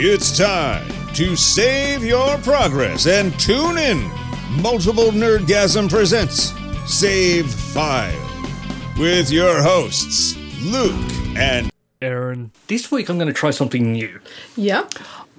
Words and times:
It's 0.00 0.38
time 0.38 0.86
to 1.14 1.34
save 1.34 2.04
your 2.04 2.38
progress 2.38 3.08
and 3.08 3.36
tune 3.36 3.78
in. 3.78 4.08
Multiple 4.62 5.10
Nerdgasm 5.10 5.90
presents 5.90 6.54
Save 6.86 7.50
File 7.50 8.14
with 8.96 9.32
your 9.32 9.60
hosts, 9.60 10.36
Luke 10.62 10.94
and 11.36 11.72
Aaron. 12.00 12.52
This 12.68 12.92
week 12.92 13.08
I'm 13.08 13.18
going 13.18 13.26
to 13.26 13.34
try 13.34 13.50
something 13.50 13.90
new. 13.90 14.20
Yeah. 14.56 14.88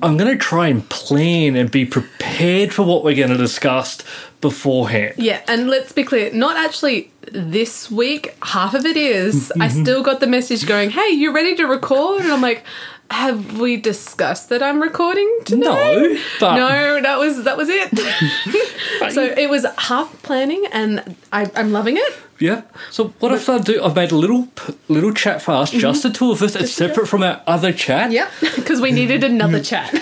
I'm 0.01 0.17
going 0.17 0.29
to 0.29 0.37
try 0.37 0.67
and 0.67 0.87
plan 0.89 1.55
and 1.55 1.71
be 1.71 1.85
prepared 1.85 2.73
for 2.73 2.83
what 2.83 3.05
we're 3.05 3.15
going 3.15 3.29
to 3.29 3.37
discuss 3.37 3.99
beforehand. 4.41 5.13
Yeah, 5.17 5.41
and 5.47 5.69
let's 5.69 5.93
be 5.93 6.03
clear, 6.03 6.33
not 6.33 6.57
actually 6.57 7.13
this 7.31 7.89
week. 7.89 8.35
Half 8.43 8.73
of 8.73 8.85
it 8.85 8.97
is. 8.97 9.51
I 9.53 9.69
mm-hmm. 9.69 9.83
still 9.83 10.03
got 10.03 10.19
the 10.19 10.27
message 10.27 10.65
going, 10.65 10.89
hey, 10.89 11.11
you 11.11 11.33
ready 11.33 11.55
to 11.55 11.65
record? 11.65 12.23
And 12.23 12.31
I'm 12.31 12.41
like, 12.41 12.65
have 13.11 13.59
we 13.59 13.77
discussed 13.77 14.49
that 14.49 14.61
I'm 14.61 14.81
recording 14.81 15.29
today? 15.45 15.61
No, 15.61 16.17
but 16.39 16.55
No, 16.55 17.01
that 17.01 17.17
was 17.17 17.43
that 17.43 17.57
was 17.57 17.67
it. 17.69 17.97
so 19.13 19.23
it 19.23 19.49
was 19.49 19.65
half 19.77 20.21
planning, 20.23 20.65
and 20.71 21.15
I, 21.31 21.49
I'm 21.55 21.71
loving 21.71 21.97
it. 21.97 22.13
yeah. 22.39 22.61
So 22.91 23.09
what 23.19 23.31
I've 23.31 23.41
started 23.41 23.65
to 23.65 23.73
do, 23.73 23.83
I've 23.83 23.95
made 23.95 24.11
a 24.11 24.15
little 24.15 24.47
little 24.87 25.13
chat 25.13 25.41
fast, 25.41 25.73
mm-hmm. 25.73 25.81
just 25.81 26.03
the 26.03 26.11
two 26.11 26.31
of 26.31 26.41
us. 26.41 26.55
It's 26.55 26.71
separate 26.71 27.07
from 27.07 27.23
our 27.23 27.41
other 27.47 27.73
chat. 27.73 28.11
Yep, 28.11 28.31
because 28.55 28.79
we 28.79 28.91
needed 28.91 29.23
another 29.23 29.61
chat. 29.61 29.91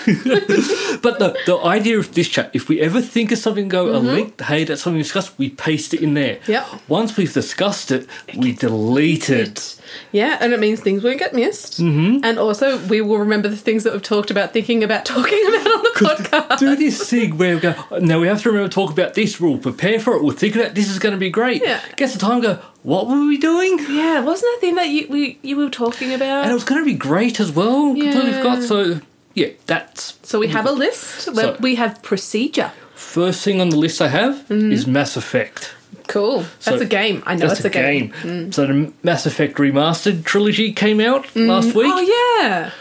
But 1.02 1.20
the, 1.20 1.38
the 1.46 1.58
idea 1.60 2.00
of 2.00 2.14
this 2.16 2.28
chat, 2.28 2.50
if 2.54 2.68
we 2.68 2.82
ever 2.82 3.02
think 3.02 3.32
of 3.32 3.38
something, 3.38 3.68
go 3.68 3.90
a 3.90 4.00
mm-hmm. 4.00 4.08
link, 4.08 4.42
hey, 4.42 4.64
that's 4.64 4.82
something 4.82 4.98
we 4.98 5.04
discussed, 5.04 5.38
we 5.38 5.50
paste 5.50 5.94
it 5.94 6.02
in 6.02 6.16
there. 6.16 6.40
Yep. 6.48 6.68
Once 6.88 7.16
we've 7.18 7.32
discussed 7.32 7.92
it, 7.92 8.08
we 8.36 8.52
delete 8.54 9.30
it. 9.30 9.80
Yeah, 10.12 10.38
and 10.41 10.54
it 10.54 10.59
means 10.59 10.80
things 10.80 11.04
won't 11.04 11.20
get 11.20 11.34
missed. 11.34 11.80
Mm-hmm. 11.82 12.23
And 12.23 12.40
also, 12.40 12.78
we 12.88 13.02
will 13.02 13.18
remember 13.20 13.48
the 13.48 13.55
things 13.58 13.84
that 13.84 13.94
we've 13.94 14.02
talked 14.02 14.32
about, 14.32 14.54
thinking 14.54 14.84
about 14.84 15.05
talking 15.05 15.44
about 15.48 15.68
on 15.68 15.84
the 15.84 15.91
podcast. 16.00 16.58
do 16.59 16.76
this 16.76 17.09
thing 17.09 17.38
where 17.38 17.55
we 17.55 17.62
go, 17.62 17.76
now 18.00 18.20
we 18.20 18.28
have 18.28 18.42
to 18.44 18.50
remember 18.50 18.70
to 18.70 18.73
talk 18.75 18.92
about 18.92 19.14
this, 19.14 19.39
we'll 19.39 19.58
prepare 19.58 20.00
for 20.00 20.16
it, 20.16 20.23
we'll 20.23 20.36
think 20.36 20.56
about 20.56 20.75
this 20.75 20.89
is 20.89 21.00
going 21.00 21.14
to 21.14 21.20
be 21.20 21.30
great. 21.30 21.62
Yeah. 21.64 21.81
Gets 21.95 22.14
the 22.14 22.20
time, 22.20 22.42
go, 22.42 22.59
what 22.84 23.08
were 23.08 23.25
we 23.25 23.38
doing? 23.38 23.80
Yeah, 23.89 24.22
wasn't 24.22 24.52
that 24.56 24.62
thing 24.62 24.75
that 24.75 24.89
you 24.89 25.08
we 25.09 25.39
you 25.42 25.58
were 25.58 25.70
talking 25.70 26.14
about? 26.14 26.44
And 26.44 26.52
it 26.52 26.53
was 26.53 26.64
going 26.64 26.81
to 26.81 26.86
be 26.86 26.94
great 26.97 27.40
as 27.40 27.52
well. 27.52 27.94
Completely 27.94 28.31
Yeah. 28.31 28.38
forgot. 28.38 28.64
So, 28.64 29.02
yeah, 29.34 29.47
that's 29.66 30.17
so 30.23 30.40
we 30.40 30.47
have 30.47 30.66
a 30.66 30.72
list. 30.72 31.28
where 31.34 31.56
So- 31.56 31.58
we 31.59 31.75
have 31.75 32.02
procedure. 32.02 32.72
first 32.95 33.44
thing 33.44 33.59
on 33.62 33.69
the 33.69 33.75
list 33.78 34.02
I 34.02 34.08
have 34.08 34.36
Mm-hmm. 34.50 34.72
is 34.72 34.88
Mass 34.88 35.16
Effect. 35.17 35.73
Cool. 36.08 36.40
That's 36.64 36.66
So- 36.66 36.80
a 36.80 36.86
game. 36.86 37.24
I 37.26 37.36
know 37.36 37.48
That's 37.48 37.60
it's 37.60 37.66
a 37.66 37.70
game. 37.70 38.14
Mm. 38.22 38.54
So 38.54 38.66
the 38.66 38.94
Mass 39.04 39.26
Effect 39.26 39.58
Remastered 39.58 40.24
trilogy 40.24 40.72
came 40.72 41.00
out 41.00 41.26
mm. 41.28 41.48
last 41.48 41.74
week. 41.76 41.92
Oh 41.94 42.40
yeah. 42.42 42.72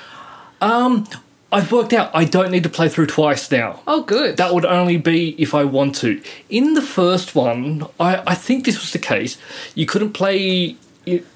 Um, 0.60 1.06
I've 1.52 1.70
worked 1.70 1.92
out 1.92 2.10
I 2.14 2.24
don't 2.24 2.50
need 2.50 2.64
to 2.64 2.68
play 2.68 2.88
through 2.88 3.06
twice 3.06 3.50
now. 3.50 3.80
Oh 3.86 4.02
good. 4.02 4.36
That 4.36 4.52
would 4.54 4.64
only 4.64 4.96
be 4.96 5.30
if 5.40 5.54
I 5.54 5.64
want 5.64 5.94
to. 5.96 6.20
In 6.48 6.74
the 6.74 6.82
first 6.82 7.34
one, 7.34 7.86
I, 8.00 8.22
I 8.26 8.34
think 8.34 8.64
this 8.64 8.80
was 8.80 8.92
the 8.92 8.98
case. 8.98 9.38
You 9.74 9.86
couldn't 9.86 10.12
play 10.12 10.76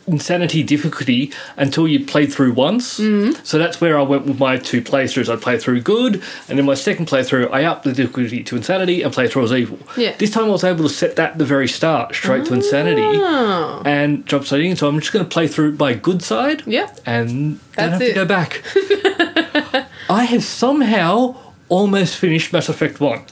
Insanity 0.09 0.65
difficulty 0.65 1.33
until 1.57 1.87
you 1.87 2.05
played 2.05 2.33
through 2.33 2.53
once. 2.55 2.99
Mm. 2.99 3.45
So 3.47 3.57
that's 3.57 3.81
where 3.81 3.97
I 3.97 4.03
went 4.03 4.27
with 4.27 4.39
my 4.41 4.57
two 4.57 4.83
playthroughs. 4.83 5.33
I'd 5.33 5.41
play 5.41 5.59
through 5.59 5.83
good, 5.83 6.21
and 6.49 6.59
in 6.59 6.65
my 6.67 6.75
second 6.75 7.07
playthrough, 7.07 7.51
I 7.53 7.63
upped 7.65 7.85
the 7.85 7.93
difficulty 7.93 8.43
to 8.43 8.57
Insanity 8.57 9.03
and 9.03 9.13
played 9.13 9.31
through 9.31 9.45
as 9.45 9.53
evil. 9.53 9.79
Yeah. 9.97 10.17
This 10.19 10.31
time 10.31 10.47
I 10.47 10.49
was 10.49 10.65
able 10.65 10.83
to 10.83 10.89
set 10.93 11.15
that 11.17 11.33
at 11.33 11.39
the 11.39 11.45
very 11.45 11.69
start, 11.69 12.15
straight 12.17 12.47
to 12.47 12.55
Insanity, 12.55 13.03
Oh. 13.03 13.83
and 13.85 14.27
jump 14.27 14.45
straight 14.45 14.65
in. 14.65 14.75
So 14.77 14.89
I'm 14.89 14.99
just 14.99 15.13
going 15.13 15.25
to 15.25 15.29
play 15.31 15.47
through 15.47 15.73
my 15.77 15.95
good 15.95 16.21
side 16.23 16.65
Yeah. 16.67 16.93
and 17.07 17.61
don't 17.77 17.91
have 17.93 18.03
it. 18.03 18.09
to 18.09 18.15
go 18.15 18.25
back. 18.25 18.63
I 20.11 20.25
have 20.25 20.43
somehow 20.43 21.37
almost 21.69 22.17
finished 22.17 22.53
Mass 22.53 22.69
Effect 22.69 22.99
1. 23.01 23.23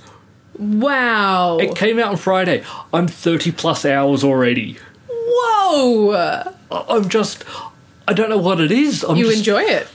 Wow. 0.59 1.59
It 1.59 1.75
came 1.77 1.99
out 1.99 2.09
on 2.11 2.17
Friday. 2.17 2.65
I'm 2.93 3.09
30 3.09 3.53
plus 3.53 3.85
hours 3.85 4.23
already. 4.25 4.77
Whoa. 5.29 6.13
I- 6.71 6.85
I'm 6.89 7.09
just. 7.09 7.45
I 8.07 8.13
don't 8.15 8.31
know 8.31 8.39
what 8.39 8.61
it 8.61 8.73
is. 8.73 9.05
I'm 9.05 9.17
You 9.17 9.27
just, 9.27 9.39
enjoy 9.39 9.63
it. 9.63 9.87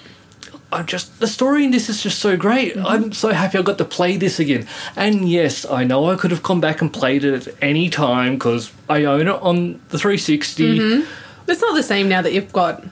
I'm 0.72 0.86
just. 0.86 1.20
The 1.20 1.28
story 1.28 1.66
in 1.66 1.72
this 1.72 1.90
is 1.90 2.02
just 2.02 2.20
so 2.20 2.38
great. 2.38 2.76
Mm-hmm. 2.76 2.86
I'm 2.86 3.12
so 3.12 3.30
happy 3.30 3.58
I 3.58 3.62
got 3.62 3.78
to 3.80 3.86
play 3.86 4.18
this 4.18 4.40
again. 4.40 4.68
And 4.96 5.28
yes, 5.30 5.66
I 5.66 5.84
know 5.84 6.10
I 6.12 6.16
could 6.16 6.32
have 6.32 6.44
come 6.44 6.62
back 6.62 6.82
and 6.82 6.92
played 6.94 7.24
it 7.24 7.48
at 7.48 7.56
any 7.62 7.90
time 7.90 8.34
because 8.36 8.72
I 8.90 9.06
own 9.06 9.28
it 9.28 9.42
on 9.42 9.80
the 9.90 9.98
360. 10.00 10.80
Mm-hmm. 10.80 11.12
It's 11.52 11.62
not 11.62 11.76
the 11.76 11.84
same 11.84 12.08
now 12.10 12.22
that 12.22 12.34
you've 12.34 12.54
got. 12.54 12.84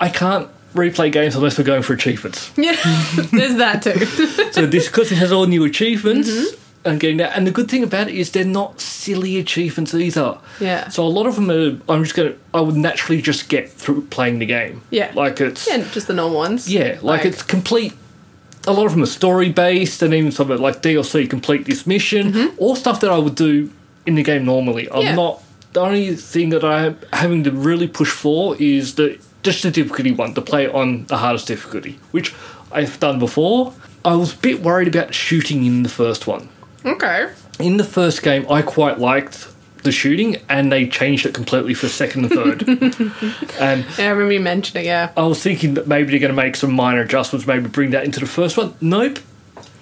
I 0.00 0.08
can't 0.08 0.48
replay 0.74 1.10
games 1.10 1.34
unless 1.34 1.58
we're 1.58 1.64
going 1.64 1.82
for 1.82 1.92
achievements. 1.92 2.50
Yeah. 2.56 2.72
There's 3.32 3.56
that 3.56 3.82
too. 3.82 4.04
so 4.52 4.66
this 4.66 4.86
because 4.86 5.10
it 5.12 5.16
has 5.18 5.32
all 5.32 5.46
new 5.46 5.64
achievements 5.64 6.28
Mm-hmm. 6.30 6.64
And 6.88 6.98
getting 7.00 7.18
that 7.18 7.36
and 7.36 7.46
the 7.46 7.50
good 7.50 7.70
thing 7.70 7.82
about 7.84 8.08
it 8.08 8.14
is 8.14 8.30
they're 8.32 8.44
not 8.44 8.80
silly 8.80 9.38
achievements 9.38 9.94
either 9.94 10.38
Yeah. 10.60 10.88
so 10.88 11.04
a 11.04 11.08
lot 11.08 11.26
of 11.26 11.34
them 11.36 11.50
are 11.50 11.78
i'm 11.92 12.02
just 12.04 12.14
gonna 12.16 12.34
i 12.54 12.60
would 12.60 12.76
naturally 12.76 13.20
just 13.22 13.48
get 13.48 13.70
through 13.70 14.02
playing 14.06 14.38
the 14.38 14.46
game 14.46 14.82
Yeah. 14.90 15.12
like 15.14 15.40
it's 15.40 15.68
yeah, 15.68 15.84
just 15.92 16.06
the 16.08 16.14
normal 16.14 16.38
ones. 16.38 16.68
Yeah, 16.72 16.98
like, 17.02 17.24
it's 17.24 17.42
complete 17.42 17.92
a 18.66 18.72
lot 18.72 18.86
of 18.86 18.92
them 18.92 19.02
are 19.02 19.06
story 19.06 19.50
based 19.50 20.02
and 20.02 20.12
even 20.12 20.32
some 20.32 20.50
are 20.52 20.58
like 20.58 20.82
dlc 20.82 21.30
complete 21.30 21.64
this 21.66 21.86
mission 21.86 22.52
all 22.58 22.74
stuff 22.76 23.00
that 23.00 23.10
i 23.10 23.18
would 23.18 23.34
do 23.34 23.70
in 24.06 24.14
the 24.16 24.22
game 24.22 24.44
normally 24.44 24.88
i'm 24.90 24.96
Mm-hmm. 24.96 25.06
Yeah. 25.06 25.14
not 25.14 25.42
the 25.72 25.80
only 25.80 26.16
thing 26.16 26.50
that 26.50 26.64
i'm 26.64 26.98
having 27.12 27.44
to 27.44 27.50
really 27.50 27.86
push 27.88 28.10
for 28.10 28.56
is 28.58 28.94
the 28.96 29.18
just 29.42 29.62
the 29.62 29.70
difficulty 29.70 30.10
one 30.12 30.34
to 30.34 30.42
play 30.42 30.66
on 30.68 31.06
the 31.06 31.16
hardest 31.18 31.46
difficulty 31.46 31.98
which 32.10 32.34
i've 32.72 32.98
done 33.00 33.18
before 33.18 33.72
i 34.04 34.14
was 34.14 34.34
a 34.34 34.36
bit 34.38 34.60
worried 34.62 34.88
about 34.88 35.14
shooting 35.14 35.64
in 35.64 35.82
the 35.82 35.88
first 35.88 36.26
one 36.26 36.48
Okay. 36.84 37.30
in 37.58 37.76
the 37.76 37.84
first 37.84 38.22
game, 38.22 38.46
I 38.50 38.62
quite 38.62 38.98
liked 38.98 39.48
the 39.84 39.92
shooting, 39.92 40.36
and 40.48 40.72
they 40.72 40.86
changed 40.88 41.24
it 41.26 41.34
completely 41.34 41.72
for 41.74 41.88
second 41.88 42.24
and 42.26 42.34
third. 42.34 42.68
and 42.68 42.82
um, 43.60 43.84
Yeah, 43.96 44.06
I 44.06 44.08
remember 44.10 44.32
you 44.32 44.40
mentioning. 44.40 44.84
Yeah. 44.86 45.12
I 45.16 45.22
was 45.22 45.40
thinking 45.42 45.74
that 45.74 45.86
maybe 45.86 46.10
they're 46.10 46.18
going 46.20 46.30
to 46.34 46.36
make 46.36 46.56
some 46.56 46.72
minor 46.72 47.00
adjustments, 47.00 47.46
maybe 47.46 47.68
bring 47.68 47.90
that 47.90 48.04
into 48.04 48.20
the 48.20 48.26
first 48.26 48.56
one. 48.56 48.74
Nope. 48.80 49.18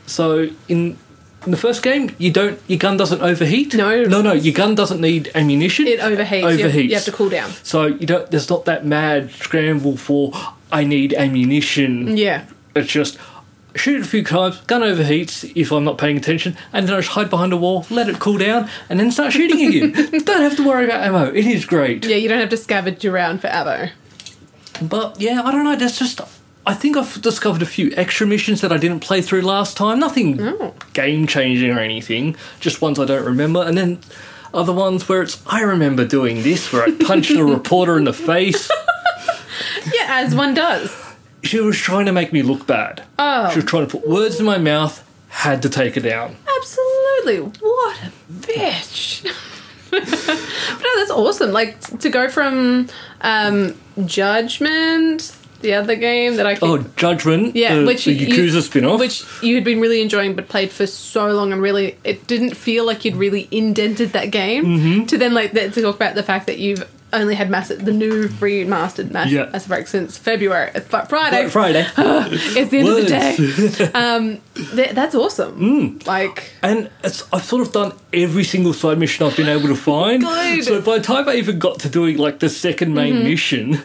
So 0.06 0.48
in 0.68 0.98
in 1.44 1.50
the 1.52 1.56
first 1.56 1.82
game, 1.82 2.10
you 2.18 2.30
don't 2.32 2.58
your 2.66 2.78
gun 2.78 2.96
doesn't 2.96 3.22
overheat. 3.22 3.74
No. 3.74 4.02
no, 4.04 4.20
no. 4.20 4.32
Your 4.32 4.52
gun 4.54 4.74
doesn't 4.74 5.00
need 5.00 5.30
ammunition. 5.34 5.86
It 5.86 6.00
overheats. 6.00 6.40
You 6.58 6.64
have- 6.64 6.72
Overheats. 6.72 6.88
You 6.88 6.94
have 6.94 7.04
to 7.04 7.12
cool 7.12 7.28
down. 7.28 7.50
So 7.62 7.86
you 7.86 8.06
don't. 8.06 8.30
There's 8.30 8.50
not 8.50 8.64
that 8.66 8.84
mad 8.84 9.30
scramble 9.30 9.96
for 9.96 10.32
I 10.72 10.84
need 10.84 11.14
ammunition. 11.14 12.16
Yeah. 12.16 12.44
It's 12.74 12.90
just 12.92 13.16
shoot 13.76 13.96
it 14.00 14.02
a 14.06 14.08
few 14.08 14.24
times, 14.24 14.60
gun 14.62 14.82
overheats 14.82 15.50
if 15.54 15.70
I'm 15.72 15.84
not 15.84 15.98
paying 15.98 16.16
attention, 16.16 16.56
and 16.72 16.86
then 16.88 16.94
I 16.94 16.98
just 16.98 17.10
hide 17.12 17.30
behind 17.30 17.52
a 17.52 17.56
wall, 17.56 17.86
let 17.90 18.08
it 18.08 18.18
cool 18.18 18.38
down, 18.38 18.68
and 18.88 18.98
then 18.98 19.10
start 19.10 19.32
shooting 19.32 19.66
again. 19.66 19.92
don't 20.24 20.40
have 20.42 20.56
to 20.56 20.66
worry 20.66 20.84
about 20.84 21.02
ammo. 21.02 21.26
It 21.32 21.46
is 21.46 21.64
great. 21.64 22.04
Yeah, 22.04 22.16
you 22.16 22.28
don't 22.28 22.40
have 22.40 22.48
to 22.50 22.56
scavenge 22.56 23.10
around 23.10 23.40
for 23.40 23.48
ammo. 23.48 23.88
But 24.82 25.20
yeah, 25.20 25.42
I 25.44 25.52
don't 25.52 25.64
know. 25.64 25.76
That's 25.76 25.98
just. 25.98 26.20
I 26.68 26.74
think 26.74 26.96
I've 26.96 27.22
discovered 27.22 27.62
a 27.62 27.66
few 27.66 27.92
extra 27.96 28.26
missions 28.26 28.60
that 28.60 28.72
I 28.72 28.76
didn't 28.76 28.98
play 29.00 29.22
through 29.22 29.42
last 29.42 29.76
time. 29.76 30.00
Nothing 30.00 30.40
Oh. 30.42 30.74
game 30.94 31.28
changing 31.28 31.70
or 31.70 31.78
anything. 31.78 32.34
Just 32.58 32.82
ones 32.82 32.98
I 32.98 33.04
don't 33.04 33.24
remember, 33.24 33.62
and 33.62 33.78
then 33.78 34.00
other 34.52 34.72
ones 34.72 35.08
where 35.08 35.22
it's 35.22 35.40
I 35.46 35.60
remember 35.62 36.04
doing 36.04 36.42
this, 36.42 36.72
where 36.72 36.82
I 36.82 36.90
punched 36.90 37.30
a 37.30 37.44
reporter 37.58 37.96
in 37.96 38.04
the 38.04 38.12
face. 38.12 38.68
Yeah, 39.94 40.06
as 40.08 40.34
one 40.34 40.54
does. 40.54 40.90
She 41.46 41.60
was 41.60 41.78
trying 41.78 42.06
to 42.06 42.12
make 42.12 42.32
me 42.32 42.42
look 42.42 42.66
bad. 42.66 43.04
Oh. 43.18 43.50
She 43.50 43.56
was 43.56 43.64
trying 43.64 43.86
to 43.86 43.98
put 43.98 44.08
words 44.08 44.38
in 44.40 44.46
my 44.46 44.58
mouth. 44.58 45.02
Had 45.28 45.62
to 45.62 45.68
take 45.68 45.94
her 45.96 46.00
down. 46.00 46.36
Absolutely. 46.56 47.38
What 47.60 47.96
a 48.04 48.12
bitch. 48.32 49.22
but 49.90 50.00
no, 50.08 50.96
that's 50.96 51.10
awesome. 51.10 51.52
Like 51.52 51.80
to 52.00 52.08
go 52.08 52.28
from 52.28 52.88
um, 53.20 53.74
Judgment, 54.06 55.36
the 55.60 55.74
other 55.74 55.94
game 55.96 56.36
that 56.36 56.46
I 56.46 56.56
Oh, 56.62 56.78
Judgment. 56.96 57.54
yeah, 57.56 57.76
the, 57.76 57.84
which 57.86 58.04
the 58.06 58.12
you- 58.12 58.26
Yakuza 58.28 58.62
spin-off. 58.62 58.98
which 59.00 59.24
you 59.42 59.54
had 59.54 59.64
been 59.64 59.80
really 59.80 60.00
enjoying, 60.02 60.34
but 60.34 60.48
played 60.48 60.70
for 60.70 60.86
so 60.86 61.28
long, 61.28 61.52
and 61.52 61.60
really, 61.60 61.96
it 62.04 62.26
didn't 62.26 62.54
feel 62.54 62.84
like 62.86 63.04
you'd 63.04 63.16
really 63.16 63.48
indented 63.50 64.12
that 64.12 64.30
game. 64.30 64.64
Mm-hmm. 64.64 65.04
To 65.06 65.18
then 65.18 65.34
like 65.34 65.52
to 65.52 65.70
talk 65.70 65.96
about 65.96 66.14
the 66.14 66.22
fact 66.22 66.46
that 66.46 66.58
you've 66.58 66.88
only 67.12 67.34
had 67.34 67.48
Mass 67.50 67.68
the 67.68 67.92
new 67.92 68.28
remastered 68.28 69.10
Mass 69.12 69.30
Yeah. 69.30 69.48
Mass 69.52 69.64
Effect 69.66 69.88
since 69.88 70.18
February, 70.18 70.70
uh, 70.74 70.80
Friday. 71.06 71.48
Friday. 71.48 71.86
It's 71.96 72.70
the 72.70 72.78
end 72.78 72.88
of 72.88 72.96
the 72.96 73.04
day. 73.06 73.90
Um, 73.94 74.40
th- 74.74 74.90
that's 74.90 75.14
awesome. 75.14 75.58
Mm. 75.58 76.06
Like, 76.06 76.50
And 76.62 76.90
it's, 77.04 77.22
I've 77.32 77.44
sort 77.44 77.62
of 77.66 77.72
done 77.72 77.92
every 78.12 78.44
single 78.44 78.72
side 78.72 78.98
mission 78.98 79.26
I've 79.26 79.36
been 79.36 79.48
able 79.48 79.68
to 79.68 79.76
find. 79.76 80.22
Good. 80.22 80.64
So 80.64 80.80
by 80.82 80.98
the 80.98 81.04
time 81.04 81.28
I 81.28 81.34
even 81.36 81.58
got 81.58 81.78
to 81.80 81.88
doing 81.88 82.18
like 82.18 82.40
the 82.40 82.48
second 82.48 82.94
main 82.94 83.14
Mm-hmm. 83.14 83.24
mission, 83.24 83.82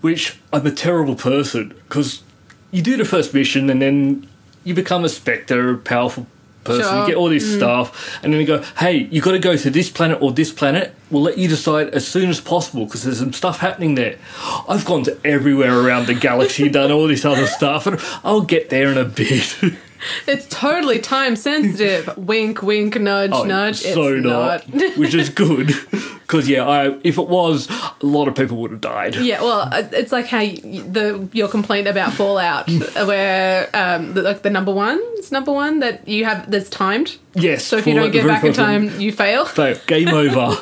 which 0.00 0.38
I'm 0.52 0.66
a 0.66 0.70
terrible 0.70 1.14
person 1.16 1.74
because 1.88 2.22
you 2.70 2.80
do 2.82 2.96
the 2.96 3.04
first 3.04 3.34
mission 3.34 3.68
and 3.70 3.82
then 3.82 4.28
you 4.64 4.74
become 4.74 5.04
a 5.04 5.08
spectre, 5.08 5.70
a 5.74 5.78
powerful 5.78 6.26
person. 6.64 6.84
Sure. 6.84 7.00
You 7.00 7.06
get 7.06 7.16
all 7.16 7.28
this 7.28 7.44
mm. 7.44 7.56
stuff, 7.56 8.18
and 8.22 8.32
then 8.32 8.40
you 8.40 8.46
go, 8.46 8.62
"Hey, 8.78 9.08
you 9.10 9.20
got 9.20 9.32
to 9.32 9.38
go 9.38 9.56
to 9.56 9.70
this 9.70 9.90
planet 9.90 10.20
or 10.20 10.32
this 10.32 10.52
planet." 10.52 10.94
We'll 11.10 11.22
let 11.22 11.36
you 11.36 11.46
decide 11.48 11.90
as 11.90 12.06
soon 12.08 12.30
as 12.30 12.40
possible 12.40 12.86
because 12.86 13.04
there's 13.04 13.18
some 13.18 13.34
stuff 13.34 13.58
happening 13.58 13.96
there. 13.96 14.18
I've 14.68 14.84
gone 14.84 15.04
to 15.04 15.18
everywhere 15.24 15.78
around 15.78 16.06
the 16.06 16.14
galaxy, 16.14 16.68
done 16.70 16.90
all 16.90 17.06
this 17.06 17.24
other 17.24 17.46
stuff, 17.46 17.86
and 17.86 18.00
I'll 18.24 18.40
get 18.40 18.70
there 18.70 18.90
in 18.90 18.98
a 18.98 19.04
bit. 19.04 19.56
It's 20.26 20.46
totally 20.48 20.98
time 20.98 21.36
sensitive. 21.36 22.16
wink, 22.16 22.62
wink, 22.62 22.98
nudge, 23.00 23.30
Oh, 23.32 23.44
nudge. 23.44 23.76
so 23.80 24.08
it's 24.14 24.24
not, 24.24 24.68
not. 24.74 24.96
which 24.98 25.14
is 25.14 25.28
good 25.28 25.66
because 26.22 26.48
yeah, 26.48 26.66
I 26.66 26.98
if 27.04 27.18
it 27.18 27.28
was, 27.28 27.68
a 27.70 27.94
lot 28.06 28.28
of 28.28 28.34
people 28.34 28.56
would 28.58 28.70
have 28.72 28.80
died. 28.80 29.16
Yeah, 29.16 29.42
well, 29.42 29.60
uh, 29.72 29.82
it's 29.92 30.12
like 30.12 30.26
how 30.26 30.40
you, 30.40 30.82
the 30.82 31.28
your 31.32 31.48
complaint 31.48 31.86
about 31.88 32.12
Fallout, 32.14 32.68
where 33.06 33.68
um, 33.74 34.14
the, 34.14 34.22
like 34.22 34.42
the 34.42 34.50
number 34.50 34.72
one, 34.72 34.98
it's 35.14 35.30
number 35.32 35.52
one 35.52 35.80
that 35.80 36.06
you 36.08 36.24
have 36.24 36.50
that's 36.50 36.68
timed. 36.68 37.16
Yes. 37.34 37.64
So 37.64 37.76
if 37.76 37.86
you 37.86 37.94
don't 37.94 38.10
get 38.10 38.26
back 38.26 38.44
in 38.44 38.52
time, 38.52 39.00
you 39.00 39.12
fail. 39.12 39.44
fail, 39.44 39.76
game 39.86 40.08
over. 40.08 40.56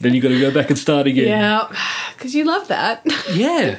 then 0.00 0.14
you 0.14 0.20
got 0.20 0.28
to 0.28 0.40
go 0.40 0.50
back 0.50 0.68
and 0.70 0.78
start 0.78 1.06
again. 1.06 1.28
Yeah, 1.28 1.68
because 2.16 2.34
you 2.34 2.44
love 2.44 2.68
that. 2.68 3.02
Yeah. 3.32 3.78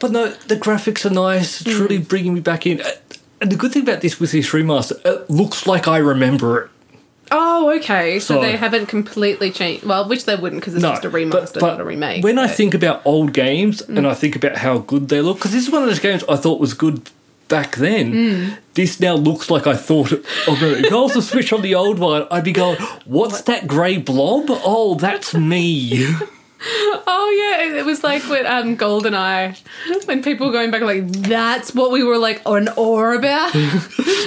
But 0.00 0.12
no, 0.12 0.28
the 0.28 0.54
graphics 0.54 1.04
are 1.04 1.10
nice. 1.12 1.62
Truly 1.64 1.98
Mm. 1.98 2.08
bringing 2.08 2.34
me 2.34 2.40
back 2.40 2.66
in. 2.66 2.80
And 3.40 3.52
the 3.52 3.56
good 3.56 3.72
thing 3.72 3.82
about 3.82 4.00
this 4.00 4.18
with 4.18 4.32
this 4.32 4.50
remaster, 4.50 5.00
it 5.04 5.30
looks 5.30 5.66
like 5.66 5.86
I 5.88 5.98
remember 5.98 6.58
it. 6.64 6.70
Oh, 7.30 7.70
okay. 7.76 8.18
So, 8.20 8.34
So- 8.36 8.40
they 8.40 8.56
haven't 8.56 8.86
completely 8.86 9.50
changed. 9.50 9.84
Well, 9.84 10.08
which 10.08 10.24
they 10.24 10.34
wouldn't 10.34 10.60
because 10.62 10.74
it's 10.74 10.82
No, 10.82 10.90
just 10.92 11.04
a 11.04 11.10
remaster, 11.10 11.54
but 11.54 11.60
not 11.62 11.80
a 11.80 11.84
remake. 11.84 12.24
When 12.24 12.38
I 12.38 12.46
but- 12.46 12.52
Mm. 12.52 12.56
think 12.56 12.74
about 12.74 13.02
old 13.04 13.32
games 13.34 13.82
and 13.82 14.06
I 14.06 14.14
think 14.14 14.34
about 14.34 14.56
how 14.56 14.78
good 14.78 15.08
they 15.08 15.20
look, 15.20 15.36
because 15.36 15.52
this 15.52 15.64
is 15.66 15.70
one 15.70 15.82
of 15.82 15.88
those 15.88 15.98
games 15.98 16.24
I 16.28 16.36
thought 16.36 16.58
was 16.58 16.72
good 16.74 17.02
back 17.48 17.76
then. 17.76 18.12
Mm. 18.12 18.56
This 18.74 18.98
now 18.98 19.14
looks 19.14 19.50
like 19.50 19.66
I 19.66 19.74
thought 19.76 20.12
it. 20.12 20.24
Oh, 20.46 20.58
no, 20.60 20.68
if 20.68 20.90
I 20.92 20.96
was 20.96 21.12
to 21.12 21.22
switch 21.22 21.52
on 21.52 21.62
the 21.62 21.74
old 21.74 21.98
one, 21.98 22.26
I'd 22.30 22.44
be 22.44 22.52
going, 22.52 22.76
"What's 23.04 23.42
that 23.42 23.66
grey 23.66 23.98
blob? 23.98 24.46
Oh, 24.48 24.94
that's 24.94 25.34
me." 25.34 26.06
oh 26.60 27.56
yeah, 27.60 27.78
it, 27.78 27.84
was 27.84 28.02
like 28.02 28.26
with 28.28 28.46
um, 28.46 28.76
Goldeneye 28.76 29.56
when 30.06 30.22
people 30.22 30.46
were 30.46 30.52
going 30.52 30.70
back 30.70 30.82
like 30.82 31.06
that's 31.06 31.74
what 31.74 31.90
we 31.90 32.02
were 32.02 32.18
like 32.18 32.42
on 32.46 32.68
awe 32.70 33.14
about. 33.14 33.54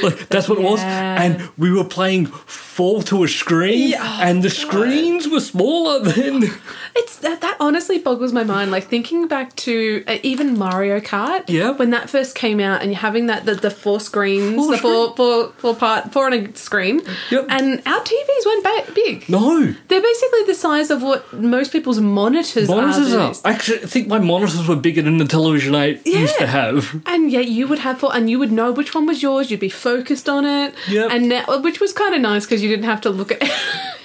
Like, 0.02 0.30
that's 0.30 0.50
what 0.50 0.58
it 0.58 0.64
was. 0.64 0.80
Yeah. 0.80 1.22
And 1.22 1.50
we 1.60 1.72
were 1.72 1.84
playing 1.84 2.26
four 2.26 3.04
to 3.04 3.24
a 3.24 3.28
screen, 3.28 3.90
Yeah, 3.90 4.18
and 4.28 4.42
the 4.42 4.50
screens 4.50 5.28
were 5.30 5.40
smaller 5.42 6.00
than. 6.00 6.46
It's 6.94 7.20
that, 7.20 7.40
that 7.40 7.56
honestly 7.62 8.00
boggles 8.00 8.34
my 8.34 8.44
mind. 8.44 8.70
Like 8.72 8.86
thinking 8.88 9.28
back 9.30 9.56
to 9.58 10.04
uh, 10.08 10.18
even 10.24 10.58
Mario 10.58 11.00
Kart, 11.00 11.44
Yeah. 11.48 11.70
when 11.72 11.92
that 11.92 12.10
first 12.10 12.36
came 12.36 12.60
out, 12.60 12.82
and 12.82 12.92
you're 12.92 13.00
having 13.00 13.28
that 13.28 13.46
the, 13.46 13.56
the 13.56 13.70
four 13.70 14.00
screens, 14.02 14.56
Four 14.56 14.72
the 14.72 14.78
four, 14.78 15.16
four, 15.16 15.54
four 15.58 15.76
part 15.76 16.12
four 16.12 16.26
on 16.26 16.34
a 16.34 16.54
screen, 16.56 17.02
Yep. 17.30 17.46
and 17.48 17.82
our 17.86 18.02
TVs 18.02 18.46
weren't 18.46 18.64
ba- 18.64 18.92
big. 18.94 19.30
No. 19.30 19.74
They're 19.88 20.02
basically 20.02 20.44
the 20.48 20.56
size 20.56 20.90
of 20.92 21.02
what 21.02 21.32
most 21.32 21.72
people's 21.72 22.00
monitors, 22.24 22.68
Monitors 22.70 23.14
are. 23.14 23.20
are. 23.20 23.28
these- 23.30 23.42
I 23.46 23.52
actually 23.52 23.80
think 23.94 24.08
my 24.08 24.20
monitors 24.20 24.68
were 24.68 24.76
bigger 24.76 25.02
than 25.02 25.18
the 25.18 25.26
television 25.38 25.76
I 25.76 26.00
used 26.06 26.38
to 26.38 26.48
have. 26.48 27.02
And 27.06 27.32
yet 27.32 27.48
you 27.48 27.68
would 27.68 27.80
have 27.80 28.00
four, 28.00 28.16
and 28.16 28.30
you 28.30 28.38
would 28.40 28.52
know 28.52 28.72
which 28.72 28.94
one 28.96 29.06
was 29.08 29.22
yours. 29.24 29.50
You'd 29.52 29.60
be 29.60 29.70
focused 29.70 30.28
on 30.30 30.46
it, 30.46 30.74
and 31.14 31.30
now, 31.30 31.44
uh, 31.48 31.60
which 31.62 31.80
was 31.80 31.92
kind 31.94 32.14
of 32.16 32.22
nice 32.22 32.46
because 32.46 32.62
you 32.64 32.70
didn't 32.70 32.86
have 32.86 33.02
to 33.02 33.10
look 33.10 33.32
at. 33.32 33.42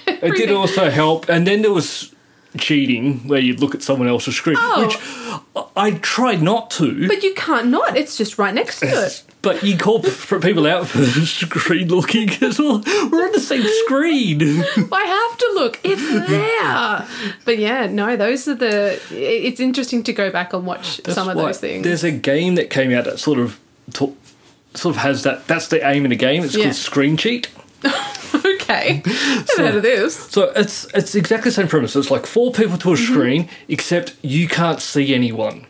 It 0.07 0.35
did 0.35 0.51
also 0.51 0.89
help. 0.89 1.29
And 1.29 1.45
then 1.45 1.61
there 1.61 1.73
was 1.73 2.11
cheating 2.57 3.27
where 3.27 3.39
you'd 3.39 3.59
look 3.59 3.75
at 3.75 3.83
someone 3.83 4.07
else's 4.07 4.35
screen, 4.35 4.55
Oh. 4.57 4.85
which 4.87 5.67
I 5.75 5.91
tried 6.01 6.41
not 6.41 6.71
to. 6.79 7.07
But 7.07 7.21
you 7.23 7.33
can't 7.35 7.67
not. 7.67 7.95
It's 7.97 8.17
just 8.17 8.37
right 8.39 8.53
next 8.53 8.79
to 8.79 8.87
it. 8.87 9.23
But 9.43 9.63
you 9.63 9.77
call 9.77 10.01
for 10.01 10.39
people 10.39 10.65
out 10.67 10.87
for 10.87 11.03
screen 11.25 11.87
looking 11.89 12.29
as 12.41 12.59
well. 12.59 12.81
We're 12.85 13.25
on 13.25 13.31
the 13.31 13.39
same 13.39 13.63
screen. 13.85 14.41
I 14.91 15.27
have 15.29 15.37
to 15.37 15.51
look. 15.53 15.79
It's 15.83 16.27
there. 16.27 17.07
But 17.45 17.57
yeah, 17.59 17.85
no, 17.87 18.17
those 18.17 18.47
are 18.47 18.55
the. 18.55 18.99
It's 19.11 19.59
interesting 19.59 20.03
to 20.03 20.13
go 20.13 20.31
back 20.31 20.53
and 20.53 20.65
watch 20.65 21.01
some 21.07 21.29
of 21.29 21.37
those 21.37 21.59
things. 21.59 21.83
There's 21.83 22.03
a 22.03 22.11
game 22.11 22.55
that 22.55 22.69
came 22.69 22.91
out 22.91 23.05
that 23.05 23.19
sort 23.19 23.39
of 23.39 23.59
to- 23.93 24.17
sort 24.73 24.95
of 24.95 25.01
has 25.03 25.23
that. 25.23 25.47
That's 25.47 25.67
the 25.69 25.87
aim 25.87 26.03
in 26.03 26.09
the 26.09 26.15
game. 26.17 26.43
It's 26.43 26.55
Yeah. 26.55 26.65
called 26.65 26.75
Screen 26.75 27.15
Cheat. 27.15 27.47
okay, 28.33 29.03
never 29.05 29.67
heard 29.67 29.75
of 29.75 29.83
this. 29.83 30.15
So 30.15 30.51
it's 30.55 30.85
it's 30.95 31.13
exactly 31.15 31.51
the 31.51 31.55
same 31.55 31.67
premise. 31.67 31.95
It's 31.95 32.09
like 32.11 32.25
four 32.25 32.51
people 32.51 32.77
to 32.79 32.91
a 32.91 32.95
Mm-hmm. 32.95 33.13
screen, 33.13 33.49
except 33.69 34.15
you 34.23 34.47
can't 34.47 34.81
see 34.81 35.13
anyone. 35.13 35.67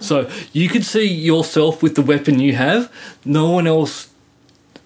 So 0.00 0.30
you 0.52 0.68
can 0.68 0.82
see 0.82 1.04
yourself 1.06 1.82
with 1.82 1.94
the 1.94 2.02
weapon 2.02 2.38
you 2.40 2.54
have. 2.54 2.90
No 3.24 3.50
one 3.50 3.66
else. 3.66 4.08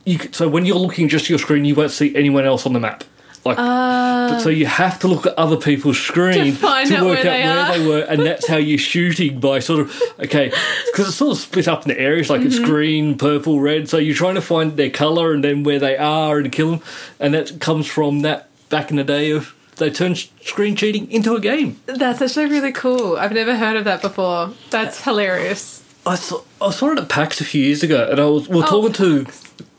You 0.04 0.18
c- 0.18 0.30
so 0.32 0.48
when 0.48 0.64
you're 0.66 0.76
looking 0.76 1.08
just 1.08 1.24
at 1.26 1.30
your 1.30 1.38
screen, 1.38 1.64
you 1.64 1.74
won't 1.74 1.90
see 1.92 2.14
anyone 2.16 2.44
else 2.44 2.66
on 2.66 2.72
the 2.72 2.80
map. 2.80 3.04
Like, 3.44 3.56
but 3.56 4.38
so 4.38 4.50
you 4.50 4.66
have 4.66 5.00
to 5.00 5.08
look 5.08 5.26
at 5.26 5.34
other 5.36 5.56
people's 5.56 5.98
screen 5.98 6.32
To 6.44 6.52
find 6.52 6.92
out 6.92 7.04
work 7.04 7.24
where 7.24 7.26
out 7.26 7.32
they 7.32 7.42
where 7.44 7.58
are. 7.58 7.78
they 7.78 7.86
were, 7.88 7.98
and 8.02 8.22
that's 8.22 8.46
how 8.46 8.56
you're 8.56 8.78
shooting 8.78 9.40
by 9.40 9.58
sort 9.58 9.80
of 9.80 10.02
okay, 10.20 10.50
because 10.92 11.08
it's 11.08 11.16
sort 11.16 11.32
of 11.32 11.38
split 11.38 11.66
up 11.66 11.82
into 11.82 12.00
areas 12.00 12.30
like 12.30 12.40
Mm-hmm. 12.42 12.46
it's 12.46 12.58
green, 12.60 13.18
purple, 13.18 13.58
red. 13.60 13.88
So 13.88 13.98
you're 13.98 14.14
trying 14.14 14.36
to 14.36 14.40
find 14.42 14.76
their 14.76 14.90
color 14.90 15.32
and 15.32 15.42
then 15.42 15.64
where 15.64 15.80
they 15.80 15.96
are 15.96 16.38
and 16.38 16.52
kill 16.52 16.70
them, 16.76 16.80
and 17.18 17.34
that 17.34 17.58
comes 17.58 17.88
from 17.88 18.20
that 18.20 18.48
back 18.68 18.90
in 18.92 18.96
the 18.96 19.02
day 19.04 19.32
of 19.32 19.52
they 19.82 19.90
turned 19.90 20.18
screen 20.40 20.76
cheating 20.76 21.10
into 21.10 21.34
a 21.34 21.40
game. 21.40 21.80
That's 21.86 22.22
actually 22.22 22.46
really 22.46 22.72
cool. 22.72 23.16
I've 23.16 23.32
never 23.32 23.56
heard 23.56 23.76
of 23.76 23.84
that 23.84 24.00
before. 24.02 24.50
That's 24.70 25.02
hilarious. 25.04 25.82
I 26.06 26.14
saw 26.16 26.42
I 26.60 26.70
saw 26.70 26.92
it 26.92 26.98
at 26.98 27.08
PAX 27.08 27.40
a 27.40 27.44
few 27.44 27.62
years 27.64 27.82
ago, 27.82 28.08
and 28.10 28.20
I 28.20 28.24
was 28.26 28.48
we 28.48 28.56
were 28.56 28.64
Oh. 28.64 28.66
talking 28.66 28.92
to 28.94 29.26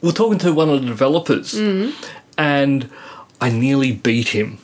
we 0.01 0.07
were 0.09 0.13
talking 0.13 0.39
to 0.39 0.53
one 0.53 0.69
of 0.69 0.81
the 0.81 0.87
developers, 0.87 1.53
mm-hmm. 1.53 1.91
and 2.37 2.89
I 3.41 3.49
nearly 3.49 3.91
beat 3.91 4.29
him 4.29 4.57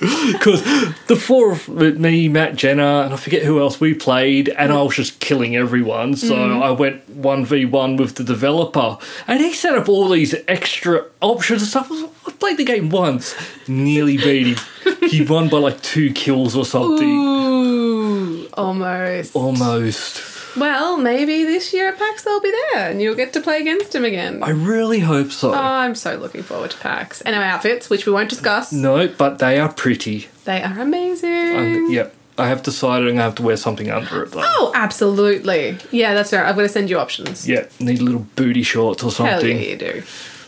because 0.32 0.62
the 1.08 1.16
four 1.16 1.52
of 1.52 1.68
me, 1.68 2.28
Matt, 2.28 2.56
Jenna, 2.56 3.02
and 3.02 3.12
I 3.12 3.16
forget 3.18 3.42
who 3.42 3.60
else 3.60 3.80
we 3.80 3.92
played, 3.92 4.48
and 4.48 4.72
I 4.72 4.82
was 4.82 4.96
just 4.96 5.20
killing 5.20 5.56
everyone. 5.56 6.16
So 6.16 6.34
mm-hmm. 6.34 6.62
I 6.62 6.70
went 6.70 7.06
one 7.10 7.44
v 7.44 7.66
one 7.66 7.96
with 7.96 8.14
the 8.14 8.24
developer, 8.24 8.96
and 9.26 9.40
he 9.40 9.52
set 9.52 9.76
up 9.76 9.90
all 9.90 10.08
these 10.08 10.34
extra 10.48 11.04
options 11.20 11.62
and 11.62 11.68
stuff. 11.68 11.90
I 12.26 12.32
played 12.32 12.56
the 12.56 12.64
game 12.64 12.88
once, 12.88 13.34
nearly 13.68 14.16
beat 14.16 14.56
him. 14.56 15.08
he 15.10 15.22
won 15.28 15.50
by 15.50 15.58
like 15.58 15.82
two 15.82 16.12
kills 16.14 16.56
or 16.56 16.64
something. 16.64 17.08
Ooh, 17.08 18.48
almost. 18.54 19.36
Almost. 19.36 20.29
Well, 20.56 20.96
maybe 20.96 21.44
this 21.44 21.72
year 21.72 21.88
at 21.88 21.98
PAX 21.98 22.24
they'll 22.24 22.40
be 22.40 22.52
there, 22.72 22.90
and 22.90 23.00
you'll 23.00 23.14
get 23.14 23.32
to 23.34 23.40
play 23.40 23.60
against 23.60 23.94
him 23.94 24.04
again. 24.04 24.42
I 24.42 24.50
really 24.50 25.00
hope 25.00 25.30
so. 25.30 25.50
Oh, 25.52 25.54
I'm 25.56 25.94
so 25.94 26.16
looking 26.16 26.42
forward 26.42 26.70
to 26.72 26.78
PAX. 26.78 27.20
And 27.22 27.36
our 27.36 27.42
outfits, 27.42 27.88
which 27.88 28.06
we 28.06 28.12
won't 28.12 28.28
discuss, 28.30 28.72
no, 28.72 29.06
but 29.08 29.38
they 29.38 29.58
are 29.60 29.72
pretty. 29.72 30.28
they 30.44 30.62
are 30.62 30.80
amazing. 30.80 31.56
Um, 31.56 31.90
yep. 31.90 32.14
I 32.38 32.48
have 32.48 32.62
decided 32.62 33.02
I'm 33.08 33.08
going 33.08 33.16
to 33.18 33.22
have 33.22 33.34
to 33.36 33.42
wear 33.42 33.56
something 33.58 33.90
under 33.90 34.22
it 34.22 34.30
though. 34.32 34.40
Oh, 34.42 34.72
absolutely. 34.74 35.76
Yeah, 35.90 36.14
that's 36.14 36.32
right. 36.32 36.46
I'm 36.46 36.54
going 36.54 36.66
to 36.66 36.72
send 36.72 36.88
you 36.88 36.98
options. 36.98 37.46
Yeah, 37.46 37.66
need 37.80 38.00
little 38.00 38.26
booty 38.34 38.62
shorts 38.62 39.02
or 39.04 39.10
something. 39.10 39.56
Hell 39.58 39.64
yeah, 39.66 39.70
you 39.72 39.76
do. 39.76 40.02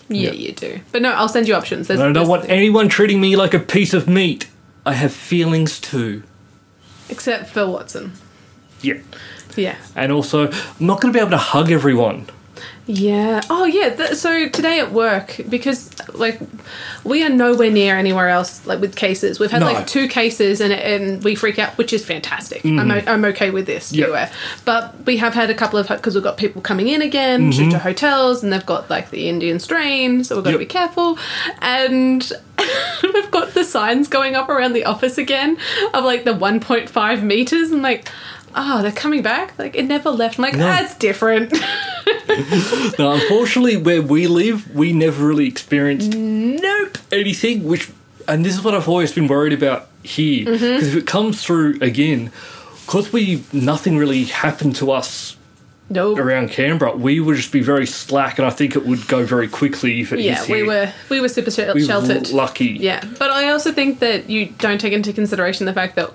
Yeah, 0.09 0.31
Yeah. 0.31 0.33
you 0.33 0.53
do. 0.53 0.81
But 0.91 1.03
no, 1.03 1.11
I'll 1.13 1.29
send 1.29 1.49
you 1.49 1.55
options. 1.55 1.89
There's, 1.89 2.01
I 2.01 2.05
don't 2.05 2.15
there's- 2.15 2.29
want 2.29 2.49
anyone 2.49 2.89
treating 2.89 3.21
me 3.21 3.37
like 3.37 3.53
a 3.53 3.59
piece 3.59 3.93
of 3.93 4.09
meat. 4.09 4.49
I 4.87 4.95
have 4.95 5.13
feelings 5.13 5.79
too. 5.79 6.23
Except 7.11 7.51
for 7.51 7.67
Watson. 7.69 8.13
Yeah. 8.81 8.99
Yeah. 9.57 9.77
And 9.97 10.13
also, 10.13 10.49
I'm 10.51 10.87
not 10.87 11.01
going 11.01 11.13
to 11.13 11.17
be 11.17 11.21
able 11.21 11.31
to 11.33 11.37
hug 11.39 11.71
everyone. 11.71 12.27
Yeah. 12.85 13.41
Oh, 13.49 13.65
yeah. 13.65 13.91
Th- 13.95 14.15
so 14.15 14.49
today 14.49 14.81
at 14.81 14.91
work, 14.93 15.41
because 15.49 15.89
like 16.15 16.41
we 17.05 17.23
are 17.25 17.29
nowhere 17.29 17.71
near 17.71 17.97
anywhere 17.97 18.29
else, 18.29 18.67
like 18.67 18.81
with 18.81 18.97
cases. 18.97 19.39
We've 19.39 19.53
had 19.53 19.61
No. 19.61 19.73
like 19.73 19.87
two 19.87 20.09
cases, 20.09 20.61
and 20.61 20.73
and 20.73 21.23
we 21.23 21.37
freak 21.37 21.61
out, 21.61 21.79
which 21.79 21.93
is 21.93 22.05
fantastic. 22.05 22.65
I'm 22.65 22.91
o- 22.91 23.03
I'm 23.07 23.25
okay 23.27 23.51
with 23.51 23.67
this. 23.67 23.93
Mm. 23.93 23.97
Yep. 23.99 24.05
anyway. 24.09 24.31
But 24.65 24.95
we 25.07 25.17
have 25.19 25.33
had 25.33 25.49
a 25.49 25.55
couple 25.55 25.79
of 25.79 25.87
because 25.87 26.17
we've 26.17 26.25
got 26.25 26.37
people 26.37 26.61
coming 26.61 26.89
in 26.89 27.03
again 27.03 27.53
to, 27.53 27.71
to 27.71 27.79
hotels, 27.79 28.43
and 28.43 28.53
they've 28.53 28.67
got 28.67 28.91
like 28.91 29.11
the 29.11 29.29
Indian 29.29 29.61
strain, 29.61 30.25
so 30.25 30.35
we've 30.35 30.45
got 30.45 30.51
to 30.51 30.57
Mm-hmm. 30.57 30.63
Be 30.63 30.67
careful. 30.67 31.19
And 31.61 32.33
we've 33.15 33.31
got 33.31 33.55
the 33.55 33.63
signs 33.65 34.09
going 34.09 34.35
up 34.35 34.49
around 34.49 34.73
the 34.73 34.85
office 34.87 35.19
again 35.19 35.57
of 35.95 36.05
like 36.05 36.25
the 36.25 36.33
1.5 36.35 37.23
meters, 37.23 37.71
and 37.71 37.83
like. 37.83 38.09
Oh, 38.55 38.83
they're 38.83 38.93
coming 38.93 39.23
back. 39.23 39.59
Like 39.59 39.75
it 39.77 39.85
never 39.85 40.11
left. 40.11 40.39
I'm 40.39 40.43
like, 40.43 40.57
No. 40.57 40.69
ah, 40.69 40.83
it's 40.83 40.95
different. 40.97 41.53
Now, 42.99 43.13
unfortunately, 43.13 43.77
where 43.77 44.01
we 44.01 44.27
live, 44.27 44.75
we 44.75 44.93
never 44.93 45.27
really 45.27 45.47
experienced 45.47 46.15
nope. 46.17 46.97
anything, 47.11 47.65
which, 47.65 47.91
and 48.27 48.45
this 48.45 48.55
is 48.55 48.65
what 48.65 48.75
I've 48.75 48.89
always 48.89 49.13
been 49.13 49.27
worried 49.29 49.53
about 49.53 49.89
here. 50.03 50.45
Because 50.47 50.63
Mm-hmm. 50.63 50.87
if 50.89 50.97
it 50.97 51.07
comes 51.07 51.43
through 51.45 51.79
again, 51.83 52.31
because 52.87 53.13
we, 53.13 53.43
nothing 53.53 53.99
really 53.99 54.25
happened 54.25 54.77
to 54.77 54.91
us 54.93 55.37
Nope. 55.91 56.19
around 56.19 56.51
Canberra, 56.51 56.97
we 56.97 57.21
would 57.21 57.37
just 57.37 57.53
be 57.53 57.61
very 57.61 57.87
slack, 57.87 58.39
and 58.39 58.47
I 58.47 58.51
think 58.51 58.77
it 58.77 58.87
would 58.87 59.07
go 59.09 59.25
very 59.27 59.49
quickly 59.49 60.01
if 60.01 60.13
it 60.13 60.21
Yeah, 60.21 60.43
we 60.51 60.63
were 60.63 60.91
we 61.11 61.21
were 61.21 61.29
super 61.29 61.51
shel- 61.51 61.75
We 61.75 61.83
were 61.83 61.87
sheltered. 61.87 62.31
lucky. 62.31 62.69
Yeah, 62.81 63.05
but 63.19 63.31
I 63.31 63.51
also 63.51 63.73
think 63.73 63.99
that 63.99 64.31
you 64.31 64.47
don't 64.59 64.81
take 64.81 64.95
into 64.95 65.13
consideration 65.13 65.67
the 65.67 65.75
fact 65.75 65.97
that 65.97 66.11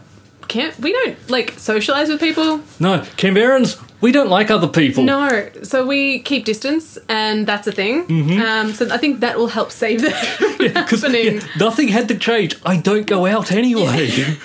can't 0.47 0.77
we 0.79 0.91
don't 0.93 1.17
like 1.29 1.51
socialize 1.57 2.09
with 2.09 2.19
people. 2.19 2.61
No, 2.79 2.99
Canberrans, 3.17 3.77
we 4.01 4.11
don't 4.11 4.29
like 4.29 4.49
other 4.51 4.67
people. 4.67 5.03
No, 5.03 5.49
so 5.63 5.85
we 5.85 6.19
keep 6.19 6.45
distance, 6.45 6.97
and 7.09 7.45
that's 7.47 7.67
a 7.67 7.71
thing. 7.71 8.01
Um, 8.41 8.71
so 8.73 8.87
I 8.91 8.97
think 8.97 9.19
that 9.21 9.37
will 9.37 9.47
help 9.49 9.71
save 9.71 10.01
that 10.01 10.13
'Cause, 10.89 11.01
happening. 11.01 11.35
yeah, 11.35 11.47
nothing 11.59 11.87
had 11.89 12.07
to 12.09 12.17
change. 12.17 12.55
I 12.65 12.77
don't 12.77 13.07
go 13.07 13.25
out 13.25 13.51
anyway. 13.51 14.09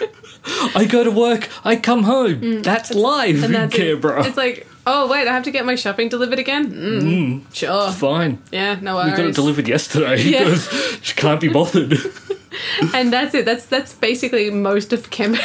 I 0.75 0.87
go 0.87 1.05
to 1.05 1.11
work, 1.13 1.49
I 1.65 1.77
come 1.77 2.03
home. 2.03 2.63
That's 2.63 2.91
life 2.93 3.37
Mm. 3.37 3.45
And 3.45 3.45
in 3.45 3.53
that's 3.53 3.75
it. 3.77 3.79
Canberra. 3.79 4.27
It's 4.27 4.37
like, 4.37 4.67
oh 4.89 5.07
wait, 5.09 5.29
I 5.29 5.33
have 5.35 5.45
to 5.45 5.53
get 5.53 5.65
my 5.65 5.77
shopping 5.77 6.09
delivered 6.09 6.41
again. 6.41 6.73
Mm, 6.73 7.55
Sure. 7.55 7.93
Fine. 7.93 8.43
Yeah, 8.51 8.79
no 8.83 8.97
worries. 8.97 9.13
We 9.13 9.17
got 9.19 9.27
it 9.27 9.35
delivered 9.37 9.69
yesterday 9.69 10.21
Yeah. 10.21 10.45
because 10.45 10.99
she 11.03 11.15
can't 11.15 11.41
be 11.41 11.47
bothered. 11.49 11.97
and 12.95 13.13
that's 13.13 13.35
it. 13.35 13.45
That's 13.45 13.67
that's 13.67 13.93
basically 13.95 14.51
most 14.51 14.93
of 14.93 15.11
Canberra. 15.11 15.43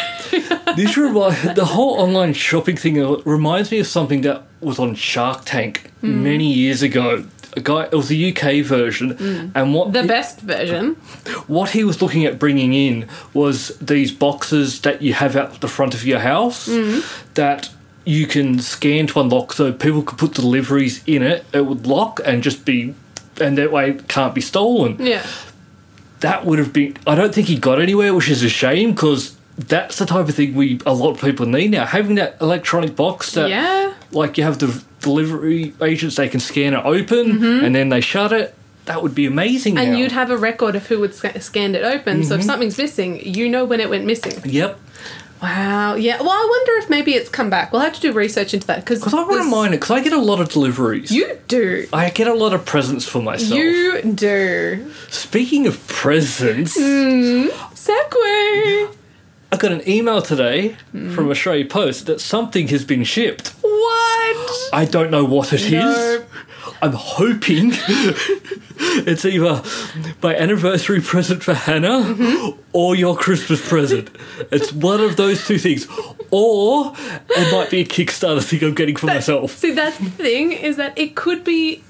this 0.75 0.97
remi- 0.97 1.53
the 1.53 1.65
whole 1.65 1.99
online 1.99 2.33
shopping 2.33 2.77
thing 2.77 2.95
reminds 3.23 3.71
me 3.71 3.79
of 3.79 3.87
something 3.87 4.21
that 4.21 4.43
was 4.61 4.79
on 4.79 4.95
Shark 4.95 5.43
Tank 5.45 5.91
Hmm. 6.01 6.23
many 6.23 6.51
years 6.53 6.81
ago. 6.83 7.23
A 7.55 7.59
guy, 7.59 7.85
it 7.85 7.93
was 7.93 8.07
the 8.07 8.31
UK 8.31 8.61
version, 8.63 9.51
and 9.55 9.73
what 9.73 9.91
the 9.91 10.03
best 10.03 10.41
version. 10.41 10.95
what 11.47 11.71
he 11.71 11.83
was 11.83 12.01
looking 12.03 12.23
at 12.25 12.37
bringing 12.37 12.73
in 12.73 13.07
was 13.33 13.69
these 13.79 14.11
boxes 14.11 14.81
that 14.81 15.01
you 15.01 15.13
have 15.13 15.35
out 15.35 15.59
the 15.61 15.67
front 15.67 15.95
of 15.95 16.05
your 16.05 16.19
house 16.19 16.69
that 17.33 17.69
you 18.05 18.27
can 18.27 18.59
scan 18.59 19.07
to 19.07 19.19
unlock 19.19 19.53
so 19.53 19.73
people 19.73 20.03
could 20.03 20.19
put 20.19 20.33
deliveries 20.35 21.01
in 21.07 21.23
it 21.23 21.45
it 21.51 21.65
would 21.65 21.87
lock 21.87 22.19
and 22.25 22.43
just 22.43 22.63
be 22.63 22.93
and 23.41 23.57
that 23.57 23.71
way 23.71 23.89
it 23.89 24.07
can't 24.07 24.33
be 24.35 24.41
stolen 24.41 24.95
Yeah. 24.99 25.25
That 26.21 26.45
would 26.45 26.59
have 26.59 26.73
been 26.73 26.95
i 27.05 27.13
don't 27.15 27.33
think 27.33 27.47
he 27.47 27.57
got 27.57 27.79
anywhere 27.81 28.13
which 28.13 28.29
is 28.29 28.43
a 28.43 28.49
shame 28.49 28.91
because 28.91 29.35
that's 29.57 29.97
the 29.97 30.05
type 30.05 30.27
of 30.29 30.35
thing 30.35 30.53
we 30.55 30.79
a 30.85 30.93
lot 30.93 31.11
of 31.11 31.21
people 31.21 31.45
need 31.45 31.71
now 31.71 31.85
having 31.85 32.15
that 32.15 32.37
electronic 32.41 32.95
box 32.95 33.33
that 33.33 33.49
Yeah. 33.49 33.93
like 34.11 34.37
you 34.37 34.43
have 34.43 34.59
the 34.59 34.83
delivery 35.01 35.73
agents 35.81 36.15
they 36.15 36.27
can 36.29 36.39
scan 36.39 36.73
it 36.73 36.83
open 36.85 37.43
and 37.65 37.73
then 37.75 37.89
they 37.89 38.01
shut 38.01 38.31
it 38.33 38.53
that 38.85 39.01
would 39.03 39.13
be 39.15 39.25
amazing 39.25 39.75
Mm-hmm. 39.75 39.83
And 39.83 39.91
now. 39.93 39.97
you'd 39.97 40.11
have 40.13 40.31
a 40.31 40.37
record 40.37 40.75
of 40.75 40.87
who 40.87 40.99
would 41.01 41.13
sc- 41.13 41.41
scanned 41.41 41.75
it 41.75 41.83
open. 41.83 42.23
So 42.23 42.35
if 42.35 42.39
Mm-hmm. 42.39 42.47
something's 42.49 42.77
missing, 42.77 43.19
you 43.21 43.49
know 43.49 43.65
when 43.65 43.81
it 43.81 43.89
went 43.89 44.05
missing. 44.05 44.39
yep 44.45 44.79
Wow. 45.41 45.95
Yeah. 45.95 46.19
Well, 46.19 46.31
I 46.31 46.47
wonder 46.49 46.83
if 46.83 46.89
maybe 46.89 47.13
it's 47.13 47.29
come 47.29 47.49
back. 47.49 47.71
We'll 47.71 47.81
have 47.81 47.93
to 47.93 48.01
do 48.01 48.11
research 48.13 48.53
into 48.53 48.67
that 48.67 48.79
because 48.79 49.13
I 49.13 49.23
wouldn't 49.23 49.49
mind 49.49 49.73
it, 49.73 49.77
because 49.77 49.91
I 49.91 50.01
get 50.01 50.13
a 50.13 50.21
lot 50.21 50.41
of 50.41 50.49
deliveries. 50.49 51.11
You 51.11 51.39
do. 51.47 51.87
I 51.93 52.09
get 52.09 52.27
a 52.27 52.33
lot 52.33 52.53
of 52.53 52.65
presents 52.65 53.05
for 53.07 53.21
myself. 53.21 53.51
You 53.51 54.01
do. 54.01 54.91
Speaking 55.09 55.67
of 55.67 55.85
presents, 55.87 56.77
mm-hmm. 56.77 57.49
segue. 57.73 58.96
I 59.51 59.57
got 59.57 59.71
an 59.71 59.87
email 59.87 60.21
today 60.21 60.75
Hmm. 60.91 61.13
from 61.13 61.29
Australia 61.29 61.65
Post 61.65 62.05
that 62.07 62.19
something 62.21 62.67
has 62.69 62.83
been 62.85 63.03
shipped. 63.03 63.49
What? 63.61 64.51
I 64.73 64.85
don't 64.89 65.09
know 65.11 65.23
what 65.23 65.53
it 65.53 65.61
is. 65.61 65.71
No. 65.71 66.23
I'm 66.81 66.91
hoping 66.93 67.71
it's 69.07 69.25
either 69.25 69.63
my 70.21 70.35
anniversary 70.35 71.01
present 71.01 71.43
for 71.43 71.53
Hannah 71.53 72.01
Mm-hmm. 72.03 72.59
or 72.73 72.95
your 72.95 73.15
Christmas 73.15 73.67
present. 73.67 74.09
It's 74.51 74.71
one 74.73 74.99
of 74.99 75.15
those 75.15 75.47
two 75.47 75.57
things. 75.57 75.87
Or 76.29 76.93
it 77.29 77.51
might 77.51 77.69
be 77.71 77.79
a 77.79 77.85
Kickstarter 77.85 78.43
thing 78.43 78.63
I'm 78.63 78.75
getting 78.75 78.95
for 78.97 79.07
myself. 79.07 79.51
See, 79.57 79.71
that's 79.71 79.97
the 79.97 80.09
thing 80.09 80.51
is 80.51 80.75
that 80.75 80.95
it 80.97 81.15
could 81.15 81.43
be 81.43 81.83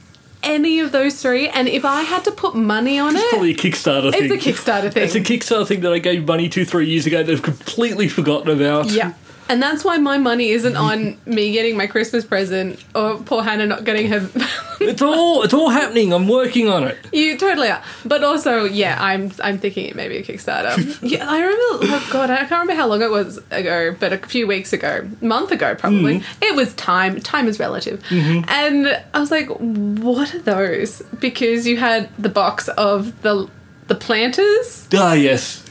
any 0.44 0.80
of 0.80 0.92
those 0.92 1.22
three, 1.22 1.48
and 1.50 1.68
if 1.68 1.84
I 1.86 2.02
had 2.04 2.24
to 2.26 2.32
put 2.32 2.56
money 2.56 3.00
on 3.00 3.16
it 3.16 3.20
It's 3.20 3.26
it, 3.26 3.30
probably 3.30 3.52
a 3.52 3.56
Kickstarter 3.56 4.12
thing. 4.12 4.32
it's 4.32 4.46
a 4.46 4.50
Kickstarter 4.50 4.92
thing. 4.94 5.04
It's 5.04 5.16
a 5.16 5.20
Kickstarter 5.22 5.68
thing 5.68 5.82
that 5.82 5.92
I 5.94 6.00
gave 6.00 6.26
money 6.28 6.50
to 6.50 6.66
three 6.66 6.88
years 6.88 7.06
ago 7.06 7.24
that 7.24 7.32
I've 7.32 7.42
completely 7.44 8.08
forgotten 8.08 8.50
about. 8.50 8.90
Yeah. 8.92 9.14
And 9.50 9.62
that's 9.62 9.84
why 9.84 9.98
my 9.98 10.18
money 10.18 10.50
isn't 10.50 10.76
on 10.90 11.18
me 11.26 11.52
getting 11.52 11.78
my 11.78 11.88
Christmas 11.88 12.26
present 12.26 12.84
or 12.94 13.18
poor 13.18 13.44
Hannah 13.44 13.66
not 13.68 13.84
getting 13.84 14.10
her. 14.10 14.30
It's 14.80 15.02
all 15.02 15.42
it's 15.42 15.56
all 15.56 15.72
happening. 15.72 16.14
I'm 16.14 16.28
working 16.28 16.70
on 16.70 16.84
it. 16.84 16.96
you 17.12 17.36
totally 17.36 17.68
are. 17.70 17.82
But 18.06 18.24
also, 18.24 18.64
yeah, 18.66 18.96
I'm 19.02 19.32
I'm 19.44 19.58
thinking 19.58 19.88
it 19.88 19.96
may 19.96 20.08
be 20.08 20.18
a 20.18 20.24
Kickstarter. 20.24 21.00
yeah, 21.02 21.28
I 21.28 21.40
remember. 21.40 21.88
Oh 21.96 22.10
God, 22.12 22.30
I 22.30 22.38
can't 22.46 22.52
remember 22.52 22.76
how 22.76 22.86
long 22.86 23.02
it 23.02 23.10
was 23.10 23.40
ago, 23.50 23.96
but 24.00 24.14
a 24.14 24.20
few 24.20 24.46
weeks 24.46 24.74
ago, 24.74 25.10
month 25.20 25.52
ago 25.52 25.74
probably. 25.74 26.22
It 26.44 26.56
was 26.56 26.76
time. 26.76 27.20
Time 27.22 27.48
is 27.48 27.60
relative. 27.60 28.04
And 28.12 29.04
I 29.16 29.20
was 29.20 29.32
like, 29.32 29.48
what 29.50 30.36
are 30.36 30.40
those? 30.40 31.02
Because 31.20 31.66
you 31.66 31.78
had 31.78 32.10
the 32.20 32.30
box 32.30 32.68
of 32.70 33.20
the 33.24 33.50
the 33.88 33.96
planters. 33.96 34.88
Ah 34.94 35.14
yes. 35.14 35.64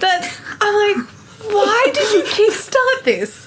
that 0.00 0.36
I'm 0.60 0.74
like, 1.04 1.08
why 1.50 1.86
did 1.92 2.12
you 2.12 2.22
kickstart 2.22 3.04
this? 3.04 3.46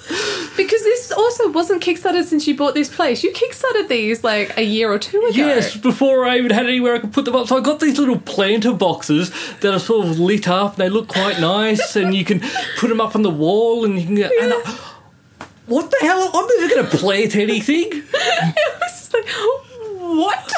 Because 0.55 0.83
this 0.83 1.11
also 1.11 1.51
wasn't 1.51 1.83
kickstarted 1.83 2.25
since 2.25 2.47
you 2.47 2.55
bought 2.55 2.73
this 2.73 2.93
place. 2.93 3.23
You 3.23 3.31
kickstarted 3.31 3.87
these 3.87 4.23
like 4.23 4.57
a 4.57 4.63
year 4.63 4.91
or 4.91 4.99
two 4.99 5.19
ago. 5.19 5.29
Yes, 5.31 5.75
before 5.75 6.25
I 6.25 6.37
even 6.37 6.51
had 6.51 6.65
anywhere 6.65 6.95
I 6.95 6.99
could 6.99 7.13
put 7.13 7.25
them 7.25 7.35
up. 7.35 7.47
So 7.47 7.57
I 7.57 7.61
got 7.61 7.79
these 7.79 7.97
little 7.97 8.19
planter 8.19 8.73
boxes 8.73 9.31
that 9.61 9.73
are 9.73 9.79
sort 9.79 10.07
of 10.07 10.19
lit 10.19 10.47
up. 10.47 10.75
They 10.75 10.89
look 10.89 11.07
quite 11.07 11.39
nice, 11.39 11.95
and 11.95 12.13
you 12.13 12.25
can 12.25 12.41
put 12.77 12.89
them 12.89 13.01
up 13.01 13.15
on 13.15 13.21
the 13.21 13.29
wall, 13.29 13.85
and 13.85 13.99
you 13.99 14.05
can 14.05 14.15
get. 14.15 14.31
And 14.41 14.53
I, 14.53 14.57
what 15.67 15.89
the 15.91 15.97
hell? 16.01 16.31
I'm 16.33 16.47
never 16.59 16.75
going 16.75 16.85
to 16.89 16.97
plant 16.97 17.35
anything. 17.35 18.03
It 18.17 18.79
was 18.79 18.91
just 18.91 19.13
like, 19.13 19.25
what? 20.17 20.53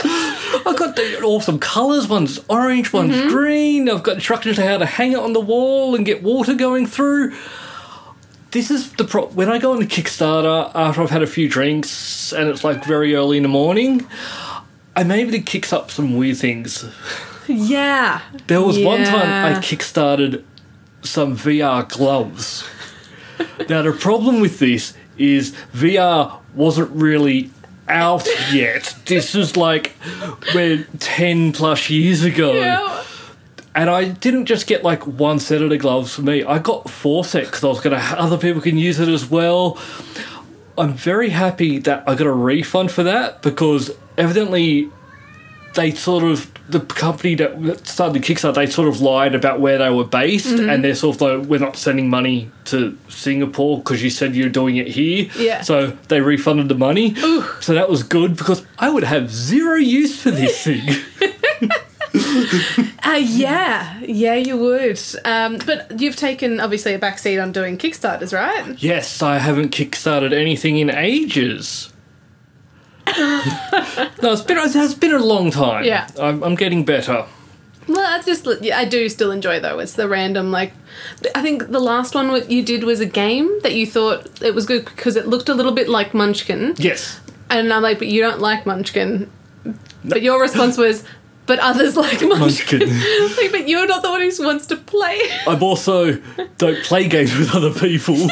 I've 0.65 0.77
got 0.77 0.95
the 0.95 1.21
awesome 1.23 1.59
colours. 1.59 2.07
One's 2.07 2.39
orange, 2.49 2.91
one's 2.93 3.15
Mm-hmm. 3.15 3.29
green. 3.29 3.89
I've 3.89 4.03
got 4.03 4.15
instructions 4.15 4.59
on 4.59 4.65
how 4.65 4.77
to 4.77 4.85
hang 4.85 5.13
it 5.13 5.19
on 5.19 5.33
the 5.33 5.39
wall 5.39 5.95
and 5.95 6.05
get 6.05 6.23
water 6.23 6.53
going 6.53 6.85
through. 6.85 7.33
This 8.51 8.71
is 8.71 8.91
the 8.93 9.03
pro. 9.03 9.27
When 9.27 9.49
I 9.49 9.57
go 9.59 9.73
on 9.73 9.79
the 9.79 9.85
Kickstarter 9.85 10.71
after 10.73 11.01
I've 11.01 11.09
had 11.09 11.21
a 11.23 11.27
few 11.27 11.49
drinks 11.49 12.31
and 12.33 12.49
it's 12.49 12.63
like 12.63 12.83
very 12.85 13.13
early 13.15 13.37
in 13.37 13.43
the 13.43 13.49
morning, 13.49 14.07
I'm 14.95 15.11
able 15.11 15.31
to 15.31 15.39
kick 15.41 15.71
up 15.73 15.91
some 15.91 16.15
weird 16.17 16.37
things. 16.37 16.85
Yeah. 17.47 18.21
There 18.47 18.61
was 18.61 18.79
one 18.79 19.03
time 19.03 19.55
I 19.55 19.59
kickstarted 19.59 20.43
some 21.03 21.37
VR 21.37 21.87
gloves. 21.87 22.63
now 23.69 23.81
the 23.83 23.91
problem 23.93 24.39
with 24.41 24.59
this 24.59 24.93
is 25.17 25.53
VR 25.73 26.39
wasn't 26.55 26.89
really 26.91 27.51
out 27.87 28.27
yet. 28.51 28.95
This 29.05 29.35
is 29.35 29.57
like 29.57 29.93
we're 30.53 30.85
ten 30.99 31.51
plus 31.53 31.89
years 31.89 32.23
ago. 32.23 32.53
Yeah. 32.53 33.03
And 33.75 33.89
I 33.91 34.05
didn't 34.05 34.45
just 34.47 34.65
get 34.65 34.83
like 34.83 35.05
one 35.05 35.39
set 35.39 35.61
of 35.61 35.69
the 35.69 35.77
gloves 35.77 36.15
for 36.15 36.23
me. 36.23 36.43
I 36.43 36.57
got 36.57 36.89
four 36.89 37.23
sets 37.23 37.47
because 37.47 37.63
I 37.63 37.67
was 37.67 37.79
going 37.79 37.95
to. 37.95 38.03
Other 38.19 38.37
people 38.37 38.61
can 38.61 38.77
use 38.77 38.99
it 38.99 39.07
as 39.07 39.29
well. 39.29 39.77
I'm 40.77 40.93
very 40.93 41.29
happy 41.29 41.79
that 41.79 42.03
I 42.07 42.15
got 42.15 42.27
a 42.27 42.31
refund 42.31 42.91
for 42.91 43.03
that 43.03 43.41
because 43.41 43.91
evidently 44.17 44.91
they 45.77 45.91
sort 45.91 46.23
of 46.23 46.51
the 46.69 46.79
company 46.81 47.35
that 47.35 47.87
started 47.87 48.21
the 48.21 48.25
Kickstarter 48.25 48.55
they 48.55 48.65
sort 48.65 48.87
of 48.89 48.99
lied 48.99 49.35
about 49.35 49.61
where 49.61 49.77
they 49.77 49.89
were 49.91 50.03
based 50.03 50.47
and 50.47 50.83
they're 50.83 50.95
sort 50.95 51.15
of 51.15 51.21
like 51.21 51.47
we're 51.47 51.59
not 51.59 51.77
sending 51.77 52.09
money 52.09 52.51
to 52.65 52.97
Singapore 53.07 53.77
because 53.77 54.03
you 54.03 54.09
said 54.09 54.35
you're 54.35 54.49
doing 54.49 54.75
it 54.77 54.87
here. 54.87 55.29
Yeah. 55.37 55.61
So 55.61 55.91
they 56.09 56.19
refunded 56.19 56.67
the 56.67 56.75
money. 56.75 57.15
So 57.61 57.73
that 57.73 57.89
was 57.89 58.03
good 58.03 58.35
because 58.35 58.65
I 58.79 58.89
would 58.89 59.03
have 59.03 59.31
zero 59.31 59.75
use 59.75 60.21
for 60.21 60.31
this 60.31 60.63
thing. 60.65 60.81
Uh, 63.03 63.13
yeah. 63.13 63.99
Yeah, 64.01 64.35
you 64.35 64.57
would. 64.57 64.99
Um, 65.23 65.59
but 65.65 66.01
you've 66.01 66.15
taken 66.17 66.59
obviously 66.59 66.93
a 66.93 66.99
backseat 66.99 67.41
on 67.41 67.51
doing 67.51 67.77
Kickstarters, 67.77 68.33
right? 68.33 68.81
Yes, 68.81 69.21
I 69.21 69.37
haven't 69.37 69.69
kickstarted 69.69 70.33
anything 70.33 70.77
in 70.77 70.89
ages. 70.89 71.93
No, 73.15 74.31
it's 74.33 74.41
been 74.41 74.57
it's 74.57 74.93
been 74.93 75.13
a 75.13 75.19
long 75.19 75.51
time. 75.51 75.85
Yeah. 75.85 76.07
I'm, 76.19 76.43
I'm 76.43 76.55
getting 76.55 76.83
better. 76.85 77.25
Well, 77.87 78.05
I 78.05 78.21
just 78.21 78.45
I 78.47 78.83
do 78.85 79.07
still 79.07 79.31
enjoy 79.31 79.59
though. 79.61 79.79
It's 79.79 79.93
the 79.93 80.09
random 80.09 80.51
like 80.51 80.73
I 81.35 81.41
think 81.41 81.69
the 81.69 81.79
last 81.79 82.13
one 82.15 82.49
you 82.49 82.61
did 82.63 82.83
was 82.83 82.99
a 82.99 83.05
game 83.05 83.49
that 83.63 83.75
you 83.75 83.85
thought 83.87 84.41
it 84.41 84.53
was 84.53 84.65
good 84.65 84.85
because 84.85 85.15
it 85.15 85.27
looked 85.27 85.47
a 85.47 85.53
little 85.53 85.71
bit 85.71 85.87
like 85.87 86.13
Munchkin, 86.13 86.75
Yes. 86.77 87.19
and 87.49 87.71
I'm 87.71 87.81
like, 87.83 87.97
but 87.99 88.07
you 88.07 88.21
don't 88.21 88.39
like 88.41 88.65
Munchkin. 88.65 89.29
But 90.03 90.21
your 90.21 90.41
response 90.41 90.77
was, 90.85 91.03
but 91.45 91.59
others 91.59 91.95
like 91.95 92.21
Munchkin. 92.21 92.79
Munchkin. 92.79 93.35
like, 93.37 93.51
but 93.51 93.69
you're 93.69 93.87
not 93.87 94.01
the 94.01 94.09
one 94.09 94.19
who 94.21 94.45
wants 94.45 94.65
to 94.67 94.75
play. 94.75 95.21
I'm 95.47 95.63
also 95.63 96.19
don't 96.57 96.83
play 96.83 97.07
games 97.07 97.33
with 97.37 97.55
other 97.55 97.71
people. 97.73 98.17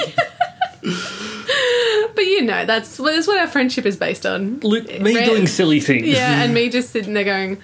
but 2.16 2.26
you 2.26 2.42
know, 2.42 2.66
that's 2.66 2.98
that's 2.98 3.28
what 3.28 3.38
our 3.40 3.48
friendship 3.48 3.86
is 3.86 3.98
based 3.98 4.26
on. 4.26 4.60
Look, 4.62 4.88
me 5.00 5.16
Ran- 5.16 5.28
doing 5.28 5.48
silly 5.48 5.80
things. 5.80 6.08
Yeah, 6.08 6.42
and 6.44 6.54
me 6.54 6.70
just 6.70 6.92
sitting 6.92 7.14
there 7.14 7.24
going, 7.24 7.58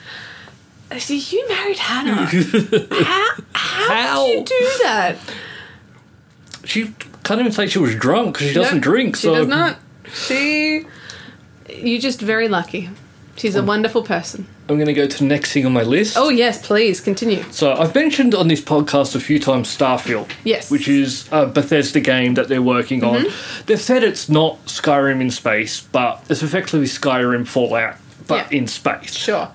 "So 1.00 1.14
you 1.14 1.48
married 1.50 1.78
Hannah? 1.78 2.26
how, 2.26 3.30
how, 3.54 3.94
How? 3.94 4.26
did 4.28 4.38
you 4.50 4.60
do 4.60 4.70
that? 4.84 5.16
She 6.64 6.94
can't 7.24 7.40
even 7.40 7.52
say 7.52 7.68
she 7.68 7.80
was 7.80 7.96
drunk 7.96 8.34
because 8.36 8.50
she 8.50 8.54
doesn't 8.54 8.76
Nope, 8.78 8.84
drink. 8.84 9.16
She 9.16 9.24
so 9.24 9.36
does 9.36 9.48
not. 9.48 9.78
She. 10.14 10.86
You're 11.70 12.02
just 12.02 12.20
very 12.22 12.48
lucky. 12.50 12.90
She's 13.36 13.56
a 13.56 13.64
wonderful 13.64 14.04
person. 14.04 14.46
I'm 14.70 14.76
going 14.78 14.88
to 14.88 14.94
go 14.94 15.08
to 15.08 15.18
the 15.18 15.26
next 15.26 15.52
thing 15.52 15.66
on 15.66 15.74
my 15.74 15.84
list. 15.84 16.16
Oh 16.18 16.30
yes, 16.30 16.66
please 16.66 17.02
continue. 17.02 17.44
So 17.52 17.74
I've 17.74 17.94
mentioned 17.96 18.36
on 18.36 18.48
this 18.48 18.62
podcast 18.62 19.16
a 19.16 19.20
few 19.20 19.40
times 19.40 19.76
Starfield. 19.76 20.30
Yes. 20.44 20.70
Which 20.72 20.88
is 20.88 21.28
a 21.32 21.46
Bethesda 21.48 22.00
game 22.00 22.36
that 22.36 22.48
they're 22.48 22.62
working 22.62 23.04
on. 23.04 23.24
Mm-hmm. 23.26 23.66
They've 23.66 23.82
said 23.82 24.04
it's 24.04 24.30
not 24.30 24.64
Skyrim 24.66 25.22
in 25.22 25.32
space, 25.32 25.82
but 25.82 26.24
it's 26.30 26.44
effectively 26.44 26.86
Skyrim 26.88 27.48
Fallout, 27.48 27.96
but 28.28 28.52
Yeah. 28.52 28.58
in 28.60 28.68
space. 28.68 29.14
Sure. 29.16 29.50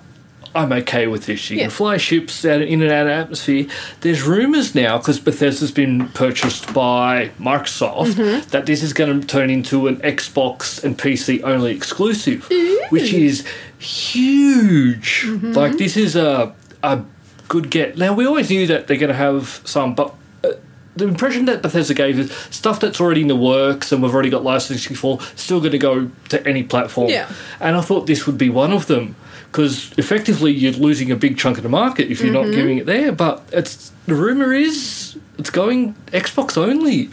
I'm 0.57 0.73
okay 0.73 1.07
with 1.07 1.27
this. 1.27 1.51
You 1.51 1.57
Yeah. 1.59 1.63
can 1.65 1.71
fly 1.71 1.97
ships 1.99 2.45
out 2.45 2.63
in 2.63 2.83
and 2.83 2.91
out 2.91 3.07
of 3.07 3.13
atmosphere. 3.13 3.67
There's 4.01 4.23
rumours 4.23 4.75
now 4.75 4.99
because 4.99 5.21
Bethesda's 5.21 5.71
been 5.71 6.09
purchased 6.09 6.73
by 6.73 7.31
Microsoft 7.39 8.15
Mm-hmm. 8.15 8.49
that 8.51 8.67
this 8.67 8.83
is 8.83 8.93
going 8.93 9.21
to 9.21 9.27
turn 9.27 9.51
into 9.51 9.87
an 9.87 9.97
Xbox 9.99 10.83
and 10.83 10.99
PC 10.99 11.43
only 11.45 11.73
exclusive, 11.75 12.49
which 12.91 13.13
is 13.13 13.45
huge. 13.79 15.25
Mm-hmm. 15.27 15.53
Like 15.53 15.79
this 15.79 15.97
is 15.97 16.17
a 16.17 16.55
a 16.83 17.03
good 17.49 17.71
get. 17.71 17.97
Now 17.97 18.13
we 18.15 18.27
always 18.27 18.51
knew 18.51 18.67
that 18.67 18.87
they're 18.87 18.97
going 18.97 19.13
to 19.13 19.15
have 19.29 19.61
some, 19.65 19.95
but. 19.95 20.15
uh, 20.45 20.51
The 20.97 21.05
impression 21.05 21.45
that 21.45 21.61
Bethesda 21.63 21.93
gave 21.95 22.19
is 22.19 22.31
stuff 22.51 22.81
that's 22.81 23.01
already 23.03 23.21
in 23.21 23.29
the 23.29 23.37
works 23.37 23.93
and 23.93 24.03
we've 24.03 24.15
already 24.15 24.31
got 24.31 24.43
licensing 24.45 24.97
for 24.97 25.19
still 25.35 25.61
going 25.61 25.73
to 25.73 25.79
go 25.91 26.11
to 26.31 26.37
any 26.49 26.63
platform. 26.63 27.11
Yeah. 27.11 27.29
And 27.61 27.77
I 27.77 27.83
thought 27.83 28.07
this 28.07 28.27
would 28.27 28.39
be 28.39 28.49
one 28.49 28.73
of 28.73 28.87
them 28.87 29.15
because 29.57 29.91
effectively 29.97 30.53
you're 30.53 30.73
losing 30.73 31.11
a 31.11 31.17
big 31.17 31.39
chunk 31.39 31.57
of 31.57 31.63
the 31.63 31.69
market 31.71 32.11
if 32.11 32.21
you're 32.21 32.31
not 32.31 32.45
mm-hmm. 32.45 32.57
giving 32.57 32.77
it 32.77 32.85
there. 32.85 33.11
But 33.11 33.43
it's 33.53 33.91
the 34.05 34.15
rumor 34.15 34.53
is 34.53 35.19
it's 35.39 35.49
going 35.49 35.95
Xbox 36.09 36.59
only. 36.59 37.09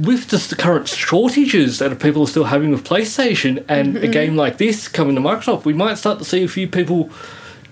With 0.00 0.28
just 0.28 0.48
the 0.48 0.56
current 0.56 0.88
shortages 0.88 1.80
that 1.80 1.98
people 2.00 2.22
are 2.22 2.28
still 2.28 2.44
having 2.44 2.70
with 2.70 2.84
PlayStation 2.84 3.62
and 3.68 3.96
a 3.96 4.00
mm-hmm. 4.00 4.10
game 4.10 4.36
like 4.36 4.56
this 4.56 4.88
coming 4.88 5.16
to 5.16 5.20
Microsoft, 5.20 5.66
we 5.66 5.74
might 5.74 5.98
start 5.98 6.18
to 6.20 6.24
see 6.24 6.42
a 6.44 6.48
few 6.48 6.66
people 6.66 7.10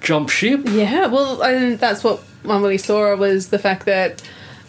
jump 0.01 0.29
ship. 0.29 0.63
Yeah, 0.67 1.07
well, 1.07 1.43
and 1.43 1.79
that's 1.79 2.05
what 2.05 2.19
one 2.43 2.61
we 2.61 2.77
saw 2.77 3.17
was 3.17 3.49
the 3.49 3.59
fact 3.59 3.87
that 3.87 4.21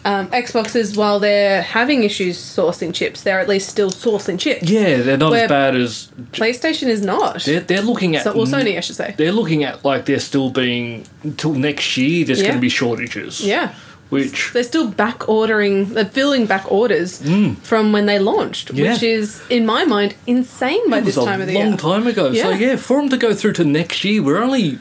um, 0.04 0.28
Xboxes, 0.28 0.96
while 0.96 1.18
they're 1.20 1.62
having 1.62 2.04
issues 2.04 2.38
sourcing 2.38 2.94
chips, 2.94 3.22
they're 3.22 3.40
at 3.40 3.48
least 3.48 3.68
still 3.68 3.90
sourcing 3.90 4.38
chips. 4.38 4.62
Yeah, 4.70 4.98
they're 5.02 5.16
not 5.16 5.30
Where- 5.30 5.44
as 5.44 5.48
bad 5.48 5.76
as 5.76 6.08
PlayStation 6.32 6.88
is 6.88 7.02
not. 7.04 7.42
they're, 7.44 7.60
they're 7.60 7.82
looking 7.82 8.16
at. 8.16 8.24
So, 8.24 8.34
well, 8.36 8.46
Sony, 8.46 8.76
I 8.76 8.80
should 8.80 8.96
say. 8.96 9.14
They're 9.16 9.32
looking 9.32 9.64
at 9.64 9.84
like 9.84 10.06
they're 10.06 10.18
still 10.20 10.50
being 10.50 11.06
until 11.22 11.52
next 11.54 11.96
year. 11.96 12.24
There's 12.24 12.40
Yeah. 12.40 12.46
going 12.48 12.56
to 12.58 12.60
be 12.62 12.68
shortages. 12.70 13.40
Yeah. 13.44 13.74
which 14.08 14.52
They're 14.52 14.64
still 14.64 14.88
back 14.88 15.28
ordering, 15.28 15.90
they're 15.94 16.04
filling 16.04 16.44
back 16.46 16.64
orders 16.72 17.22
from 17.62 17.92
when 17.92 18.06
they 18.06 18.18
launched, 18.18 18.72
Mm. 18.74 18.78
Yeah. 18.78 18.92
which 18.92 19.04
is, 19.04 19.40
in 19.50 19.64
my 19.64 19.84
mind, 19.84 20.14
insane 20.26 20.90
by 20.90 20.98
it 20.98 21.04
this 21.04 21.14
time 21.14 21.40
of 21.40 21.46
the 21.46 21.52
year. 21.52 21.64
A 21.66 21.68
long 21.68 21.76
time 21.76 22.06
ago. 22.08 22.34
So 22.34 22.50
Yeah. 22.50 22.56
yeah, 22.70 22.76
for 22.76 22.96
them 23.00 23.08
to 23.10 23.16
go 23.16 23.32
through 23.34 23.52
to 23.52 23.64
next 23.64 24.02
year, 24.02 24.20
we're 24.22 24.42
only 24.42 24.78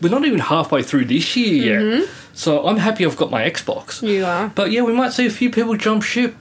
we're 0.00 0.08
not 0.08 0.24
even 0.24 0.38
halfway 0.38 0.82
through 0.82 1.04
this 1.04 1.36
year 1.36 1.54
yet. 1.98 2.08
So 2.32 2.66
I'm 2.66 2.78
happy 2.78 3.04
I've 3.04 3.16
got 3.16 3.30
my 3.30 3.42
Xbox. 3.48 4.02
You 4.06 4.24
are. 4.24 4.48
But 4.54 4.70
yeah, 4.70 4.82
we 4.82 4.92
might 4.92 5.12
see 5.12 5.26
a 5.26 5.30
few 5.30 5.50
people 5.50 5.76
jump 5.76 6.02
ship, 6.02 6.34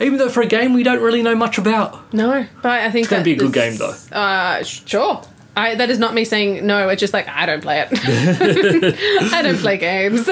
even 0.00 0.18
though 0.18 0.28
for 0.28 0.42
a 0.42 0.46
game 0.46 0.72
we 0.74 0.82
don't 0.82 1.00
really 1.02 1.22
know 1.22 1.34
much 1.34 1.56
about. 1.58 2.12
No, 2.12 2.46
but 2.62 2.70
I 2.80 2.90
think 2.90 3.04
It's 3.04 3.10
gonna 3.10 3.24
be 3.24 3.32
a 3.32 3.36
good 3.36 3.52
game, 3.52 3.76
though. 3.76 3.94
Uh, 4.12 4.62
sure. 4.62 5.22
I, 5.56 5.74
that 5.76 5.88
is 5.88 5.98
not 5.98 6.12
me 6.12 6.24
saying 6.26 6.66
no. 6.66 6.88
It's 6.90 7.00
just 7.00 7.14
like 7.14 7.26
I 7.28 7.46
don't 7.46 7.62
play 7.62 7.80
it. 7.80 7.88
I 9.32 9.40
don't 9.40 9.56
play 9.58 9.78
games. 9.78 10.28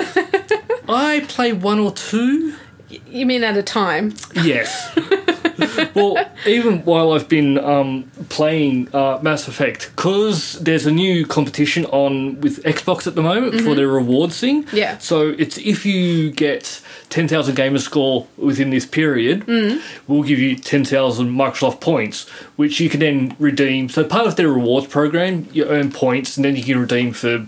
I 0.86 1.24
play 1.28 1.52
one 1.54 1.78
or 1.78 1.92
two. 1.92 2.54
you 2.90 3.24
mean 3.24 3.42
at 3.42 3.56
a 3.56 3.62
time? 3.62 4.12
Yes. 4.34 4.92
well, 5.94 6.16
even 6.46 6.80
while 6.84 7.12
I've 7.12 7.28
been 7.28 7.58
um, 7.58 8.10
playing 8.28 8.94
uh, 8.94 9.18
Mass 9.22 9.48
Effect, 9.48 9.90
because 9.96 10.58
there's 10.60 10.86
a 10.86 10.90
new 10.92 11.26
competition 11.26 11.84
on 11.86 12.40
with 12.40 12.62
Xbox 12.64 13.06
at 13.06 13.14
the 13.14 13.22
moment 13.22 13.60
for 13.60 13.74
their 13.74 13.88
rewards 13.88 14.38
thing. 14.38 14.64
Mm-hmm. 14.64 14.76
Yeah. 14.76 14.98
So 14.98 15.30
it's 15.38 15.58
if 15.58 15.84
you 15.86 16.30
get 16.30 16.80
10,000 17.10 17.54
gamer 17.54 17.78
score 17.78 18.26
within 18.36 18.70
this 18.70 18.86
period, 18.86 19.44
Mm. 19.46 19.80
we'll 20.06 20.22
give 20.22 20.38
you 20.38 20.56
10,000 20.56 21.28
Microsoft 21.28 21.80
points, 21.80 22.28
which 22.56 22.80
you 22.80 22.88
can 22.88 23.00
then 23.00 23.36
redeem. 23.38 23.88
So 23.88 24.04
part 24.04 24.26
of 24.26 24.36
their 24.36 24.48
rewards 24.48 24.86
program, 24.86 25.48
you 25.52 25.64
earn 25.66 25.90
points 25.92 26.36
and 26.36 26.44
then 26.44 26.56
you 26.56 26.62
can 26.64 26.78
redeem 26.78 27.12
for 27.12 27.46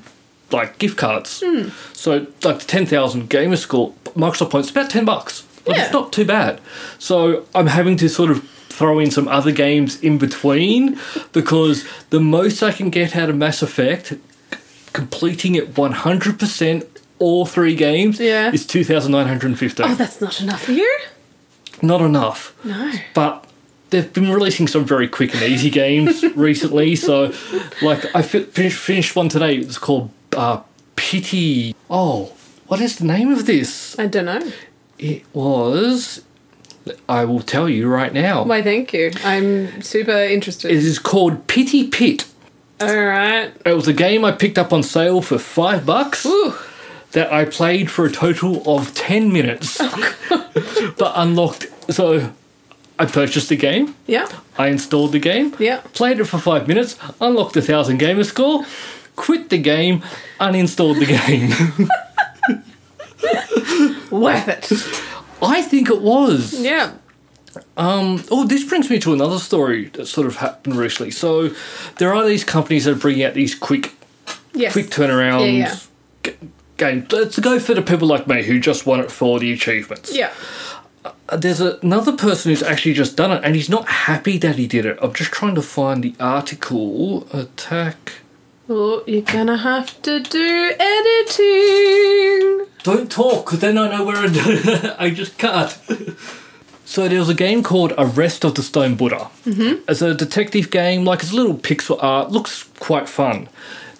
like 0.52 0.78
gift 0.78 0.96
cards. 0.96 1.42
Hmm. 1.44 1.68
So 1.92 2.26
like 2.44 2.60
the 2.60 2.64
10,000 2.66 3.28
gamer 3.28 3.56
score, 3.56 3.92
Microsoft 4.14 4.50
points, 4.50 4.70
about 4.70 4.90
10 4.90 5.04
bucks. 5.04 5.42
Like, 5.66 5.76
Yeah. 5.76 5.84
It's 5.84 5.92
not 5.92 6.12
too 6.12 6.24
bad. 6.24 6.60
So 6.98 7.44
I'm 7.54 7.66
having 7.66 7.96
to 7.98 8.08
sort 8.08 8.30
of 8.30 8.48
throw 8.68 8.98
in 8.98 9.10
some 9.10 9.26
other 9.28 9.52
games 9.52 9.98
in 10.02 10.18
between 10.18 10.98
because 11.32 11.84
the 12.10 12.20
most 12.20 12.62
I 12.62 12.72
can 12.72 12.90
get 12.90 13.16
out 13.16 13.30
of 13.30 13.36
Mass 13.36 13.62
Effect, 13.62 14.14
completing 14.92 15.54
it 15.54 15.74
100%, 15.74 16.86
all 17.18 17.46
three 17.46 17.74
games, 17.74 18.20
Yeah. 18.20 18.50
is 18.52 18.66
2,915. 18.66 19.86
Oh, 19.86 19.94
that's 19.94 20.20
not 20.20 20.40
enough 20.40 20.62
for 20.64 20.72
you. 20.72 20.98
Not 21.82 22.00
enough. 22.02 22.54
No. 22.64 22.92
But 23.14 23.44
they've 23.90 24.10
been 24.12 24.30
releasing 24.30 24.68
some 24.68 24.84
very 24.84 25.08
quick 25.08 25.34
and 25.34 25.42
easy 25.42 25.70
games 25.70 26.22
recently. 26.36 26.96
So, 26.96 27.32
like, 27.82 28.04
I 28.14 28.22
fi- 28.22 28.44
finished, 28.44 28.78
finished 28.78 29.16
one 29.16 29.28
today. 29.28 29.56
It's 29.56 29.78
called 29.78 30.10
uh, 30.36 30.60
Pity. 30.96 31.74
Oh, 31.90 32.32
what 32.66 32.80
is 32.80 32.96
the 32.98 33.04
name 33.06 33.32
of 33.32 33.46
this? 33.46 33.98
I 33.98 34.06
don't 34.06 34.24
know. 34.26 34.52
It 34.98 35.24
was. 35.32 36.22
I 37.08 37.24
will 37.24 37.40
tell 37.40 37.68
you 37.68 37.88
right 37.88 38.12
now. 38.12 38.44
Why? 38.44 38.62
Thank 38.62 38.92
you. 38.92 39.10
I'm 39.24 39.82
super 39.82 40.12
interested. 40.12 40.70
It 40.70 40.78
is 40.84 40.98
called 40.98 41.46
Pity 41.48 41.88
Pit. 41.88 42.26
All 42.80 42.94
right. 43.04 43.52
It 43.64 43.72
was 43.72 43.88
a 43.88 43.92
game 43.92 44.24
I 44.24 44.32
picked 44.32 44.58
up 44.58 44.72
on 44.72 44.82
sale 44.82 45.20
for 45.22 45.38
five 45.38 45.84
bucks 45.84 46.24
Ooh. 46.26 46.54
that 47.12 47.32
I 47.32 47.44
played 47.44 47.90
for 47.90 48.04
a 48.06 48.10
total 48.12 48.62
of 48.70 48.94
10 48.94 49.32
minutes. 49.32 49.80
Oh, 50.28 50.92
but 50.98 51.12
unlocked. 51.16 51.66
So 51.90 52.32
I 52.98 53.06
purchased 53.06 53.48
the 53.48 53.56
game, 53.56 53.94
Yeah. 54.06 54.26
I 54.58 54.68
installed 54.68 55.12
the 55.12 55.18
game, 55.18 55.54
Yeah. 55.58 55.80
played 55.92 56.18
it 56.18 56.24
for 56.24 56.38
five 56.38 56.66
minutes, 56.66 56.96
unlocked 57.20 57.56
a 57.56 57.62
thousand 57.62 57.98
gamer 57.98 58.24
score, 58.24 58.64
quit 59.14 59.50
the 59.50 59.58
game, 59.58 60.02
uninstalled 60.40 60.98
the 60.98 61.06
game. 61.76 61.88
Worth 64.10 64.48
it. 64.48 64.72
I 65.42 65.62
think 65.62 65.88
it 65.90 66.00
was. 66.00 66.58
Yeah. 66.60 66.94
Um, 67.76 68.22
oh, 68.30 68.44
this 68.46 68.64
brings 68.64 68.90
me 68.90 68.98
to 69.00 69.12
another 69.14 69.38
story 69.38 69.86
that 69.90 70.06
sort 70.06 70.26
of 70.26 70.36
happened 70.36 70.76
recently. 70.76 71.10
So, 71.10 71.50
there 71.98 72.14
are 72.14 72.24
these 72.26 72.44
companies 72.44 72.84
that 72.84 72.92
are 72.92 72.94
bringing 73.00 73.24
out 73.24 73.34
these 73.34 73.54
quick, 73.54 73.94
Yes. 74.52 74.72
quick 74.74 74.86
turnaround 74.86 75.58
Yeah, 75.58 75.76
g- 76.22 76.36
games. 76.76 77.06
It's 77.12 77.38
a 77.38 77.40
go 77.40 77.58
for 77.58 77.72
the 77.74 77.80
people 77.82 78.08
like 78.08 78.26
me 78.26 78.42
who 78.42 78.60
just 78.60 78.84
want 78.86 79.02
it 79.02 79.10
for 79.10 79.38
the 79.40 79.52
achievements. 79.52 80.14
Yeah. 80.14 80.32
Uh, 81.04 81.36
There's 81.36 81.60
another 81.60 82.12
person 82.12 82.50
who's 82.50 82.62
actually 82.62 82.92
just 82.94 83.16
done 83.16 83.32
it, 83.32 83.40
and 83.42 83.54
he's 83.56 83.70
not 83.70 83.88
happy 83.88 84.36
that 84.38 84.56
he 84.56 84.66
did 84.66 84.84
it. 84.84 84.98
I'm 85.00 85.14
just 85.14 85.32
trying 85.32 85.54
to 85.54 85.62
find 85.62 86.02
the 86.04 86.14
article. 86.20 87.26
Attack. 87.32 88.12
Well, 88.68 89.02
you're 89.06 89.22
gonna 89.22 89.56
have 89.56 90.00
to 90.02 90.20
do 90.20 90.72
editing. 90.78 92.66
Don't 92.82 93.10
talk, 93.10 93.46
because 93.46 93.60
then 93.60 93.78
I 93.78 93.96
know 93.96 94.04
where 94.04 94.16
I, 94.16 94.96
I 95.06 95.10
just 95.10 95.38
cut. 95.38 95.78
so 96.84 97.08
there 97.08 97.20
was 97.20 97.28
a 97.28 97.34
game 97.34 97.62
called 97.62 97.92
Arrest 97.96 98.44
of 98.44 98.54
the 98.56 98.62
Stone 98.62 98.96
Buddha. 98.96 99.30
Mm-hmm. 99.44 99.84
It's 99.88 100.02
a 100.02 100.14
detective 100.14 100.70
game, 100.70 101.04
like 101.04 101.20
it's 101.20 101.32
a 101.32 101.36
little 101.36 101.56
pixel 101.56 102.02
art, 102.02 102.30
looks 102.30 102.64
quite 102.80 103.08
fun. 103.08 103.48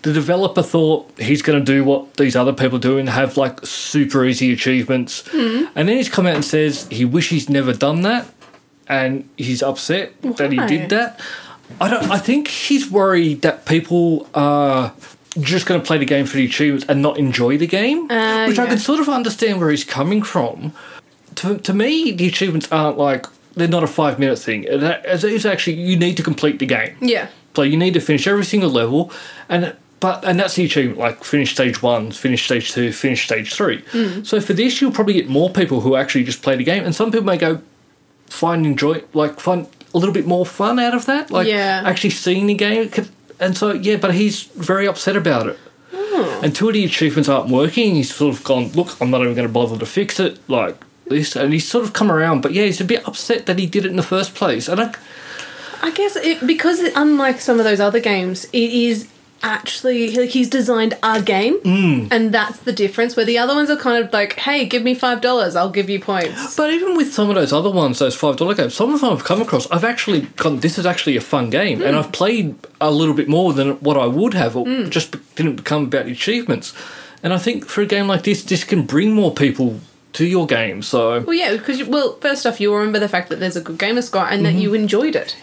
The 0.02 0.12
developer 0.12 0.62
thought 0.62 1.11
he's 1.18 1.42
going 1.42 1.59
to 1.59 1.64
do 1.64 1.83
what 1.83 2.14
these 2.14 2.37
other 2.37 2.52
people 2.52 2.79
do 2.79 2.96
and 2.98 3.09
have 3.09 3.37
like 3.37 3.66
super 3.66 4.24
easy 4.24 4.52
achievements. 4.52 5.24
And 5.35 5.68
then 5.74 5.96
he's 5.96 6.09
come 6.09 6.26
out 6.26 6.37
and 6.37 6.44
says 6.44 6.87
he 6.90 7.05
wishes 7.05 7.31
he's 7.31 7.48
never 7.48 7.72
done 7.72 8.02
that 8.02 8.29
and 8.88 9.29
he's 9.37 9.62
upset 9.64 10.12
that 10.22 10.52
he 10.52 10.59
did 10.66 10.90
that. 10.90 11.20
I 11.81 11.88
don't. 11.88 12.11
I 12.11 12.18
think 12.18 12.48
he's 12.48 12.90
worried 12.90 13.42
that 13.42 13.66
people 13.66 14.29
are 14.35 14.92
just 15.40 15.66
going 15.66 15.81
to 15.81 15.87
play 15.87 15.98
the 15.98 16.07
game 16.07 16.24
for 16.26 16.37
the 16.37 16.44
achievements 16.46 16.87
and 16.88 17.02
not 17.02 17.18
enjoy 17.18 17.59
the 17.59 17.66
game, 17.66 18.11
Uh, 18.11 18.46
which 18.46 18.59
I 18.59 18.66
can 18.66 18.79
sort 18.79 19.00
of 19.00 19.09
understand 19.09 19.61
where 19.61 19.70
he's 19.70 19.85
coming 19.85 20.22
from. 20.22 20.72
To, 21.37 21.59
to 21.59 21.74
me, 21.74 22.12
the 22.12 22.26
achievements 22.26 22.66
aren't 22.72 22.96
like 22.96 23.26
they're 23.55 23.68
not 23.68 23.83
a 23.83 23.87
five 23.87 24.18
minute 24.18 24.38
thing. 24.38 24.64
It- 24.64 24.83
It's 25.05 25.44
actually 25.44 25.74
you 25.76 25.96
need 25.96 26.16
to 26.16 26.22
complete 26.22 26.59
the 26.59 26.66
game. 26.66 26.96
Yeah. 27.00 27.26
So 27.55 27.62
you 27.62 27.76
need 27.76 27.94
to 27.94 28.00
finish 28.00 28.26
every 28.26 28.44
single 28.44 28.70
level, 28.70 29.11
and 29.48 29.74
but 30.00 30.24
and 30.24 30.38
that's 30.40 30.55
the 30.55 30.64
achievement. 30.64 30.98
Like 30.98 31.24
finish 31.24 31.52
stage 31.52 31.83
one, 31.83 32.11
finish 32.12 32.44
stage 32.44 32.72
two, 32.72 32.92
finish 32.92 33.24
stage 33.24 33.52
three. 33.55 33.83
Hmm. 33.92 34.22
So 34.24 34.40
for 34.40 34.52
this, 34.55 34.81
you'll 34.81 34.92
probably 34.92 35.14
get 35.14 35.29
more 35.29 35.50
people 35.50 35.81
who 35.81 35.96
actually 35.96 36.24
just 36.24 36.42
play 36.42 36.57
the 36.57 36.64
game, 36.64 36.85
and 36.85 36.94
some 36.94 37.11
people 37.11 37.26
may 37.26 37.37
go 37.38 37.61
find 38.29 38.64
enjoy 38.66 39.02
like 39.14 39.38
find 39.40 39.66
a 39.96 39.98
little 39.98 40.14
bit 40.14 40.26
more 40.26 40.44
fun 40.46 40.78
out 40.78 40.94
of 40.94 41.06
that, 41.06 41.30
like 41.30 41.48
Yeah. 41.48 41.82
actually 41.85 42.11
seeing 42.11 42.46
the 42.46 42.54
game. 42.54 42.90
And 43.40 43.56
so 43.56 43.72
yeah, 43.72 43.96
but 43.96 44.14
he's 44.14 44.42
very 44.42 44.87
upset 44.87 45.16
about 45.16 45.46
it. 45.46 45.59
Oh. 45.92 46.40
of 46.42 46.74
the 46.74 46.85
achievements 46.85 47.28
aren't 47.28 47.50
working, 47.50 47.94
he's 47.96 48.14
sort 48.14 48.35
of 48.35 48.44
gone. 48.44 48.70
Look, 48.72 49.00
I'm 49.00 49.11
not 49.11 49.20
even 49.22 49.35
going 49.35 49.48
to 49.48 49.52
bother 49.52 49.78
to 49.78 49.87
fix 49.87 50.20
it. 50.20 50.38
Like 50.48 50.76
this, 51.09 51.37
and 51.37 51.52
he's 51.52 51.66
sort 51.68 51.85
of 51.85 51.92
come 51.92 52.11
around. 52.11 52.40
But 52.42 52.52
yeah, 52.52 52.64
he's 52.64 52.80
a 52.80 52.85
bit 52.85 53.06
upset 53.09 53.46
that 53.46 53.59
he 53.59 53.66
did 53.66 53.85
it 53.85 53.90
in 53.90 53.96
the 53.96 54.02
first 54.02 54.35
place. 54.35 54.68
And 54.68 54.80
I, 54.80 54.94
I 55.82 55.90
guess 55.90 56.16
it 56.16 56.46
because 56.46 56.80
it, 56.80 56.92
unlike 56.96 57.40
some 57.40 57.59
of 57.59 57.64
those 57.64 57.80
other 57.80 58.00
games, 58.00 58.44
it 58.52 58.70
is 58.72 59.09
actually 59.42 60.11
like 60.16 60.31
he's 60.31 60.49
designed 60.49 60.96
a 61.03 61.20
game, 61.22 61.59
Mm. 61.61 62.09
and 62.11 62.33
that's 62.33 62.59
the 62.61 62.72
difference. 62.72 63.16
Where 63.16 63.27
the 63.27 63.38
other 63.38 63.55
ones 63.55 63.70
are 63.70 63.77
kind 63.77 64.03
of 64.05 64.12
like, 64.12 64.35
"Hey, 64.35 64.64
give 64.64 64.83
me 64.83 64.94
five 64.94 65.20
dollars, 65.20 65.55
I'll 65.57 65.70
give 65.70 65.88
you 65.90 66.01
points." 66.01 66.57
But 66.57 66.72
even 66.72 66.96
with 66.96 67.12
some 67.12 67.29
of 67.29 67.35
those 67.37 67.53
other 67.53 67.70
ones, 67.70 67.99
those 67.99 68.14
five 68.16 68.37
dollar 68.37 68.55
games, 68.55 68.75
some 68.75 68.92
of 68.94 69.01
them 69.01 69.11
I've 69.12 69.25
come 69.25 69.40
across, 69.42 69.70
I've 69.70 69.85
actually 69.85 70.22
gone. 70.37 70.61
This 70.61 70.79
is 70.79 70.87
actually 70.87 71.16
a 71.16 71.20
fun 71.20 71.51
game, 71.51 71.83
and 71.83 71.96
I've 71.96 72.12
played 72.12 72.55
a 72.81 72.90
little 72.90 73.14
bit 73.14 73.29
more 73.29 73.53
than 73.53 73.72
what 73.81 73.96
I 73.96 74.07
would 74.07 74.35
have, 74.35 74.57
or 74.57 74.66
just 74.88 75.14
didn't 75.37 75.57
become 75.57 75.85
about 75.85 76.07
the 76.07 76.12
achievements. 76.12 76.72
And 77.22 77.33
I 77.33 77.38
think 77.38 77.66
for 77.66 77.81
a 77.83 77.87
game 77.87 78.07
like 78.09 78.22
this, 78.25 78.42
this 78.44 78.62
can 78.64 78.83
bring 78.83 79.12
more 79.12 79.33
people 79.33 79.81
to 80.16 80.26
your 80.26 80.46
game. 80.46 80.83
So 80.83 81.20
Well, 81.20 81.35
yeah, 81.35 81.52
because 81.57 81.83
well, 81.85 82.16
first 82.20 82.46
off, 82.46 82.61
you 82.61 82.74
remember 82.74 82.98
the 82.98 83.09
fact 83.09 83.29
that 83.31 83.40
there's 83.40 83.57
a 83.57 83.61
good 83.61 83.79
gamer 83.79 84.02
score 84.02 84.26
and 84.26 84.44
Mm-hmm. 84.44 84.57
that 84.57 84.62
you 84.62 84.74
enjoyed 84.74 85.16
it. 85.16 85.37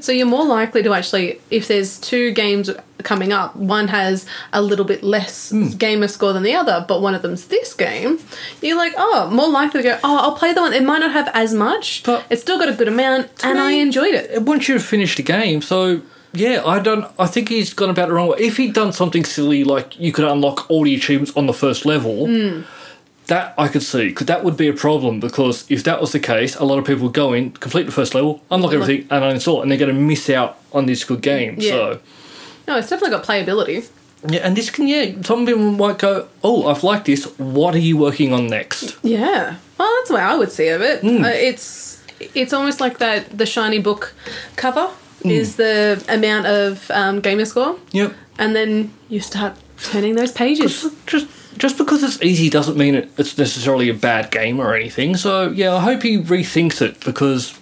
So 0.00 0.10
you're 0.12 0.26
more 0.26 0.44
likely 0.44 0.82
to 0.82 0.92
actually, 0.92 1.40
if 1.50 1.68
there's 1.68 1.98
two 2.00 2.32
games 2.32 2.68
coming 3.04 3.32
up, 3.32 3.54
one 3.54 3.88
has 3.88 4.26
a 4.52 4.60
little 4.60 4.84
bit 4.84 5.02
less 5.04 5.52
Mm. 5.52 5.78
gamer 5.78 6.08
score 6.08 6.32
than 6.32 6.42
the 6.42 6.54
other, 6.54 6.84
but 6.88 7.00
one 7.00 7.14
of 7.14 7.22
them's 7.22 7.44
this 7.46 7.74
game. 7.74 8.18
You're 8.60 8.76
like, 8.76 8.92
oh, 8.96 9.30
more 9.30 9.48
likely 9.48 9.82
to 9.82 9.88
go. 9.90 9.98
Oh, 10.02 10.16
I'll 10.18 10.32
play 10.36 10.52
the 10.52 10.60
one. 10.62 10.72
It 10.72 10.82
might 10.82 10.98
not 10.98 11.12
have 11.12 11.30
as 11.32 11.54
much, 11.54 12.02
But- 12.04 12.24
it's 12.30 12.42
still 12.42 12.58
got 12.58 12.68
a 12.68 12.72
good 12.72 12.88
amount, 12.88 13.28
and 13.44 13.58
I 13.60 13.72
enjoyed 13.72 14.14
it. 14.14 14.42
once 14.42 14.68
you've 14.68 14.82
finished 14.82 15.16
the 15.16 15.22
game, 15.22 15.62
so 15.62 16.00
yeah, 16.34 16.62
I 16.66 16.80
don't. 16.80 17.06
I 17.18 17.26
think 17.26 17.48
he's 17.48 17.72
gone 17.72 17.88
about 17.90 18.04
it 18.04 18.08
the 18.08 18.14
wrong 18.14 18.28
way. 18.28 18.38
If 18.40 18.56
he'd 18.58 18.74
done 18.74 18.92
something 18.92 19.24
silly 19.24 19.64
like 19.64 19.98
you 19.98 20.12
could 20.12 20.24
unlock 20.26 20.68
all 20.70 20.82
the 20.84 20.94
achievements 20.94 21.32
on 21.36 21.46
the 21.46 21.54
first 21.54 21.86
level, 21.86 22.26
that 23.28 23.54
I 23.56 23.68
could 23.68 23.82
see 23.82 24.08
because 24.08 24.26
that 24.26 24.44
would 24.44 24.56
be 24.56 24.68
a 24.68 24.72
problem. 24.74 25.20
Because 25.20 25.64
if 25.70 25.84
that 25.84 26.00
was 26.00 26.12
the 26.12 26.20
case, 26.20 26.56
a 26.56 26.64
lot 26.64 26.78
of 26.78 26.84
people 26.84 27.04
would 27.04 27.14
go 27.14 27.32
in, 27.32 27.52
complete 27.52 27.84
the 27.86 27.92
first 27.92 28.14
level, 28.14 28.42
unlock 28.50 28.72
everything, 28.72 29.06
and 29.10 29.22
uninstall, 29.24 29.62
and 29.62 29.70
they're 29.70 29.78
going 29.78 29.94
to 29.94 30.00
miss 30.00 30.28
out 30.30 30.58
on 30.72 30.86
this 30.86 31.04
good 31.04 31.22
game. 31.22 31.54
Yeah. 31.58 31.70
So. 31.70 32.00
No, 32.66 32.76
it's 32.76 32.88
definitely 32.90 33.16
got 33.16 33.24
playability. 33.24 33.88
Yeah, 34.28 34.40
and 34.40 34.56
this 34.56 34.68
can 34.70 34.88
yeah. 34.88 35.12
Some 35.22 35.46
people 35.46 35.70
might 35.72 35.98
go, 35.98 36.26
"Oh, 36.42 36.66
I've 36.66 36.82
liked 36.82 37.04
this. 37.06 37.24
What 37.38 37.74
are 37.74 37.78
you 37.90 37.96
working 37.96 38.32
on 38.32 38.48
next?" 38.48 38.96
Yeah, 39.02 39.54
well, 39.78 39.94
that's 39.96 40.08
the 40.08 40.14
way 40.16 40.20
I 40.22 40.34
would 40.36 40.50
see 40.50 40.68
of 40.68 40.82
it. 40.82 41.00
Hmm. 41.02 41.22
Uh, 41.24 41.28
it's 41.28 42.02
it's 42.34 42.52
almost 42.52 42.80
like 42.80 42.98
that. 42.98 43.38
The 43.38 43.46
shiny 43.46 43.78
book 43.78 44.12
cover 44.56 44.88
Hmm. 45.22 45.30
is 45.30 45.54
the 45.56 46.02
amount 46.08 46.46
of 46.46 46.90
um, 46.90 47.20
gamer 47.20 47.44
score, 47.44 47.76
Yep. 47.92 48.12
and 48.38 48.54
then 48.56 48.90
you 49.08 49.20
start 49.20 49.54
turning 49.84 50.14
those 50.16 50.32
pages. 50.32 50.90
Just, 51.06 51.26
just 51.58 51.76
because 51.78 52.02
it's 52.02 52.22
easy 52.22 52.48
doesn't 52.50 52.76
mean 52.76 52.94
it's 53.18 53.36
necessarily 53.38 53.88
a 53.88 53.94
bad 53.94 54.30
game 54.30 54.60
or 54.60 54.74
anything. 54.74 55.16
So 55.16 55.50
yeah, 55.50 55.74
I 55.74 55.80
hope 55.80 56.02
he 56.02 56.18
rethinks 56.18 56.80
it 56.80 57.00
because 57.04 57.58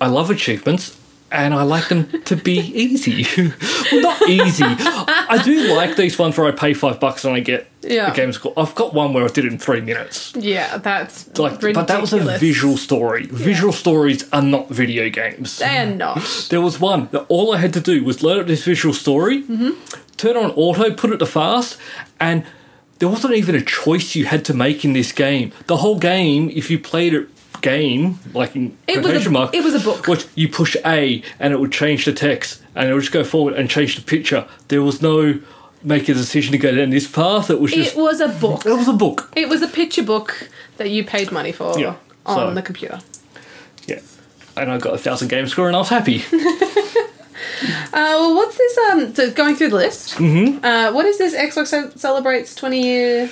I 0.00 0.08
love 0.08 0.30
achievements 0.30 0.98
and 1.32 1.52
I 1.54 1.62
like 1.64 1.88
them 1.88 2.22
to 2.22 2.36
be 2.36 2.58
easy. 2.74 3.26
well, 3.92 4.02
not 4.02 4.28
easy. 4.28 4.64
I 4.64 5.40
do 5.44 5.74
like 5.74 5.96
these 5.96 6.18
ones 6.18 6.38
where 6.38 6.46
I 6.46 6.52
pay 6.52 6.72
five 6.74 7.00
bucks 7.00 7.24
and 7.24 7.34
I 7.34 7.40
get 7.40 7.66
Yeah. 7.82 8.12
a 8.12 8.14
game 8.14 8.32
score. 8.32 8.52
I've 8.56 8.74
got 8.76 8.94
one 8.94 9.12
where 9.12 9.24
I 9.24 9.28
did 9.28 9.44
it 9.44 9.52
in 9.52 9.58
three 9.58 9.80
minutes. 9.80 10.32
Yeah, 10.36 10.78
that's 10.78 11.26
Like, 11.38 11.52
ridiculous. 11.62 11.74
but 11.74 11.88
that 11.88 12.00
was 12.00 12.12
a 12.12 12.38
visual 12.38 12.76
story. 12.76 13.26
Visual 13.26 13.72
stories 13.72 14.24
are 14.32 14.42
not 14.42 14.68
video 14.70 15.08
games. 15.10 15.58
They 15.58 15.78
are 15.78 15.86
not. 15.86 16.22
There 16.50 16.60
was 16.60 16.78
one 16.80 17.08
that 17.10 17.26
all 17.28 17.52
I 17.52 17.58
had 17.58 17.72
to 17.74 17.80
do 17.80 18.04
was 18.04 18.22
load 18.22 18.40
up 18.40 18.46
this 18.46 18.64
visual 18.64 18.94
story, 18.94 19.42
mm-hmm. 19.42 19.70
turn 20.16 20.36
on 20.36 20.52
auto, 20.52 20.92
put 20.94 21.10
it 21.10 21.18
to 21.18 21.26
fast, 21.26 21.76
and 22.20 22.44
there 22.98 23.08
wasn't 23.08 23.34
even 23.34 23.54
a 23.54 23.62
choice 23.62 24.14
you 24.14 24.24
had 24.26 24.44
to 24.46 24.54
make 24.54 24.84
in 24.84 24.92
this 24.92 25.12
game. 25.12 25.52
The 25.66 25.76
whole 25.78 25.98
game, 25.98 26.50
if 26.54 26.70
you 26.70 26.78
played 26.78 27.14
it 27.14 27.28
game, 27.62 28.18
like 28.34 28.54
in 28.54 28.76
It 28.86 29.02
was 29.02 29.26
a- 29.26 29.30
mark, 29.30 29.54
it 29.54 29.64
was 29.64 29.74
a 29.74 29.80
book. 29.80 30.06
Was 30.06 30.26
you 30.34 30.48
push 30.48 30.76
A 30.84 31.22
and 31.40 31.52
it 31.52 31.58
would 31.60 31.72
change 31.72 32.04
the 32.04 32.12
text, 32.12 32.60
and 32.74 32.88
it 32.88 32.94
would 32.94 33.00
just 33.00 33.12
go 33.12 33.24
forward 33.24 33.54
and 33.54 33.68
change 33.70 33.96
the 33.96 34.02
picture. 34.02 34.46
There 34.68 34.82
was 34.82 35.00
no 35.02 35.38
make 35.82 36.08
a 36.08 36.14
decision 36.14 36.52
to 36.52 36.58
go 36.58 36.74
down 36.74 36.90
this 36.90 37.06
path. 37.06 37.48
It 37.50 37.60
was 37.60 37.72
just 37.72 37.96
It 37.96 38.00
was 38.00 38.20
a 38.20 38.28
book. 38.28 38.66
it 38.66 38.72
was 38.72 38.88
a 38.88 38.92
book. 38.92 39.30
It 39.36 39.48
was 39.48 39.62
a 39.62 39.68
picture 39.68 40.02
book 40.02 40.48
that 40.78 40.90
you 40.90 41.04
paid 41.04 41.30
money 41.32 41.52
for 41.52 41.78
Yeah, 41.78 41.94
on 42.24 42.36
so- 42.48 42.54
the 42.54 42.62
computer. 42.62 42.98
Yeah, 43.86 44.00
and 44.56 44.70
I 44.70 44.78
got 44.78 44.94
a 44.94 44.98
thousand 44.98 45.28
game 45.28 45.46
score, 45.48 45.66
and 45.68 45.76
I 45.76 45.78
was 45.80 45.88
happy. 45.88 46.24
Uh, 47.62 47.88
well, 47.92 48.34
what's 48.34 48.56
this? 48.58 48.78
Um, 48.78 49.14
so 49.14 49.30
going 49.32 49.56
through 49.56 49.70
the 49.70 49.76
list. 49.76 50.14
Mm-hmm. 50.16 50.64
Uh, 50.64 50.92
what 50.92 51.06
is 51.06 51.18
this? 51.18 51.34
Xbox 51.34 51.98
celebrates 51.98 52.54
twenty 52.54 52.82
year 52.82 53.28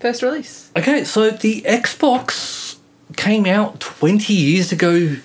first 0.00 0.22
release. 0.22 0.70
Okay, 0.76 1.04
so 1.04 1.30
the 1.30 1.62
Xbox 1.62 2.76
came 3.16 3.46
out 3.46 3.80
20 3.80 4.32
years 4.32 4.72
ago 4.72 5.16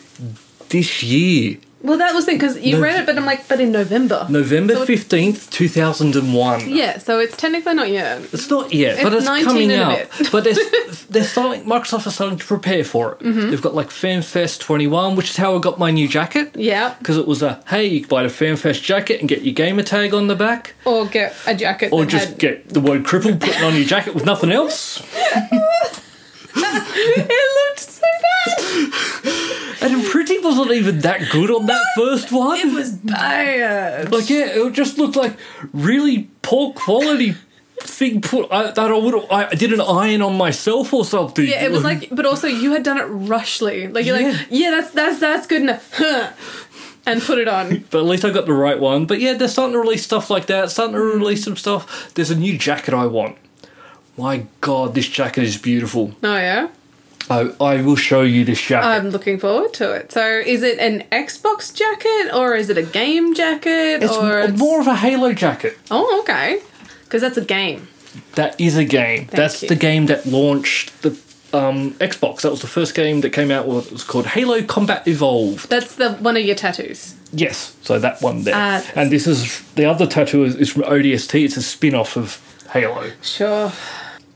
this 0.70 1.04
year. 1.04 1.58
Well, 1.84 1.98
that 1.98 2.14
was 2.14 2.26
the 2.28 2.34
because 2.34 2.60
you 2.60 2.78
No- 2.78 2.82
read 2.84 3.00
it, 3.00 3.06
but 3.06 3.18
I'm 3.18 3.26
like, 3.26 3.48
but 3.48 3.60
in 3.60 3.72
November. 3.72 4.28
November 4.30 4.76
So 4.76 4.84
it- 4.84 4.88
15th, 4.90 5.50
2001. 5.50 6.70
Yeah, 6.70 7.00
so 7.00 7.20
it's 7.20 7.36
technically 7.36 7.74
not 7.74 7.90
yet. 7.90 8.22
It's 8.32 8.50
not 8.50 8.74
yet, 8.74 9.02
but 9.02 9.14
It's 9.14 9.22
it's 9.22 9.26
19 9.26 9.46
coming 9.46 9.72
and 9.72 9.82
a 9.82 9.86
out. 9.86 10.18
bit. 10.18 10.32
but 10.32 10.44
they're, 10.44 10.54
they're 11.10 11.24
starting, 11.24 11.64
Microsoft 11.66 12.06
are 12.08 12.12
starting 12.12 12.38
to 12.38 12.46
prepare 12.46 12.84
for 12.84 13.14
it. 13.14 13.20
Mm-hmm. 13.20 13.50
They've 13.50 13.62
got 13.62 13.74
like 13.74 13.90
FanFest 13.90 14.60
21, 14.60 15.16
which 15.16 15.32
is 15.32 15.38
how 15.38 15.56
I 15.56 15.60
got 15.60 15.80
my 15.80 15.92
new 15.92 16.08
jacket. 16.08 16.52
Yeah, 16.56 16.94
Because 17.00 17.18
it 17.18 17.28
was 17.28 17.42
a, 17.42 17.64
hey, 17.68 17.86
you 17.88 18.02
can 18.02 18.10
buy 18.10 18.24
the 18.24 18.30
FanFest 18.30 18.84
jacket 18.84 19.20
and 19.20 19.28
get 19.28 19.42
your 19.42 19.54
gamer 19.54 19.84
tag 19.84 20.14
on 20.14 20.28
the 20.28 20.36
back, 20.36 20.74
or 20.86 21.06
get 21.08 21.36
a 21.48 21.56
jacket. 21.56 21.92
or 21.92 22.06
that 22.06 22.12
just 22.12 22.30
had- 22.30 22.38
get 22.38 22.70
the 22.70 22.80
word 22.80 23.06
crippled 23.06 23.42
put 23.42 23.60
on 23.64 23.76
your 23.76 23.86
jacket 23.86 24.14
with 24.14 24.26
nothing 24.26 24.52
else. 24.52 25.02
it 26.56 27.70
looked 27.70 27.80
so 27.80 28.02
bad. 29.82 29.92
And 29.92 30.04
printing 30.06 30.44
wasn't 30.44 30.72
even 30.72 31.00
that 31.00 31.30
good 31.32 31.50
on 31.52 31.66
that 31.68 31.84
first 31.96 32.32
one. 32.32 32.58
It 32.60 32.74
was 32.74 32.92
bad. 32.92 34.12
Like 34.12 34.30
yeah, 34.30 34.48
it 34.48 34.74
just 34.74 34.98
looked 34.98 35.16
like 35.16 35.36
really 35.74 36.30
poor 36.42 36.74
quality 36.74 37.36
thing 37.80 38.22
put 38.22 38.52
I, 38.52 38.72
that 38.72 38.78
I 38.80 38.98
would 38.98 39.16
I 39.32 39.54
did 39.56 39.74
an 39.74 39.82
iron 39.82 40.22
on 40.22 40.38
myself 40.38 40.94
or 40.94 41.04
something. 41.06 41.46
Yeah, 41.46 41.64
it 41.66 41.72
was 41.72 41.84
like, 41.84 42.10
but 42.12 42.26
also 42.26 42.48
you 42.48 42.74
had 42.74 42.84
done 42.84 43.00
it 43.00 43.06
rushly. 43.06 43.88
Like 43.88 44.06
you're 44.06 44.20
Yeah. 44.20 44.30
like, 44.30 44.48
yeah, 44.50 44.72
that's 44.72 44.92
that's 44.92 45.20
that's 45.20 45.48
good 45.48 45.64
enough, 45.64 45.92
Huh. 45.96 46.32
and 47.08 47.22
put 47.22 47.40
it 47.40 47.48
on. 47.48 47.84
But 47.90 48.00
at 48.00 48.06
least 48.06 48.24
I 48.24 48.30
got 48.30 48.46
the 48.46 48.54
right 48.54 48.80
one. 48.80 49.06
But 49.08 49.20
yeah, 49.20 49.34
they're 49.34 49.48
starting 49.48 49.74
to 49.74 49.80
release 49.80 50.04
stuff 50.04 50.30
like 50.30 50.46
that. 50.48 50.70
Starting 50.70 50.94
to 50.96 51.02
release 51.02 51.44
some 51.44 51.58
stuff. 51.58 52.14
There's 52.14 52.30
a 52.30 52.36
new 52.36 52.56
jacket 52.58 52.94
I 52.94 53.08
want. 53.08 53.38
My 54.22 54.46
God, 54.62 54.94
this 54.94 55.08
jacket 55.08 55.44
is 55.44 55.58
beautiful. 55.58 56.14
Oh 56.24 56.38
yeah, 56.38 56.68
I 57.28 57.52
I 57.60 57.82
will 57.82 57.96
show 57.96 58.22
you 58.22 58.46
this 58.46 58.62
jacket. 58.62 58.86
I'm 58.86 59.10
looking 59.10 59.40
forward 59.40 59.74
to 59.76 59.94
it. 59.94 60.12
So, 60.12 60.24
is 60.24 60.62
it 60.62 60.78
an 60.78 61.04
Xbox 61.12 61.74
jacket 61.74 62.32
or 62.32 62.54
is 62.54 62.70
it 62.70 62.78
a 62.78 62.84
game 62.84 63.34
jacket 63.34 64.04
it's 64.04 64.16
or 64.16 64.42
m- 64.42 64.58
more 64.58 64.80
of 64.80 64.86
a 64.86 64.96
Halo 64.96 65.34
jacket. 65.34 65.76
Oh, 65.90 66.20
okay, 66.22 66.62
because 67.04 67.22
that's 67.22 67.38
a 67.38 67.44
game. 67.46 67.88
That 68.36 68.62
is 68.62 68.78
a 68.78 68.86
game. 68.86 69.28
That's 69.32 69.64
you. 69.64 69.70
the 69.70 69.76
game 69.76 70.06
that 70.06 70.28
launched 70.28 71.02
the 71.02 71.18
um, 71.52 71.94
Xbox. 71.96 72.42
That 72.42 72.52
was 72.52 72.62
the 72.62 72.68
first 72.68 72.94
game 72.94 73.22
that 73.22 73.32
came 73.32 73.50
out. 73.50 73.68
Well, 73.68 73.80
it 73.80 73.92
was 73.92 74.04
called 74.04 74.28
Halo 74.28 74.62
Combat 74.62 75.08
Evolved. 75.08 75.68
That's 75.70 75.96
the 75.96 76.14
one 76.14 76.38
of 76.38 76.44
your 76.44 76.56
tattoos. 76.56 77.16
Yes, 77.34 77.76
so 77.82 77.98
that 77.98 78.22
one 78.22 78.44
there. 78.44 78.54
Ah. 78.56 78.84
and 78.94 79.12
this 79.12 79.26
is 79.26 79.62
the 79.74 79.86
other 79.86 80.06
tattoo 80.06 80.44
is, 80.44 80.56
is 80.58 80.70
from 80.70 80.84
ODST. 80.84 81.44
It's 81.44 81.58
a 81.58 81.64
spin 81.64 81.96
off 81.96 82.18
of 82.18 82.40
Halo. 82.72 83.12
Sure. 83.22 83.72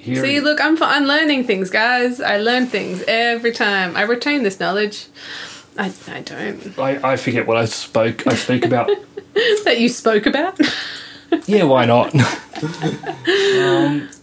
Here 0.05 0.21
See, 0.21 0.39
look, 0.39 0.61
I'm 0.61 0.77
I'm 0.83 1.05
learning 1.05 1.45
things, 1.45 1.71
guys. 1.71 2.21
I 2.21 2.37
learn 2.37 2.67
things 2.67 3.03
every 3.07 3.51
time. 3.51 3.97
I 3.97 4.03
retain 4.03 4.43
this 4.43 4.59
knowledge. 4.59 5.07
I 5.79 5.91
I 6.07 6.21
don't 6.21 6.77
I, 6.79 7.13
I 7.13 7.17
forget 7.17 7.47
what 7.47 7.57
I 7.57 7.65
spoke. 7.65 8.27
I 8.27 8.35
speak 8.35 8.65
about. 8.65 8.87
that 9.65 9.79
you 9.79 9.89
spoke 9.89 10.27
about. 10.27 10.59
yeah, 11.47 11.63
why 11.63 11.85
not? 11.85 12.13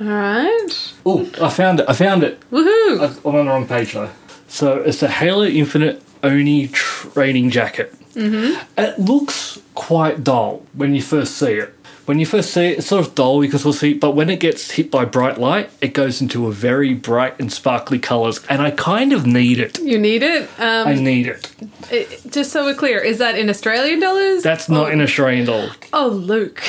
All 0.00 0.08
right. 0.08 0.92
oh, 1.06 1.30
I 1.40 1.50
found 1.50 1.78
it. 1.78 1.86
I 1.88 1.92
found 1.92 2.24
it. 2.24 2.40
Woohoo! 2.50 2.98
I- 3.00 3.28
I'm 3.28 3.36
on 3.36 3.46
the 3.46 3.52
wrong 3.52 3.68
page 3.68 3.92
though. 3.92 4.10
So 4.48 4.80
it's 4.82 4.98
the 4.98 5.08
Halo 5.08 5.44
Infinite 5.44 6.02
Oni 6.24 6.66
training 6.66 7.50
jacket. 7.50 7.94
Mm-hmm. 8.14 8.60
It 8.76 8.98
looks 8.98 9.60
quite 9.74 10.24
dull 10.24 10.66
when 10.72 10.96
you 10.96 11.00
first 11.00 11.36
see 11.36 11.52
it. 11.52 11.72
When 12.04 12.18
you 12.18 12.26
first 12.26 12.52
see 12.52 12.66
it, 12.66 12.78
it's 12.78 12.88
sort 12.88 13.06
of 13.06 13.14
dull 13.14 13.40
because 13.40 13.64
we'll 13.64 13.72
see, 13.74 13.94
but 13.94 14.12
when 14.12 14.28
it 14.28 14.40
gets 14.40 14.72
hit 14.72 14.90
by 14.90 15.04
bright 15.04 15.38
light, 15.38 15.70
it 15.80 15.94
goes 15.94 16.20
into 16.20 16.48
a 16.48 16.52
very 16.52 16.94
bright 16.94 17.38
and 17.38 17.52
sparkly 17.52 18.00
colours, 18.00 18.40
and 18.48 18.60
I 18.60 18.72
kind 18.72 19.12
of 19.12 19.24
need 19.24 19.60
it. 19.60 19.78
You 19.78 19.98
need 19.98 20.22
it. 20.24 20.48
Um, 20.58 20.88
I 20.88 20.94
need 20.94 21.28
it. 21.28 21.52
it- 21.90 22.22
Just 22.28 22.50
so 22.50 22.64
we're 22.64 22.74
clear, 22.74 22.98
is 22.98 23.18
that 23.18 23.38
in 23.38 23.48
Australian 23.48 24.00
dollars? 24.00 24.42
That's 24.42 24.68
not 24.68 24.88
oh, 24.88 24.92
in 24.92 25.00
Australian 25.00 25.46
dollars. 25.46 25.72
Oh, 25.92 26.08
Luke. 26.08 26.60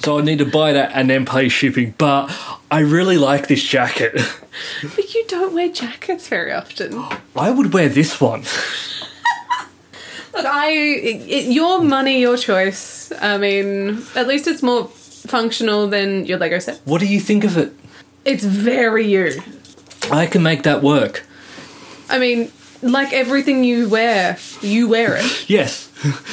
So 0.00 0.18
I 0.18 0.22
need 0.22 0.38
to 0.38 0.44
buy 0.44 0.72
that 0.72 0.90
and 0.94 1.08
then 1.08 1.24
pay 1.24 1.48
shipping. 1.48 1.94
But 1.96 2.30
I 2.72 2.80
really 2.80 3.18
like 3.18 3.46
this 3.46 3.62
jacket. 3.62 4.14
but 4.82 5.14
you 5.14 5.24
don't 5.28 5.54
wear 5.54 5.70
jackets 5.70 6.26
very 6.28 6.52
often. 6.52 7.02
I 7.36 7.50
would 7.50 7.72
wear 7.72 7.88
this 7.88 8.20
one. 8.20 8.42
Look, 10.34 10.46
I. 10.46 10.70
It, 10.72 11.52
your 11.52 11.82
money, 11.82 12.20
your 12.20 12.36
choice. 12.36 13.12
I 13.20 13.38
mean, 13.38 14.02
at 14.16 14.26
least 14.26 14.46
it's 14.46 14.62
more 14.62 14.88
functional 14.88 15.88
than 15.88 16.24
your 16.26 16.38
Lego 16.38 16.58
set. 16.58 16.80
What 16.84 17.00
do 17.00 17.06
you 17.06 17.20
think 17.20 17.44
of 17.44 17.56
it? 17.58 17.72
It's 18.24 18.44
very 18.44 19.06
you. 19.06 19.40
I 20.10 20.26
can 20.26 20.42
make 20.42 20.62
that 20.64 20.82
work. 20.82 21.24
I 22.08 22.18
mean, 22.18 22.50
like 22.82 23.12
everything 23.12 23.64
you 23.64 23.88
wear, 23.88 24.36
you 24.60 24.88
wear 24.88 25.16
it. 25.16 25.44
Yes. 25.48 25.88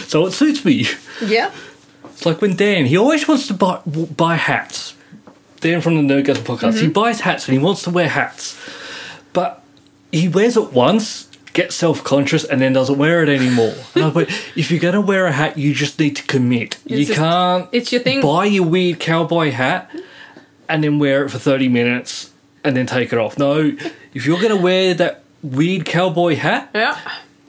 So 0.08 0.26
it 0.26 0.32
suits 0.34 0.66
me. 0.66 0.88
Yeah. 1.24 1.52
It's 2.06 2.26
like 2.26 2.42
when 2.42 2.56
Dan, 2.56 2.86
he 2.86 2.98
always 2.98 3.28
wants 3.28 3.48
to 3.48 3.54
buy, 3.54 3.82
buy 3.86 4.36
hats. 4.36 4.96
Dan 5.62 5.82
from 5.82 5.96
the 5.96 6.14
Nerdgasm 6.14 6.44
podcast, 6.44 6.74
Mm-hmm. 6.74 6.86
he 6.86 6.88
buys 6.88 7.20
hats 7.22 7.48
and 7.48 7.58
he 7.58 7.64
wants 7.64 7.84
to 7.84 7.92
wear 7.92 8.08
hats. 8.10 8.58
But 9.34 9.64
he 10.12 10.28
wears 10.28 10.58
it 10.58 10.74
once, 10.74 11.29
gets 11.62 11.76
self 11.76 12.04
conscious, 12.04 12.44
and 12.44 12.62
then 12.62 12.74
doesn't 12.74 12.98
wear 12.98 13.22
it 13.24 13.30
anymore. 13.30 13.74
And 13.96 14.04
I'm 14.06 14.14
like, 14.14 14.30
if 14.56 14.72
you're 14.72 14.80
going 14.80 14.94
to 14.94 15.02
wear 15.02 15.26
a 15.26 15.32
hat, 15.32 15.58
you 15.58 15.74
just 15.74 16.00
need 16.00 16.16
to 16.16 16.24
commit. 16.24 16.78
you 16.86 17.06
just- 17.06 17.18
can't 17.20 17.68
it's 17.72 17.92
your 17.92 18.02
thing. 18.02 18.22
buy 18.22 18.46
your 18.46 18.66
weird 18.66 19.00
cowboy 19.00 19.52
hat 19.52 19.90
and 20.70 20.84
then 20.84 21.00
wear 21.00 21.26
it 21.26 21.30
for 21.30 21.40
30 21.40 21.68
minutes 21.68 22.32
and 22.64 22.76
then 22.78 22.86
take 22.86 23.12
it 23.12 23.20
off. 23.20 23.38
No, 23.38 23.76
if 24.14 24.26
you're 24.26 24.38
going 24.42 24.56
to 24.56 24.62
wear 24.62 24.94
that 24.94 25.24
weird 25.42 25.86
cowboy 25.86 26.36
hat, 26.36 26.70
Yeah. 26.76 26.98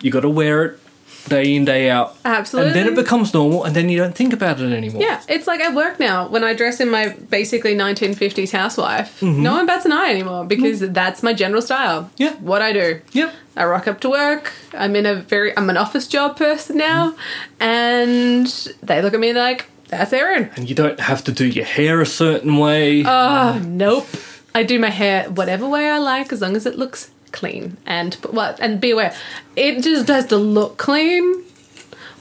you 0.01 0.11
got 0.11 0.21
to 0.21 0.31
wear 0.31 0.65
it 0.65 0.81
day 1.29 1.55
in, 1.55 1.65
day 1.65 1.91
out. 1.91 2.17
Absolutely. 2.25 2.71
And 2.71 2.77
then 2.77 2.87
it 2.89 2.95
becomes 2.95 3.33
normal, 3.35 3.65
and 3.65 3.75
then 3.75 3.89
you 3.89 3.99
don't 3.99 4.15
think 4.15 4.33
about 4.33 4.61
it 4.61 4.73
anymore. 4.73 5.03
Yeah, 5.03 5.23
it's 5.29 5.47
like 5.47 5.61
at 5.61 5.75
work 5.75 6.01
now 6.01 6.29
when 6.29 6.45
I 6.45 6.55
dress 6.55 6.81
in 6.81 6.91
my 6.91 7.09
basically 7.09 7.75
1950s 7.75 8.51
housewife. 8.53 9.23
No 9.23 9.53
one 9.53 9.67
bats 9.67 9.85
an 9.85 9.93
eye 9.93 10.11
anymore 10.11 10.45
because 10.45 10.81
that's 10.81 11.23
my 11.23 11.33
general 11.33 11.63
style. 11.63 12.05
Mm-hmm. 12.05 12.23
Yeah. 12.23 12.35
What 12.37 12.63
I 12.63 12.73
do. 12.73 13.01
Yep. 13.13 13.35
I 13.57 13.65
rock 13.65 13.87
up 13.89 14.01
to 14.01 14.11
work. 14.11 14.53
I'm 14.73 14.97
in 14.97 15.07
a 15.07 15.15
very 15.17 15.57
I'm 15.57 15.69
an 15.71 15.77
office 15.77 16.07
job 16.07 16.37
person 16.37 16.77
now, 16.77 17.15
and 17.59 18.47
they 18.83 19.03
look 19.03 19.13
at 19.15 19.21
me 19.21 19.33
like, 19.33 19.67
"That's 19.89 20.13
Erin." 20.13 20.51
And 20.57 20.69
you 20.69 20.75
don't 20.75 21.01
have 21.01 21.25
to 21.25 21.33
do 21.33 21.47
your 21.47 21.65
hair 21.65 22.01
a 22.01 22.07
certain 22.07 22.57
way. 22.57 23.05
Oh 23.05 23.61
nope. 23.65 24.07
I 24.55 24.63
do 24.65 24.79
my 24.79 24.91
hair 24.91 25.31
whatever 25.31 25.69
way 25.69 25.89
I 25.89 25.99
like 25.99 26.33
as 26.33 26.41
long 26.41 26.57
as 26.57 26.67
it 26.67 26.77
looks 26.77 27.11
clean 27.33 27.77
and 27.87 28.15
what 28.31 28.59
and 28.61 28.81
be 28.81 28.91
aware 28.91 29.15
it 29.57 29.83
just 29.83 30.09
has 30.09 30.27
to 30.27 30.37
look 30.37 30.77
clean. 30.79 31.45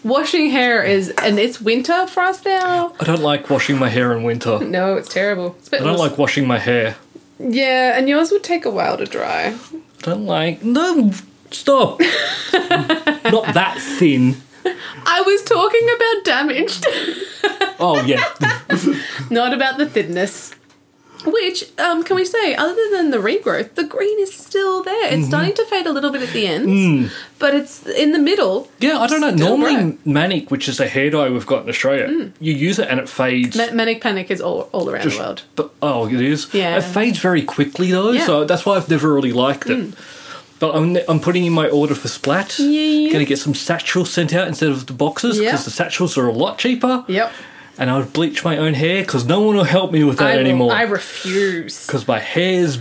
Washing 0.03 0.49
hair 0.49 0.81
is 0.81 1.09
and 1.21 1.37
it's 1.37 1.59
winter 1.59 2.07
for 2.07 2.23
us 2.23 2.43
now. 2.45 2.93
I 2.99 3.03
don't 3.03 3.21
like 3.21 3.49
washing 3.49 3.77
my 3.77 3.89
hair 3.89 4.15
in 4.15 4.23
winter. 4.23 4.59
No, 4.59 4.95
it's 4.95 5.09
terrible. 5.09 5.55
It's 5.59 5.73
I 5.73 5.79
don't 5.79 5.97
like 5.97 6.17
washing 6.17 6.47
my 6.47 6.57
hair. 6.57 6.95
Yeah, 7.37 7.97
and 7.97 8.07
yours 8.07 8.31
would 8.31 8.43
take 8.43 8.65
a 8.65 8.69
while 8.69 8.97
to 8.97 9.05
dry. 9.05 9.53
I 9.73 10.01
don't 10.01 10.25
like. 10.25 10.63
No, 10.63 11.11
stop. 11.51 11.99
Not 12.53 13.53
that 13.53 13.77
thin. 13.79 14.37
I 15.05 15.21
was 15.21 15.43
talking 15.43 15.87
about 15.95 16.25
damaged, 16.25 16.85
Oh, 17.79 18.03
yeah. 18.05 18.23
not 19.29 19.53
about 19.53 19.77
the 19.77 19.85
thinness. 19.87 20.53
Which, 21.25 21.65
um, 21.79 22.03
can 22.03 22.15
we 22.15 22.23
say, 22.23 22.55
other 22.55 22.81
than 22.91 23.11
the 23.11 23.17
regrowth, 23.17 23.75
the 23.75 23.83
green 23.83 24.19
is 24.21 24.33
still 24.33 24.83
there. 24.83 25.07
It's 25.07 25.15
Mm-hmm. 25.15 25.23
starting 25.25 25.53
to 25.55 25.65
fade 25.65 25.85
a 25.85 25.91
little 25.91 26.11
bit 26.11 26.21
at 26.21 26.29
the 26.29 26.47
ends, 26.47 26.69
Mm. 26.69 27.11
but 27.39 27.53
it's 27.53 27.85
in 27.85 28.13
the 28.13 28.19
middle. 28.19 28.69
Yeah, 28.79 28.99
I 28.99 29.07
don't 29.07 29.19
know. 29.19 29.31
Normally. 29.31 29.97
Manic, 30.05 30.49
which 30.49 30.69
is 30.69 30.79
a 30.79 30.87
hair 30.87 31.09
dye 31.09 31.29
we've 31.29 31.45
got 31.45 31.63
in 31.63 31.69
Australia, 31.69 32.31
you 32.39 32.53
use 32.53 32.79
it 32.79 32.87
and 32.87 33.01
it 33.01 33.09
fades. 33.09 33.57
Ma- 33.57 33.71
manic 33.73 33.99
panic 34.01 34.31
is 34.31 34.39
all, 34.39 34.69
all 34.71 34.89
around 34.89 35.03
just- 35.03 35.17
the 35.17 35.23
world. 35.23 35.41
But, 35.57 35.71
oh, 35.81 36.07
it 36.07 36.21
is? 36.21 36.47
Yeah. 36.53 36.77
It 36.77 36.83
fades 36.83 37.19
very 37.19 37.41
quickly, 37.41 37.91
though, 37.91 38.11
Yeah. 38.11 38.21
Mm. 38.21 38.25
so 38.25 38.45
that's 38.45 38.65
why 38.65 38.77
I've 38.77 38.89
never 38.89 39.13
really 39.13 39.33
liked 39.33 39.69
it. 39.69 39.93
But 40.59 40.75
I'm, 40.75 40.97
I'm 41.09 41.19
putting 41.19 41.45
in 41.45 41.53
my 41.53 41.67
order 41.69 41.95
for 41.95 42.07
Splat. 42.07 42.59
Yeah. 42.59 43.11
Going 43.11 43.19
to 43.19 43.25
get 43.25 43.39
some 43.39 43.53
satchels 43.55 44.09
sent 44.11 44.33
out 44.33 44.47
instead 44.47 44.69
of 44.69 44.87
the 44.87 44.93
boxes 44.93 45.37
because 45.37 45.43
Yeah. 45.59 45.63
the 45.63 45.71
satchels 45.71 46.17
are 46.17 46.27
a 46.27 46.33
lot 46.33 46.57
cheaper. 46.59 47.03
Yep. 47.07 47.31
And 47.79 47.89
I'll 47.89 48.03
bleach 48.03 48.43
my 48.43 48.57
own 48.57 48.73
hair 48.75 49.01
because 49.01 49.25
no 49.25 49.39
one 49.39 49.55
will 49.55 49.63
help 49.63 49.91
me 49.91 50.03
with 50.03 50.17
that 50.19 50.27
I, 50.27 50.33
will- 50.35 50.39
anymore. 50.41 50.71
I 50.73 50.81
refuse. 50.83 51.87
Because 51.87 52.07
my 52.07 52.19
hair's 52.19 52.77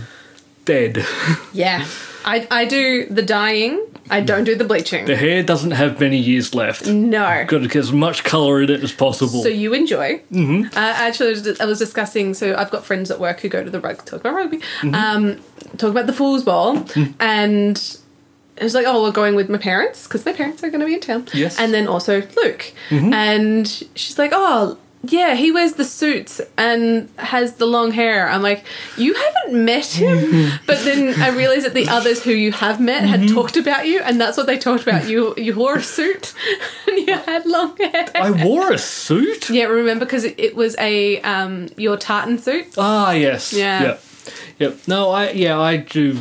dead. 0.65 1.05
Yeah. 1.53 1.85
I, 2.25 2.45
I 2.51 2.65
do 2.65 3.05
the 3.05 3.21
dyeing, 3.21 3.79
I 4.09 4.19
don't 4.19 4.43
do 4.43 4.53
the 4.53 4.65
bleaching. 4.65 5.05
the 5.05 5.15
hair 5.15 5.41
doesn't 5.41 5.71
have 5.71 6.01
many 6.01 6.17
years 6.17 6.53
left. 6.53 6.85
no. 6.85 7.45
Got 7.47 7.59
to 7.59 7.67
get 7.67 7.77
as 7.77 7.93
much 7.93 8.25
colour 8.25 8.61
in 8.61 8.69
it 8.69 8.83
as 8.83 8.91
possible. 8.91 9.41
So 9.41 9.47
you 9.47 9.73
enjoy. 9.73 10.19
Mm-hmm. 10.31 10.65
Uh, 10.65 10.69
actually, 10.75 11.29
I 11.61 11.65
was- 11.65 11.79
discussing. 11.79 12.33
So 12.33 12.55
I've 12.55 12.69
got 12.71 12.85
friends 12.85 13.09
at 13.09 13.19
work 13.21 13.39
who 13.39 13.47
go 13.47 13.63
to 13.63 13.69
the 13.69 13.79
rugby, 13.79 14.03
talk 14.03 14.19
about 14.19 14.33
rugby, 14.35 14.57
Mm-hmm. 14.57 14.93
um, 14.95 15.39
talk 15.77 15.91
about 15.91 16.07
the 16.07 16.13
fool's 16.13 16.43
ball, 16.43 16.75
Mm. 16.75 17.13
and 17.21 17.97
it's 18.57 18.73
like, 18.75 18.85
oh, 18.85 19.01
we're 19.01 19.11
going 19.13 19.35
with 19.35 19.49
my 19.49 19.57
parents 19.57 20.05
because 20.05 20.25
my 20.25 20.33
parents 20.33 20.61
are 20.61 20.69
going 20.69 20.81
to 20.81 20.85
be 20.85 20.95
in 20.95 20.99
town. 20.99 21.25
Yes. 21.33 21.53
Mm-hmm. 21.55 21.63
and 21.63 21.73
then 21.73 21.87
also 21.87 22.21
Luke, 22.43 22.73
and 22.91 23.65
she's 23.95 24.19
like, 24.19 24.31
oh. 24.33 24.77
Yeah, 25.01 25.35
he 25.35 25.51
wears 25.51 25.73
the 25.73 25.85
suits 25.85 26.41
and 26.57 27.09
has 27.17 27.53
the 27.53 27.65
long 27.65 27.91
hair. 27.91 28.29
I'm 28.29 28.41
like, 28.41 28.65
you 28.97 29.13
haven't 29.13 29.63
met 29.65 29.85
him, 29.85 30.17
Mm-hmm. 30.17 30.57
but 30.67 30.83
then 30.83 31.21
I 31.21 31.29
realized 31.29 31.65
that 31.65 31.73
the 31.73 31.87
others 31.87 32.21
who 32.21 32.31
you 32.31 32.51
have 32.51 32.81
met 32.81 33.03
had 33.03 33.29
talked 33.29 33.55
about 33.55 33.87
you, 33.87 34.01
and 34.01 34.19
that's 34.19 34.35
what 34.35 34.45
they 34.45 34.57
talked 34.57 34.83
about. 34.83 35.07
You 35.07 35.33
you 35.37 35.55
wore 35.55 35.77
a 35.77 35.83
suit 35.83 36.33
and 36.87 36.97
you 36.99 37.15
had 37.15 37.45
long 37.45 37.77
hair. 37.77 38.09
I 38.13 38.31
wore 38.45 38.73
a 38.73 38.77
suit? 38.77 39.49
Yeah, 39.49 39.65
remember 39.65 40.03
because 40.05 40.25
it, 40.25 40.37
it 40.37 40.55
was 40.55 40.75
a 40.77 41.21
um 41.21 41.69
your 41.77 41.95
tartan 41.95 42.37
suit. 42.37 42.67
Ah, 42.77 43.11
yes. 43.11 43.53
Yeah. 43.53 43.81
Yep. 43.81 44.03
Yep. 44.59 44.77
No, 44.87 45.11
I, 45.11 45.31
yeah, 45.31 45.57
I 45.59 45.77
do. 45.77 46.19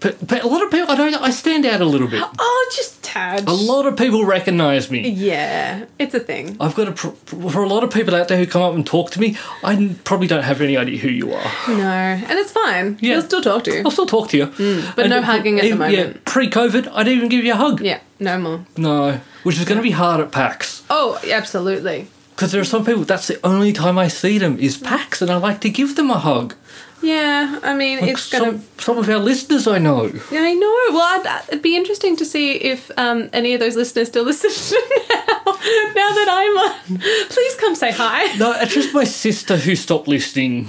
But, 0.00 0.24
but 0.26 0.44
a 0.44 0.46
lot 0.46 0.62
of 0.62 0.70
people, 0.70 0.90
I 0.90 0.94
don't, 0.96 1.14
I 1.16 1.30
stand 1.30 1.66
out 1.66 1.80
a 1.80 1.84
little 1.84 2.06
bit. 2.06 2.22
Oh, 2.38 2.72
just 2.76 3.02
tad. 3.02 3.48
A 3.48 3.52
lot 3.52 3.84
of 3.84 3.96
people 3.96 4.24
recognise 4.24 4.90
me. 4.92 5.08
Yeah, 5.08 5.86
it's 5.98 6.14
a 6.14 6.20
thing. 6.20 6.56
I've 6.60 6.76
got 6.76 6.86
a, 6.88 6.92
for 6.94 7.62
a 7.64 7.68
lot 7.68 7.82
of 7.82 7.90
people 7.92 8.14
out 8.14 8.28
there 8.28 8.38
who 8.38 8.46
come 8.46 8.62
up 8.62 8.74
and 8.74 8.86
talk 8.86 9.10
to 9.12 9.20
me, 9.20 9.36
I 9.64 9.96
probably 10.04 10.28
don't 10.28 10.44
have 10.44 10.60
any 10.60 10.76
idea 10.76 10.98
who 10.98 11.08
you 11.08 11.32
are. 11.34 11.50
No, 11.68 11.82
and 11.82 12.30
it's 12.38 12.52
fine. 12.52 12.96
Yeah. 13.00 13.14
He'll 13.14 13.22
still 13.22 13.42
talk 13.42 13.64
to 13.64 13.72
you. 13.74 13.82
I'll 13.84 13.90
still 13.90 14.06
talk 14.06 14.28
to 14.30 14.36
you. 14.36 14.46
Mm, 14.46 14.94
but 14.94 15.06
And, 15.06 15.10
no 15.10 15.22
hugging 15.22 15.58
at 15.58 15.62
the 15.62 15.68
even- 15.68 15.90
Yeah, 15.90 16.02
moment. 16.04 16.24
pre-COVID, 16.26 16.88
I 16.92 17.02
didn't 17.02 17.16
even 17.18 17.28
give 17.28 17.44
you 17.44 17.52
a 17.54 17.56
hug. 17.56 17.80
Yeah, 17.80 17.98
no 18.20 18.38
more. 18.38 18.66
No, 18.76 19.20
which 19.42 19.58
is 19.58 19.64
going 19.64 19.78
to 19.78 19.82
be 19.82 19.90
hard 19.90 20.20
at 20.20 20.30
PAX. 20.30 20.84
Oh, 20.90 21.18
absolutely. 21.28 22.06
Because 22.36 22.52
there 22.52 22.60
are 22.60 22.64
some 22.64 22.84
people, 22.84 23.02
that's 23.02 23.26
the 23.26 23.44
only 23.44 23.72
time 23.72 23.98
I 23.98 24.06
see 24.06 24.38
them 24.38 24.60
is 24.60 24.76
PAX, 24.76 25.20
and 25.20 25.28
I 25.28 25.38
like 25.38 25.60
to 25.62 25.70
give 25.70 25.96
them 25.96 26.08
a 26.08 26.18
hug. 26.20 26.54
Yeah, 27.00 27.60
I 27.62 27.74
mean, 27.74 28.00
Like 28.00 28.10
it's 28.10 28.28
gonna. 28.30 28.52
some, 28.52 28.64
some 28.78 28.98
of 28.98 29.08
our 29.08 29.18
listeners 29.18 29.66
I 29.68 29.78
know. 29.78 30.06
Yeah, 30.32 30.40
I 30.42 30.52
know. 30.54 30.74
Well, 30.90 31.02
I'd, 31.02 31.44
it'd 31.48 31.62
be 31.62 31.76
interesting 31.76 32.16
to 32.16 32.24
see 32.24 32.52
if 32.56 32.90
um, 32.98 33.30
any 33.32 33.54
of 33.54 33.60
those 33.60 33.76
listeners 33.76 34.08
still 34.08 34.24
listen 34.32 34.50
now. 34.50 35.28
Now 35.46 36.10
that 36.14 36.28
I'm 36.28 36.58
on, 36.58 36.98
please 37.28 37.54
come 37.56 37.74
say 37.76 37.92
hi. 37.92 38.36
No, 38.36 38.52
it's 38.60 38.74
just 38.74 38.92
my 38.94 39.04
sister 39.04 39.56
who 39.56 39.76
stopped 39.76 40.08
listening. 40.08 40.68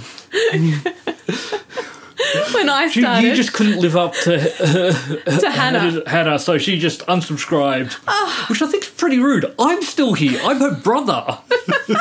When 2.52 2.68
I 2.68 2.84
You, 2.84 3.00
started 3.02 3.26
you 3.28 3.34
just 3.34 3.52
couldn't 3.54 3.80
live 3.80 3.96
up 3.96 4.12
to 4.24 4.38
to 5.40 5.50
Hannah. 5.50 6.02
Hannah, 6.08 6.38
so 6.38 6.58
she 6.58 6.78
just 6.78 7.00
unsubscribed. 7.06 7.98
Ah. 8.06 8.46
Which 8.48 8.60
I 8.62 8.66
think's 8.66 8.88
pretty 8.90 9.18
rude. 9.18 9.52
I'm 9.58 9.82
still 9.82 10.12
here. 10.14 10.38
I'm 10.44 10.58
her 10.60 10.74
brother. 10.74 11.38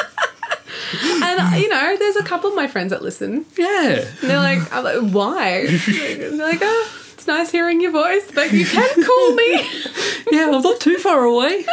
And 1.04 1.40
uh, 1.40 1.52
you 1.58 1.70
know, 1.70 1.96
there's 1.98 2.16
a 2.18 2.24
couple 2.24 2.50
of 2.50 2.56
my 2.56 2.68
friends 2.68 2.92
that 2.92 3.02
listen. 3.02 3.46
Yeah. 3.58 4.06
And 4.22 4.30
they're 4.30 4.38
like, 4.40 4.72
I'm 4.74 4.84
like, 4.84 5.14
why? 5.14 5.66
they're 5.68 6.32
like, 6.32 6.60
oh, 6.62 7.02
it's 7.14 7.28
nice 7.28 7.52
hearing 7.52 7.82
your 7.82 7.92
voice, 7.92 8.30
but 8.34 8.52
you 8.52 8.66
can 8.66 9.04
call 9.04 9.36
me. 9.36 9.70
Yeah, 10.32 10.52
I'm 10.54 10.62
not 10.62 10.80
too 10.80 10.98
far 11.00 11.24
away. 11.24 11.66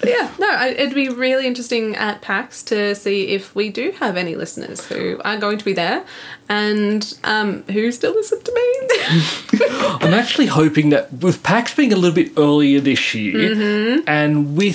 But 0.00 0.08
yeah, 0.08 0.32
no, 0.40 0.48
I, 0.50 0.70
it'd 0.70 0.96
be 0.96 1.08
really 1.08 1.46
interesting 1.46 1.94
at 1.94 2.22
PAX 2.22 2.64
to 2.64 2.96
see 2.96 3.28
if 3.28 3.54
we 3.54 3.70
do 3.70 3.92
have 4.00 4.16
any 4.16 4.34
listeners 4.34 4.84
who 4.88 5.20
are 5.24 5.36
going 5.36 5.58
to 5.58 5.64
be 5.64 5.74
there 5.74 6.04
and 6.48 7.16
um, 7.22 7.62
who 7.64 7.92
still 7.92 8.14
listen 8.14 8.40
to 8.42 8.52
me. 8.52 9.68
I'm 10.00 10.12
actually 10.12 10.46
hoping 10.46 10.90
that 10.90 11.12
with 11.12 11.44
PAX 11.44 11.72
being 11.72 11.92
a 11.92 11.96
little 11.96 12.14
bit 12.16 12.32
earlier 12.36 12.80
this 12.80 13.14
year, 13.14 13.54
Mm-hmm. 13.54 14.08
and 14.08 14.56
with 14.56 14.74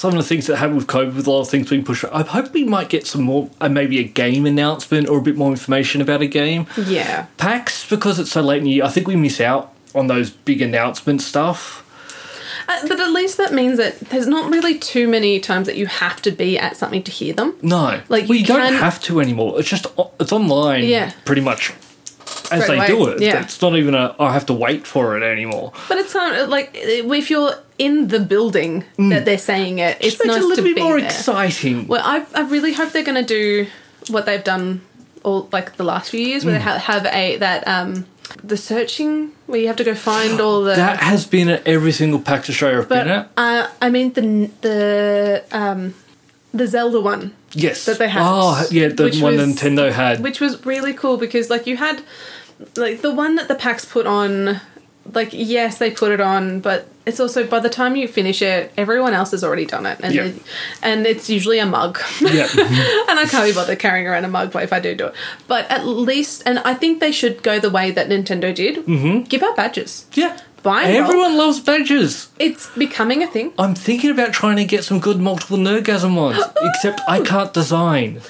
some 0.00 0.12
of 0.12 0.16
the 0.16 0.22
things 0.24 0.46
that 0.46 0.56
happened 0.56 0.78
with 0.78 0.86
COVID, 0.86 1.14
with 1.14 1.26
a 1.26 1.30
lot 1.30 1.42
of 1.42 1.50
things 1.50 1.68
being 1.68 1.84
pushed, 1.84 2.06
I 2.10 2.22
hope 2.22 2.54
we 2.54 2.64
might 2.64 2.88
get 2.88 3.06
some 3.06 3.20
more, 3.20 3.50
uh, 3.60 3.68
maybe 3.68 3.98
a 3.98 4.02
game 4.02 4.46
announcement 4.46 5.06
or 5.10 5.18
a 5.18 5.20
bit 5.20 5.36
more 5.36 5.50
information 5.50 6.00
about 6.00 6.22
a 6.22 6.26
game. 6.26 6.66
yeah. 6.86 7.26
PAX, 7.36 7.86
because 7.86 8.18
it's 8.18 8.30
so 8.32 8.40
late 8.40 8.58
in 8.58 8.64
the 8.64 8.70
year, 8.70 8.84
I 8.84 8.88
think 8.88 9.06
we 9.06 9.14
miss 9.14 9.42
out 9.42 9.74
on 9.94 10.06
those 10.06 10.30
big 10.30 10.62
announcement 10.62 11.20
stuff. 11.20 11.86
Uh, 12.66 12.88
but 12.88 12.98
at 12.98 13.10
least 13.10 13.36
that 13.36 13.52
means 13.52 13.76
that 13.76 14.00
there's 14.08 14.26
not 14.26 14.50
really 14.50 14.78
too 14.78 15.06
many 15.06 15.38
times 15.38 15.66
that 15.66 15.76
you 15.76 15.84
have 15.86 16.22
to 16.22 16.30
be 16.30 16.58
at 16.58 16.78
something 16.78 17.02
to 17.02 17.10
hear 17.10 17.34
them. 17.34 17.54
No, 17.60 18.00
Like, 18.08 18.26
we 18.26 18.38
you 18.38 18.46
don't 18.46 18.72
have 18.72 19.02
to 19.02 19.20
anymore. 19.20 19.60
It's 19.60 19.68
just 19.68 19.86
it's 20.18 20.32
online, 20.32 20.84
Yeah. 20.84 21.12
pretty 21.26 21.42
much 21.42 21.74
as 22.52 22.66
they 22.66 22.76
away, 22.76 22.86
do 22.86 23.08
it. 23.08 23.20
yeah. 23.22 23.42
It's 23.42 23.60
not 23.62 23.76
even 23.76 23.94
a 23.94 24.14
I 24.18 24.32
have 24.32 24.46
to 24.46 24.52
wait 24.52 24.86
for 24.86 25.16
it 25.16 25.22
anymore. 25.22 25.72
But 25.88 25.98
it's 25.98 26.14
not 26.14 26.48
like 26.48 26.70
if 26.74 27.30
you're 27.30 27.54
in 27.78 28.08
the 28.08 28.20
building 28.20 28.84
that 28.98 29.24
they're 29.24 29.38
saying 29.38 29.78
it, 29.78 29.96
it's 30.00 30.16
Just 30.16 30.26
nice 30.26 30.42
a 30.42 30.46
little 30.46 30.64
bit 30.64 30.78
more 30.78 30.98
there. 30.98 31.06
exciting. 31.06 31.86
Well, 31.86 32.02
I, 32.04 32.24
I 32.34 32.42
really 32.42 32.72
hope 32.72 32.92
they're 32.92 33.02
going 33.04 33.24
to 33.26 33.34
do 33.34 33.66
what 34.08 34.26
they've 34.26 34.44
done 34.44 34.80
all 35.22 35.48
like 35.52 35.76
the 35.76 35.84
last 35.84 36.10
few 36.10 36.20
years, 36.20 36.44
where 36.44 36.54
Mm. 36.54 36.58
they 36.58 36.64
ha- 36.64 36.78
have 36.78 37.06
a 37.06 37.36
that 37.38 37.66
um 37.68 38.06
the 38.44 38.56
searching 38.56 39.32
where 39.46 39.60
you 39.60 39.66
have 39.66 39.76
to 39.76 39.84
go 39.84 39.94
find 39.94 40.40
all 40.40 40.62
the. 40.62 40.74
that 40.76 40.98
has 41.00 41.26
been 41.26 41.48
at 41.48 41.66
every 41.66 41.92
single 41.92 42.20
PAX 42.20 42.48
Australia 42.48 42.78
I've 42.80 42.88
but 42.88 43.04
been 43.04 43.12
at. 43.12 43.30
uh, 43.36 43.68
I 43.82 43.90
mean 43.90 44.12
the 44.12 44.50
the 44.60 45.44
um 45.52 45.94
the 46.54 46.66
Zelda 46.66 47.00
one, 47.00 47.32
Yes, 47.52 47.84
that 47.86 47.98
they 47.98 48.08
had, 48.08 48.22
Oh, 48.24 48.66
yeah, 48.72 48.88
the 48.88 49.10
one 49.20 49.36
was- 49.36 49.46
Nintendo 49.46 49.92
had. 49.92 50.20
which 50.20 50.40
was 50.40 50.64
really 50.66 50.92
cool 50.92 51.16
because 51.16 51.48
like 51.50 51.66
you 51.66 51.76
had 51.76 52.02
like 52.76 53.00
the 53.02 53.12
one 53.14 53.36
that 53.36 53.48
the 53.48 53.54
packs 53.54 53.84
put 53.84 54.06
on 54.06 54.60
like 55.12 55.30
yes, 55.32 55.78
they 55.78 55.90
put 55.90 56.12
it 56.12 56.20
on, 56.20 56.60
but 56.60 56.86
it's 57.06 57.18
also 57.18 57.44
by 57.46 57.58
the 57.58 57.70
time 57.70 57.96
you 57.96 58.06
finish 58.06 58.42
it, 58.42 58.70
everyone 58.76 59.12
else 59.14 59.30
has 59.32 59.42
already 59.42 59.64
done 59.66 59.86
it, 59.86 59.98
and 60.02 60.14
it- 60.14 60.42
and 60.82 61.06
it's 61.06 61.28
usually 61.28 61.58
a 61.58 61.66
mug. 61.66 61.98
Yeah. 62.20 62.46
and 63.08 63.18
I 63.18 63.26
can't 63.28 63.46
be 63.46 63.52
bothered 63.52 63.78
carrying 63.78 64.06
around 64.06 64.24
a 64.24 64.28
mug 64.28 64.52
but 64.52 64.62
if 64.62 64.72
I 64.72 64.78
do 64.78 64.94
do 64.94 65.06
it. 65.06 65.14
But 65.48 65.68
at 65.70 65.86
least, 65.86 66.42
and 66.46 66.58
I 66.60 66.74
think 66.74 67.00
they 67.00 67.12
should 67.12 67.42
go 67.42 67.58
the 67.58 67.70
way 67.70 67.90
that 67.90 68.08
Nintendo 68.08 68.54
did. 68.54 68.84
Mm-hmm. 68.86 69.22
Give 69.24 69.42
out 69.42 69.56
badges. 69.56 70.06
yeah. 70.12 70.38
Buy 70.62 70.82
roll. 70.92 70.96
Everyone 71.04 71.38
loves 71.38 71.58
badges. 71.58 72.28
It's 72.38 72.68
becoming 72.76 73.22
a 73.22 73.26
thing. 73.26 73.54
I'm 73.58 73.74
thinking 73.74 74.10
about 74.10 74.34
trying 74.34 74.56
to 74.56 74.64
get 74.66 74.84
some 74.84 75.00
good 75.00 75.18
multiple 75.18 75.56
nerdgasm 75.56 76.14
ones, 76.14 76.38
except 76.62 77.00
I 77.08 77.22
can't 77.22 77.52
design. 77.54 78.20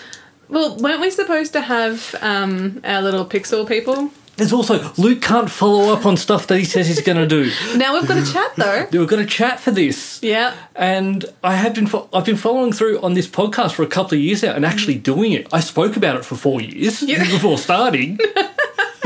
Well, 0.48 0.76
weren't 0.76 1.00
we 1.00 1.10
supposed 1.10 1.52
to 1.54 1.60
have 1.60 2.14
um, 2.20 2.80
our 2.84 3.02
little 3.02 3.26
pixel 3.26 3.66
people? 3.66 4.12
There's 4.40 4.54
also 4.54 4.90
Luke 4.96 5.20
can't 5.20 5.50
follow 5.50 5.92
up 5.92 6.06
on 6.06 6.16
stuff 6.16 6.46
that 6.46 6.56
he 6.56 6.64
says 6.64 6.88
he's 6.88 7.02
going 7.02 7.18
to 7.18 7.26
do. 7.26 7.52
Now 7.76 7.92
we've 7.92 8.08
got 8.08 8.16
a 8.16 8.24
chat 8.24 8.56
though. 8.56 8.88
We've 8.98 9.06
got 9.06 9.18
a 9.18 9.26
chat 9.26 9.60
for 9.60 9.70
this. 9.70 10.18
Yeah. 10.22 10.56
And 10.74 11.26
I 11.44 11.56
have 11.56 11.74
been 11.74 11.86
fo- 11.86 12.08
I've 12.10 12.24
been 12.24 12.38
following 12.38 12.72
through 12.72 13.02
on 13.02 13.12
this 13.12 13.28
podcast 13.28 13.72
for 13.72 13.82
a 13.82 13.86
couple 13.86 14.16
of 14.16 14.20
years 14.24 14.42
now 14.42 14.54
and 14.54 14.64
actually 14.64 14.94
mm-hmm. 14.94 15.02
doing 15.02 15.32
it. 15.32 15.46
I 15.52 15.60
spoke 15.60 15.94
about 15.94 16.16
it 16.16 16.24
for 16.24 16.36
four 16.36 16.62
years 16.62 17.02
Yeah. 17.02 17.18
before 17.30 17.58
starting. 17.58 18.16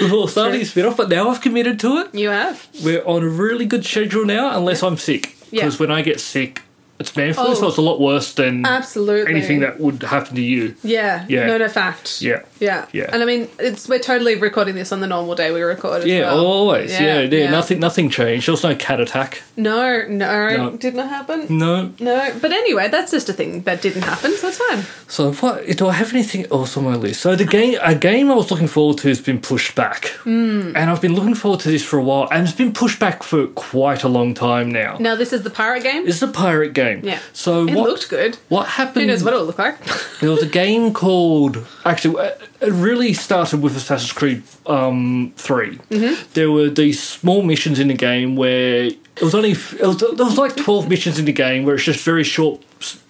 before 0.00 0.28
starting 0.28 0.62
spin 0.66 0.84
off, 0.84 0.98
but 0.98 1.08
now 1.08 1.30
I've 1.30 1.40
committed 1.40 1.80
to 1.80 1.96
it. 2.00 2.14
You 2.14 2.28
have. 2.28 2.68
We're 2.84 3.02
on 3.06 3.22
a 3.22 3.28
really 3.28 3.64
good 3.64 3.86
schedule 3.86 4.26
now, 4.26 4.54
unless 4.58 4.82
I'm 4.82 4.98
sick. 4.98 5.34
Yeah. 5.50 5.62
Because 5.62 5.78
when 5.80 5.90
I 5.90 6.02
get 6.02 6.20
sick, 6.20 6.60
it's 6.98 7.14
man 7.16 7.32
flu, 7.32 7.54
so 7.54 7.66
Oh. 7.66 7.68
it's 7.68 7.76
a 7.76 7.82
lot 7.82 8.00
worse 8.00 8.32
than 8.34 8.66
Absolutely. 8.66 9.30
anything 9.32 9.60
that 9.60 9.78
would 9.78 10.02
happen 10.02 10.34
to 10.36 10.42
you. 10.42 10.74
Yeah. 10.82 11.24
Yeah. 11.28 11.46
No, 11.46 11.58
no 11.58 11.68
fact. 11.68 12.20
Yeah. 12.20 12.42
Yeah. 12.58 12.86
Yeah. 12.92 13.10
And 13.12 13.22
I 13.22 13.26
mean, 13.26 13.48
it's 13.58 13.88
we're 13.88 13.98
totally 14.00 14.34
recording 14.36 14.74
this 14.74 14.90
on 14.92 15.00
the 15.00 15.06
normal 15.06 15.34
day 15.34 15.52
we 15.52 15.62
record. 15.62 16.04
Yeah, 16.04 16.32
well. 16.32 16.44
always. 16.46 16.90
Yeah, 16.92 17.20
yeah, 17.20 17.50
Nothing, 17.50 17.78
nothing 17.80 18.10
changed. 18.10 18.46
There 18.48 18.52
was 18.52 18.64
no 18.64 18.74
cat 18.74 19.00
attack. 19.00 19.42
No, 19.56 20.04
no, 20.08 20.56
No. 20.56 20.70
did 20.76 20.94
not 20.94 21.08
happen. 21.08 21.46
No. 21.50 21.92
No, 22.00 22.34
but 22.40 22.52
anyway, 22.52 22.88
that's 22.88 23.12
just 23.12 23.28
a 23.28 23.32
thing 23.32 23.62
that 23.62 23.80
didn't 23.82 24.02
happen, 24.02 24.32
so 24.36 24.48
it's 24.48 24.58
fine. 24.58 24.84
So 25.06 25.32
what 25.32 25.66
do 25.76 25.88
I 25.88 25.92
have 25.92 26.12
anything 26.12 26.46
else 26.50 26.76
on 26.76 26.84
my 26.84 26.94
list? 26.96 27.20
So 27.20 27.36
the 27.36 27.44
game, 27.44 27.78
a 27.82 27.94
game 27.94 28.30
I 28.30 28.34
was 28.34 28.50
looking 28.50 28.68
forward 28.68 28.98
to 28.98 29.08
has 29.08 29.20
been 29.20 29.40
pushed 29.40 29.74
back, 29.74 30.02
mm. 30.24 30.72
and 30.76 30.90
I've 30.90 31.00
been 31.00 31.14
looking 31.14 31.34
forward 31.34 31.60
to 31.60 31.70
this 31.70 31.84
for 31.84 31.98
a 31.98 32.02
while, 32.02 32.28
and 32.32 32.46
it's 32.46 32.56
been 32.56 32.72
pushed 32.72 32.98
back 32.98 33.22
for 33.22 33.46
quite 33.48 34.02
a 34.04 34.08
long 34.08 34.34
time 34.34 34.70
now. 34.70 34.96
Now 34.98 35.14
this 35.14 35.32
is 35.32 35.42
the 35.42 35.50
pirate 35.50 35.82
game. 35.82 36.04
This 36.04 36.16
is 36.16 36.22
a 36.22 36.28
pirate 36.28 36.72
game. 36.72 36.87
Yeah. 37.02 37.18
So 37.32 37.66
it 37.66 37.74
what? 37.74 37.88
looked 37.88 38.08
good. 38.08 38.36
what 38.48 38.66
happened? 38.66 39.02
Who 39.02 39.06
knows 39.06 39.22
what 39.24 39.32
it'll 39.34 39.46
look 39.46 39.58
like? 39.58 39.76
There 40.20 40.30
was 40.30 40.42
a 40.42 40.46
game 40.48 40.92
called 40.92 41.64
actually 41.84 42.18
uh, 42.18 42.30
it 42.60 42.72
really 42.72 43.12
started 43.14 43.62
with 43.62 43.76
Assassin's 43.76 44.12
Creed 44.12 44.42
um, 44.66 45.32
3 45.36 45.76
Mm-hmm. 45.78 46.22
There 46.34 46.50
were 46.50 46.68
these 46.68 47.00
small 47.00 47.42
missions 47.42 47.78
in 47.78 47.86
the 47.88 47.94
game 47.94 48.34
where 48.34 48.86
it 48.86 49.22
was 49.22 49.34
only 49.34 49.52
it 49.52 49.80
was, 49.80 49.98
there 49.98 50.26
was 50.26 50.38
like 50.38 50.56
twelve 50.56 50.88
missions 50.88 51.18
in 51.18 51.24
the 51.24 51.32
game 51.32 51.64
where 51.64 51.74
it's 51.76 51.84
just 51.84 52.04
very 52.04 52.24
short 52.24 52.64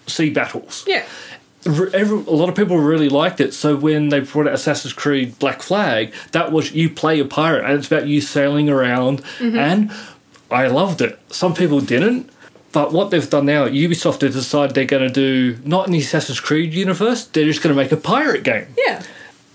sea 0.07 0.29
battles. 0.29 0.83
yeah. 0.87 1.03
Every, 1.65 1.91
a 1.93 2.31
lot 2.31 2.47
of 2.47 2.55
people 2.55 2.77
really 2.77 3.09
liked 3.09 3.41
it. 3.41 3.53
So 3.53 3.75
when 3.75 4.09
they 4.09 4.21
brought 4.21 4.47
out 4.47 4.53
Assassin's 4.53 4.93
Creed 4.93 5.37
Black 5.39 5.61
Flag, 5.61 6.13
that 6.31 6.51
was 6.53 6.71
you 6.71 6.89
play 6.89 7.19
a 7.19 7.25
pirate 7.25 7.65
and 7.65 7.73
it's 7.73 7.87
about 7.87 8.07
you 8.07 8.21
sailing 8.21 8.69
around, 8.69 9.21
and 9.41 9.91
I 10.49 10.67
loved 10.67 11.01
it. 11.01 11.19
Some 11.29 11.53
people 11.53 11.81
didn't. 11.81 12.29
But 12.71 12.91
what 12.91 13.09
they've 13.09 13.29
done 13.29 13.45
now, 13.45 13.67
Ubisoft 13.67 14.21
have 14.21 14.33
decided 14.33 14.75
they're 14.75 14.85
going 14.85 15.07
to 15.07 15.13
do 15.13 15.57
not 15.65 15.87
in 15.87 15.93
the 15.93 15.99
Assassin's 15.99 16.39
Creed 16.39 16.73
universe. 16.73 17.25
They're 17.25 17.45
just 17.45 17.63
going 17.63 17.75
to 17.75 17.81
make 17.81 17.91
a 17.91 17.97
pirate 17.97 18.43
game. 18.43 18.67
Yeah. 18.77 19.03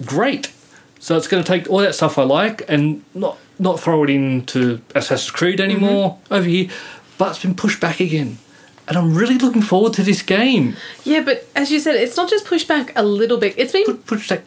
Great. 0.05 0.53
So 0.99 1.17
it's 1.17 1.29
going 1.29 1.43
to 1.43 1.47
take 1.47 1.71
all 1.71 1.79
that 1.79 1.95
stuff 1.95 2.19
I 2.19 2.23
like 2.23 2.63
and 2.69 3.05
not 3.15 3.39
not 3.59 3.79
throw 3.79 4.03
it 4.05 4.11
into 4.11 4.81
Assassin's 4.95 5.31
Creed 5.31 5.61
anymore 5.61 6.13
mm-hmm. 6.13 6.35
over 6.35 6.49
here. 6.49 6.71
But 7.19 7.31
it's 7.31 7.43
been 7.43 7.55
pushed 7.55 7.81
back 7.81 8.01
again, 8.01 8.39
and 8.89 8.97
I'm 8.97 9.15
really 9.15 9.39
looking 9.39 9.63
forward 9.63 9.93
to 9.95 10.03
this 10.03 10.23
game. 10.23 10.77
Yeah, 11.05 11.21
but 11.21 11.47
as 11.55 11.71
you 11.71 11.79
said, 11.79 11.95
it's 11.95 12.17
not 12.17 12.29
just 12.29 12.45
pushed 12.45 12.67
back 12.67 12.93
a 12.97 13.05
little 13.05 13.39
bit. 13.39 13.55
It's 13.57 13.73
been 13.73 13.99
Pushed 13.99 14.31
back 14.31 14.43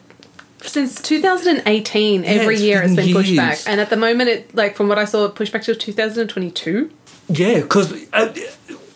since 0.62 1.00
2018. 1.00 2.24
every 2.24 2.54
it's 2.54 2.62
year 2.62 2.82
it's 2.82 2.94
been 2.94 3.06
been 3.06 3.14
pushed 3.14 3.36
back, 3.36 3.60
and 3.66 3.80
at 3.80 3.88
the 3.88 3.96
moment, 3.96 4.28
it 4.28 4.54
like 4.54 4.76
from 4.76 4.88
what 4.88 4.98
I 4.98 5.06
saw, 5.06 5.28
pushed 5.28 5.52
back 5.52 5.62
to 5.62 5.74
2022. 5.74 6.90
Yeah, 7.28 7.60
because 7.60 7.92
uh, 8.12 8.34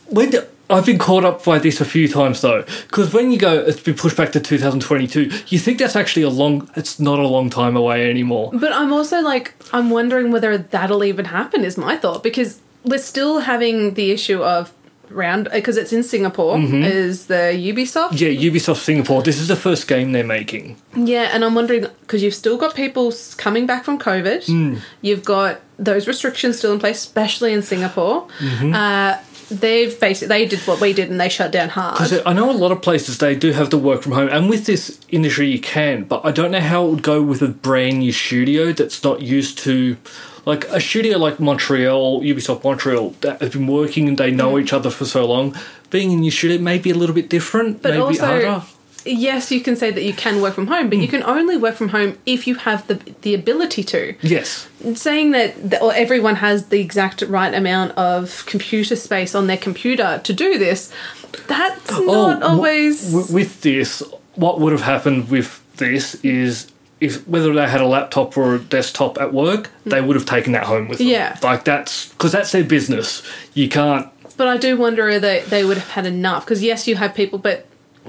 when 0.08 0.32
I've 0.70 0.86
been 0.86 0.98
caught 0.98 1.24
up 1.24 1.44
by 1.44 1.58
this 1.58 1.80
a 1.80 1.84
few 1.84 2.08
times 2.08 2.40
though, 2.40 2.62
because 2.62 3.12
when 3.12 3.30
you 3.30 3.38
go, 3.38 3.60
it's 3.60 3.80
been 3.80 3.94
pushed 3.94 4.16
back 4.16 4.32
to 4.32 4.40
2022. 4.40 5.30
You 5.48 5.58
think 5.58 5.78
that's 5.78 5.96
actually 5.96 6.22
a 6.22 6.30
long. 6.30 6.70
It's 6.76 6.98
not 6.98 7.18
a 7.18 7.26
long 7.26 7.50
time 7.50 7.76
away 7.76 8.08
anymore. 8.08 8.50
But 8.54 8.72
I'm 8.72 8.92
also 8.92 9.20
like, 9.20 9.54
I'm 9.72 9.90
wondering 9.90 10.30
whether 10.30 10.56
that'll 10.56 11.04
even 11.04 11.26
happen. 11.26 11.64
Is 11.64 11.76
my 11.76 11.96
thought 11.96 12.22
because 12.22 12.60
we're 12.84 12.98
still 12.98 13.40
having 13.40 13.94
the 13.94 14.10
issue 14.10 14.42
of 14.42 14.72
round 15.10 15.48
because 15.52 15.76
it's 15.76 15.92
in 15.92 16.02
Singapore. 16.02 16.58
Is 16.58 17.26
the 17.26 17.52
Ubisoft? 17.54 18.20
Yeah, 18.20 18.28
Ubisoft 18.28 18.78
Singapore. 18.78 19.22
This 19.22 19.38
is 19.40 19.48
the 19.48 19.56
first 19.56 19.88
game 19.88 20.12
they're 20.12 20.24
making. 20.24 20.76
Yeah, 20.94 21.30
and 21.32 21.44
I'm 21.44 21.54
wondering 21.54 21.86
because 22.00 22.22
you've 22.22 22.34
still 22.34 22.56
got 22.56 22.74
people 22.74 23.12
coming 23.36 23.66
back 23.66 23.84
from 23.84 23.98
COVID. 23.98 24.46
Hmm. 24.46 24.78
You've 25.00 25.24
got 25.24 25.60
those 25.78 26.06
restrictions 26.06 26.58
still 26.58 26.72
in 26.72 26.78
place, 26.78 26.98
especially 26.98 27.52
in 27.52 27.62
Singapore. 27.62 28.28
Mm-hmm. 28.38 28.74
Uh, 28.74 29.18
they've 29.60 29.98
basically 30.00 30.28
they 30.28 30.46
did 30.46 30.60
what 30.60 30.80
we 30.80 30.92
did 30.92 31.10
and 31.10 31.20
they 31.20 31.28
shut 31.28 31.52
down 31.52 31.68
hard. 31.68 31.98
Because 31.98 32.20
I 32.24 32.32
know 32.32 32.50
a 32.50 32.52
lot 32.52 32.72
of 32.72 32.82
places 32.82 33.18
they 33.18 33.34
do 33.34 33.52
have 33.52 33.70
to 33.70 33.78
work 33.78 34.02
from 34.02 34.12
home, 34.12 34.28
and 34.28 34.48
with 34.48 34.66
this 34.66 34.98
industry 35.08 35.48
you 35.48 35.60
can, 35.60 36.04
but 36.04 36.24
I 36.24 36.30
don't 36.30 36.50
know 36.50 36.60
how 36.60 36.86
it 36.86 36.90
would 36.90 37.02
go 37.02 37.22
with 37.22 37.42
a 37.42 37.48
brand 37.48 37.98
new 37.98 38.12
studio 38.12 38.72
that's 38.72 39.02
not 39.04 39.22
used 39.22 39.58
to, 39.60 39.96
like 40.44 40.64
a 40.68 40.80
studio 40.80 41.18
like 41.18 41.38
Montreal, 41.40 42.20
Ubisoft 42.22 42.64
Montreal, 42.64 43.10
that 43.20 43.40
have 43.40 43.52
been 43.52 43.66
working 43.66 44.08
and 44.08 44.18
they 44.18 44.30
know 44.30 44.58
each 44.58 44.72
other 44.72 44.90
for 44.90 45.04
so 45.04 45.26
long. 45.26 45.56
Being 45.90 46.10
in 46.10 46.20
new 46.20 46.30
studio 46.30 46.58
may 46.58 46.78
be 46.78 46.90
a 46.90 46.94
little 46.94 47.14
bit 47.14 47.28
different, 47.28 47.82
But 47.82 47.90
maybe 47.90 48.02
also, 48.02 48.26
harder. 48.26 48.62
yes, 49.04 49.52
you 49.52 49.60
can 49.60 49.76
say 49.76 49.90
that 49.90 50.02
you 50.02 50.14
can 50.14 50.40
work 50.40 50.54
from 50.54 50.66
home, 50.68 50.88
but 50.88 50.98
you 50.98 51.06
mm. 51.06 51.10
can 51.10 51.22
only 51.24 51.56
work 51.56 51.74
from 51.76 51.90
home 51.90 52.18
if 52.26 52.46
you 52.46 52.54
have 52.56 52.86
the 52.88 52.94
the 53.22 53.34
ability 53.34 53.84
to. 53.84 54.14
Yes. 54.22 54.68
saying 54.94 55.30
that 55.32 55.70
the, 55.70 55.80
or 55.80 55.92
everyone 55.94 56.36
has 56.36 56.66
the 56.68 56.80
exact 56.80 57.22
right 57.22 57.54
amount 57.54 57.92
of 57.98 58.44
computer 58.46 58.96
space 58.96 59.34
on 59.34 59.46
their 59.48 59.58
computer 59.58 60.20
to 60.24 60.32
do 60.32 60.58
this, 60.58 60.90
that's 61.46 61.92
oh, 61.92 62.04
not 62.04 62.08
Oh, 62.08 62.40
w- 62.40 62.46
always. 62.56 63.12
w- 63.12 63.32
with 63.34 63.60
this, 63.60 64.02
what 64.34 64.58
would 64.60 64.72
have 64.72 64.82
happened 64.82 65.28
with 65.28 65.60
this 65.76 66.14
is 66.24 66.71
if 67.02 67.26
whether 67.26 67.52
they 67.52 67.68
had 67.68 67.80
a 67.80 67.86
laptop 67.86 68.36
or 68.36 68.54
a 68.54 68.58
desktop 68.60 69.20
at 69.20 69.34
work, 69.34 69.70
they 69.84 70.00
would 70.00 70.14
have 70.14 70.24
taken 70.24 70.52
that 70.52 70.64
home 70.64 70.88
with 70.88 70.98
them. 70.98 71.08
Yeah. 71.08 71.36
like 71.42 71.64
that's 71.64 72.08
because 72.10 72.30
that's 72.30 72.52
their 72.52 72.62
business. 72.62 73.22
You 73.54 73.68
can't. 73.68 74.08
but 74.36 74.46
I 74.46 74.56
do 74.56 74.76
wonder 74.76 75.08
if 75.08 75.20
they, 75.20 75.40
they 75.40 75.64
would 75.64 75.76
have 75.76 75.88
had 75.88 76.06
enough 76.06 76.44
because 76.44 76.62
yes, 76.62 76.86
you 76.86 76.94
have 76.96 77.14
people, 77.14 77.40
but 77.40 77.66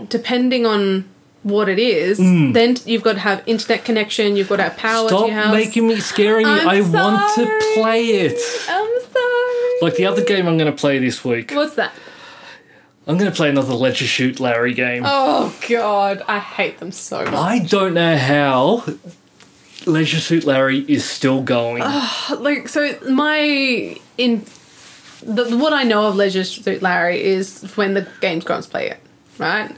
depending 0.10 0.68
on 0.68 1.10
what 1.42 1.68
it 1.68 1.80
is, 1.80 2.20
hmm. 2.20 2.52
then 2.54 2.76
you've 2.86 3.02
got 3.02 3.14
to 3.14 3.20
have 3.20 3.44
internet 3.48 3.84
connection, 3.84 4.36
you've 4.36 4.48
got 4.48 4.58
to 4.58 4.64
have 4.64 4.78
power 4.78 5.10
to. 5.10 5.16
Stop 5.16 5.28
your 5.28 5.36
house. 5.36 5.54
making 5.54 5.88
me 5.88 6.00
scary. 6.00 6.46
I'm 6.46 6.68
I 6.68 6.82
want 6.82 7.36
to 7.36 7.74
play 7.74 8.06
it. 8.06 8.40
I'm 8.70 9.02
sorry. 9.12 9.82
Like 9.82 9.96
the 9.96 10.06
other 10.06 10.24
game 10.24 10.48
I'm 10.48 10.58
going 10.58 10.72
to 10.72 10.78
play 10.78 11.00
this 11.00 11.26
week. 11.26 11.52
What's 11.52 11.76
that? 11.76 11.94
I'm 13.06 13.18
going 13.18 13.30
to 13.30 13.36
play 13.36 13.50
another 13.50 13.74
Leisure 13.74 14.08
Suit 14.08 14.40
Larry 14.40 14.74
game. 14.74 15.04
Oh 15.06 15.54
god, 15.68 16.24
I 16.28 16.40
hate 16.40 16.80
them 16.80 16.92
so 16.92 17.26
much. 17.26 17.34
I 17.34 17.60
don't 17.60 17.94
know 17.94 18.18
how 18.18 18.86
Leisure 19.86 20.20
Suit 20.20 20.46
Larry 20.46 20.80
is 20.88 21.04
still 21.04 21.42
going. 21.42 21.84
like 22.40 22.70
so 22.70 22.98
my 23.10 23.98
in 24.18 24.46
the, 25.22 25.58
what 25.58 25.74
I 25.74 25.84
know 25.84 26.08
of 26.08 26.16
Leisure 26.16 26.44
Suit 26.44 26.82
Larry 26.82 27.22
is 27.22 27.62
when 27.76 27.94
the 27.94 28.08
Games 28.22 28.44
Grumps 28.44 28.68
play 28.68 28.90
it, 28.90 29.00
right? 29.38 29.76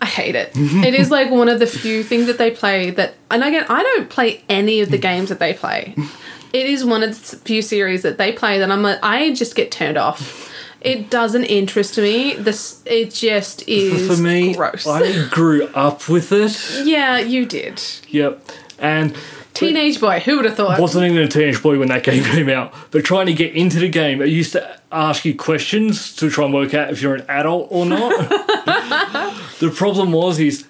I 0.00 0.06
hate 0.06 0.34
it. 0.34 0.52
it 0.54 0.94
is 0.94 1.10
like 1.10 1.30
one 1.30 1.48
of 1.48 1.58
the 1.58 1.66
few 1.66 2.02
things 2.02 2.26
that 2.26 2.38
they 2.38 2.50
play 2.50 2.90
that, 2.90 3.14
and 3.30 3.42
again, 3.42 3.66
I 3.68 3.82
don't 3.82 4.08
play 4.08 4.42
any 4.48 4.80
of 4.80 4.90
the 4.90 4.98
games 4.98 5.28
that 5.28 5.38
they 5.38 5.54
play. 5.54 5.94
It 6.50 6.64
is 6.64 6.82
one 6.82 7.02
of 7.02 7.10
the 7.10 7.36
few 7.36 7.60
series 7.60 8.00
that 8.02 8.16
they 8.16 8.32
play 8.32 8.58
that 8.60 8.70
I'm 8.70 8.82
like, 8.82 8.98
I 9.02 9.34
just 9.34 9.54
get 9.54 9.70
turned 9.70 9.98
off. 9.98 10.47
It 10.80 11.10
doesn't 11.10 11.44
interest 11.44 11.98
me. 11.98 12.34
This 12.34 12.82
it 12.86 13.12
just 13.12 13.66
is 13.68 14.06
For 14.06 14.22
me, 14.22 14.54
gross. 14.54 14.86
I 14.86 15.28
grew 15.30 15.66
up 15.68 16.08
with 16.08 16.30
it. 16.32 16.86
yeah, 16.86 17.18
you 17.18 17.46
did. 17.46 17.82
Yep. 18.08 18.42
And 18.78 19.16
Teenage 19.58 20.00
boy, 20.00 20.20
who 20.20 20.36
would 20.36 20.44
have 20.44 20.54
thought? 20.54 20.78
wasn't 20.78 21.04
even 21.04 21.18
a 21.18 21.26
teenage 21.26 21.60
boy 21.60 21.80
when 21.80 21.88
that 21.88 22.04
game 22.04 22.22
came 22.32 22.48
out. 22.48 22.72
But 22.92 23.04
trying 23.04 23.26
to 23.26 23.34
get 23.34 23.54
into 23.54 23.80
the 23.80 23.88
game, 23.88 24.22
it 24.22 24.28
used 24.28 24.52
to 24.52 24.80
ask 24.92 25.24
you 25.24 25.34
questions 25.34 26.14
to 26.16 26.30
try 26.30 26.44
and 26.44 26.54
work 26.54 26.74
out 26.74 26.90
if 26.90 27.02
you're 27.02 27.16
an 27.16 27.24
adult 27.28 27.66
or 27.70 27.84
not. 27.84 28.10
the 29.58 29.72
problem 29.74 30.12
was 30.12 30.38
is 30.38 30.64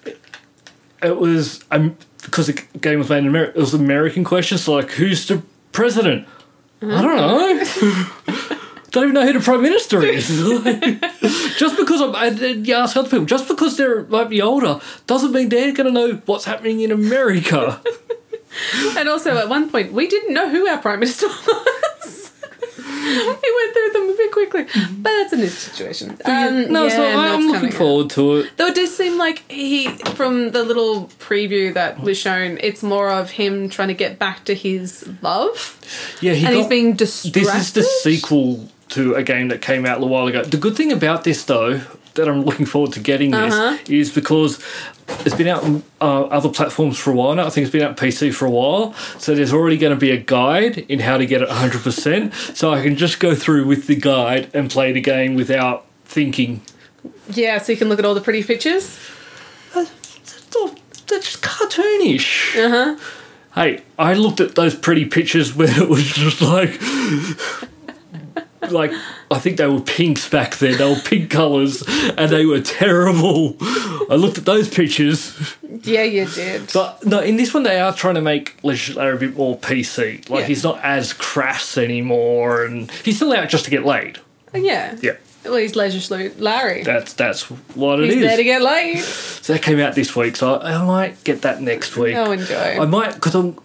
it 1.03 1.17
was 1.17 1.63
um, 1.69 1.95
because 2.23 2.47
the 2.47 2.53
game 2.79 2.97
was 2.97 3.09
made 3.09 3.19
in 3.19 3.27
America. 3.27 3.57
It 3.57 3.61
was 3.61 3.75
American 3.75 4.23
questions, 4.23 4.63
so 4.63 4.73
like 4.73 4.89
who's 4.91 5.27
the 5.27 5.43
president? 5.71 6.27
I 6.81 7.01
don't 7.03 7.15
know. 8.47 8.55
Don't 8.91 9.03
even 9.03 9.13
know 9.13 9.25
who 9.25 9.33
the 9.33 9.39
prime 9.39 9.61
minister 9.61 10.01
is. 10.03 10.27
just 11.57 11.77
because 11.77 12.01
I'm, 12.01 12.15
I, 12.15 12.27
you 12.29 12.73
ask 12.73 12.95
other 12.97 13.09
people, 13.09 13.25
just 13.25 13.47
because 13.47 13.77
they're 13.77 14.03
might 14.05 14.29
be 14.29 14.41
older, 14.41 14.79
doesn't 15.07 15.31
mean 15.31 15.49
they're 15.49 15.71
going 15.73 15.87
to 15.87 15.91
know 15.91 16.21
what's 16.25 16.45
happening 16.45 16.81
in 16.81 16.91
America. 16.91 17.81
And 18.97 19.07
also, 19.07 19.37
at 19.37 19.47
one 19.47 19.69
point, 19.69 19.93
we 19.93 20.07
didn't 20.07 20.33
know 20.33 20.49
who 20.49 20.67
our 20.67 20.79
prime 20.79 20.99
minister 20.99 21.27
was. 21.47 22.31
we 22.77 23.55
went 23.55 23.73
through 23.73 23.89
them 23.93 24.09
a 24.09 24.13
bit 24.17 24.31
quickly, 24.31 24.63
but 24.91 25.03
that's 25.11 25.33
a 25.33 25.37
new 25.37 25.47
situation. 25.47 26.17
Um, 26.25 26.71
no, 26.71 26.85
yeah, 26.85 26.89
so 26.89 26.97
no, 27.03 27.19
I'm 27.19 27.41
looking 27.41 27.53
coming 27.53 27.71
out. 27.71 27.77
forward 27.77 28.09
to 28.11 28.35
it. 28.37 28.51
Though 28.57 28.67
it 28.67 28.75
does 28.75 28.95
seem 28.95 29.17
like 29.17 29.49
he, 29.51 29.87
from 30.15 30.51
the 30.51 30.63
little 30.63 31.05
preview 31.19 31.73
that 31.75 31.99
was 32.01 32.17
shown, 32.17 32.57
it's 32.61 32.81
more 32.83 33.09
of 33.09 33.29
him 33.31 33.69
trying 33.69 33.89
to 33.89 33.93
get 33.93 34.17
back 34.19 34.45
to 34.45 34.55
his 34.55 35.07
love, 35.21 35.79
Yeah, 36.21 36.33
he 36.33 36.45
and 36.45 36.55
he's 36.55 36.63
got- 36.65 36.69
being 36.69 36.93
distracted. 36.93 37.43
This 37.45 37.67
is 37.67 37.73
the 37.73 37.83
sequel 37.83 38.67
to 38.89 39.15
a 39.15 39.23
game 39.23 39.47
that 39.49 39.61
came 39.61 39.85
out 39.85 39.97
a 39.97 40.01
little 40.01 40.09
while 40.09 40.27
ago. 40.27 40.43
The 40.43 40.57
good 40.57 40.75
thing 40.75 40.91
about 40.91 41.23
this, 41.23 41.43
though, 41.45 41.81
that 42.15 42.27
I'm 42.27 42.41
looking 42.43 42.65
forward 42.65 42.93
to 42.93 42.99
getting 42.99 43.31
this, 43.31 43.53
Uh-huh. 43.53 43.77
is 43.87 44.11
because 44.11 44.59
it's 45.25 45.35
been 45.35 45.47
out 45.47 45.63
on 45.63 45.83
uh, 46.01 46.23
other 46.23 46.49
platforms 46.49 46.97
for 46.97 47.11
a 47.11 47.15
while 47.15 47.33
now. 47.35 47.45
I 47.45 47.49
think 47.49 47.63
it's 47.65 47.71
been 47.71 47.83
out 47.83 47.89
on 47.91 47.95
PC 47.95 48.33
for 48.33 48.45
a 48.45 48.49
while. 48.49 48.93
So 49.19 49.35
there's 49.35 49.53
already 49.53 49.77
going 49.77 49.93
to 49.93 49.99
be 49.99 50.11
a 50.11 50.17
guide 50.17 50.79
in 50.89 50.99
how 50.99 51.17
to 51.17 51.25
get 51.25 51.41
it 51.41 51.49
100%. 51.49 52.55
So 52.55 52.73
I 52.73 52.81
can 52.81 52.95
just 52.95 53.19
go 53.19 53.35
through 53.35 53.65
with 53.67 53.87
the 53.87 53.95
guide 53.95 54.49
and 54.53 54.69
play 54.69 54.91
the 54.91 55.01
game 55.01 55.35
without 55.35 55.85
thinking. 56.05 56.61
Yeah, 57.31 57.59
so 57.59 57.71
you 57.71 57.77
can 57.77 57.89
look 57.89 57.99
at 57.99 58.05
all 58.05 58.15
the 58.15 58.21
pretty 58.21 58.43
pictures. 58.43 58.99
They're 59.73 61.19
just 61.19 61.41
cartoonish. 61.41 62.55
Uh 62.55 62.69
huh. 62.69 62.97
Hey, 63.55 63.81
I 63.97 64.13
looked 64.13 64.39
at 64.39 64.53
those 64.55 64.75
pretty 64.75 65.05
pictures 65.05 65.55
where 65.55 65.69
it 65.81 65.89
was 65.89 66.05
just 66.05 66.39
like, 66.41 66.79
like 68.69 68.91
I 69.31 69.39
think 69.39 69.57
they 69.57 69.67
were 69.67 69.79
pinks 69.79 70.27
back 70.29 70.57
then. 70.57 70.77
They 70.77 70.89
were 70.89 70.99
pink 70.99 71.29
colours, 71.29 71.83
and 72.17 72.29
they 72.31 72.45
were 72.45 72.61
terrible. 72.61 73.55
I 73.61 74.15
looked 74.15 74.37
at 74.37 74.45
those 74.45 74.67
pictures, 74.69 75.33
Yeah, 75.83 76.03
you 76.03 76.25
did. 76.25 76.71
but 76.73 77.05
no, 77.05 77.19
in 77.19 77.37
this 77.37 77.53
one 77.53 77.63
they 77.63 77.79
are 77.79 77.93
trying 77.93 78.15
to 78.15 78.21
make 78.21 78.55
Legislator 78.63 79.13
a 79.13 79.17
bit 79.17 79.35
more 79.37 79.57
PC. 79.57 80.27
Like 80.29 80.41
Yeah. 80.41 80.45
he's 80.47 80.63
not 80.63 80.79
as 80.83 81.13
crass 81.13 81.77
anymore, 81.77 82.65
and 82.65 82.91
he's 82.91 83.15
still 83.17 83.33
out 83.33 83.49
just 83.49 83.65
to 83.65 83.71
get 83.71 83.85
laid. 83.85 84.19
Oh, 84.53 84.57
yeah. 84.57 84.95
Yeah, 85.01 85.11
Well, 85.45 85.57
he's 85.57 85.75
Leisure 85.75 86.31
Larry. 86.39 86.83
that's 86.83 87.13
that's 87.13 87.43
what 87.75 87.99
it 87.99 88.09
he's 88.11 88.21
there 88.21 88.35
to 88.35 88.43
get 88.43 88.61
laid. 88.63 88.99
So 89.03 89.53
that 89.53 89.61
came 89.61 89.79
out 89.79 89.93
this 89.95 90.15
week, 90.15 90.35
so 90.35 90.55
I, 90.55 90.73
I 90.73 90.83
might 90.85 91.23
get 91.23 91.43
that 91.43 91.61
next 91.61 91.95
week. 91.95 92.15
Oh, 92.15 92.31
enjoy. 92.31 92.77
I 92.81 92.85
might 92.85 93.13
because 93.13 93.35
I'm. 93.35 93.57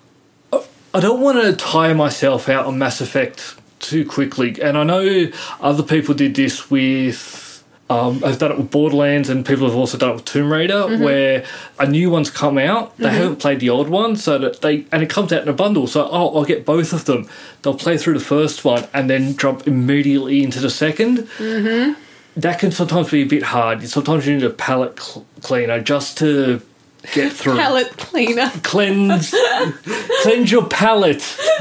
I 0.52 1.00
don't 1.00 1.20
want 1.20 1.42
to 1.42 1.56
tire 1.56 1.94
myself 1.94 2.48
out 2.48 2.66
on 2.66 2.78
Mass 2.78 3.00
Effect 3.00 3.56
too 3.80 4.06
quickly, 4.06 4.60
and 4.60 4.76
I 4.78 4.84
know 4.84 5.30
other 5.60 5.82
people 5.82 6.14
did 6.14 6.34
this 6.34 6.70
with. 6.70 7.42
Um, 7.90 8.24
I've 8.24 8.38
done 8.38 8.50
it 8.50 8.56
with 8.56 8.70
Borderlands, 8.70 9.28
and 9.28 9.44
people 9.44 9.66
have 9.66 9.76
also 9.76 9.98
done 9.98 10.10
it 10.10 10.14
with 10.14 10.24
Tomb 10.24 10.50
Raider, 10.50 10.98
where 10.98 11.44
a 11.78 11.86
new 11.86 12.08
one's 12.08 12.30
come 12.30 12.56
out. 12.56 12.96
They 12.96 13.10
haven't 13.10 13.36
played 13.36 13.60
the 13.60 13.68
old 13.68 13.90
one, 13.90 14.16
so 14.16 14.38
that 14.38 14.62
they 14.62 14.86
and 14.90 15.02
it 15.02 15.10
comes 15.10 15.34
out 15.34 15.42
in 15.42 15.48
a 15.48 15.52
bundle. 15.52 15.86
So 15.86 16.08
oh, 16.10 16.34
I'll 16.34 16.44
get 16.46 16.64
both 16.64 16.94
of 16.94 17.04
them. 17.04 17.28
They'll 17.60 17.74
play 17.74 17.98
through 17.98 18.14
the 18.14 18.24
first 18.24 18.64
one 18.64 18.86
and 18.94 19.10
then 19.10 19.36
jump 19.36 19.66
immediately 19.66 20.42
into 20.42 20.60
the 20.60 20.68
2nd 20.68 21.28
Mm-hmm. 21.38 22.00
That 22.36 22.58
can 22.58 22.72
sometimes 22.72 23.10
be 23.10 23.22
a 23.22 23.26
bit 23.26 23.44
hard. 23.44 23.86
Sometimes 23.88 24.26
you 24.26 24.34
need 24.34 24.44
a 24.44 24.50
palate 24.50 24.98
cl- 24.98 25.26
cleaner 25.42 25.80
just 25.80 26.18
to 26.18 26.60
get 27.12 27.32
through 27.38 27.56
Palette 27.56 27.96
cleaner. 27.96 28.50
cleanse 28.62 29.34
cleanse 30.22 30.50
your 30.50 30.66
palate 30.66 31.22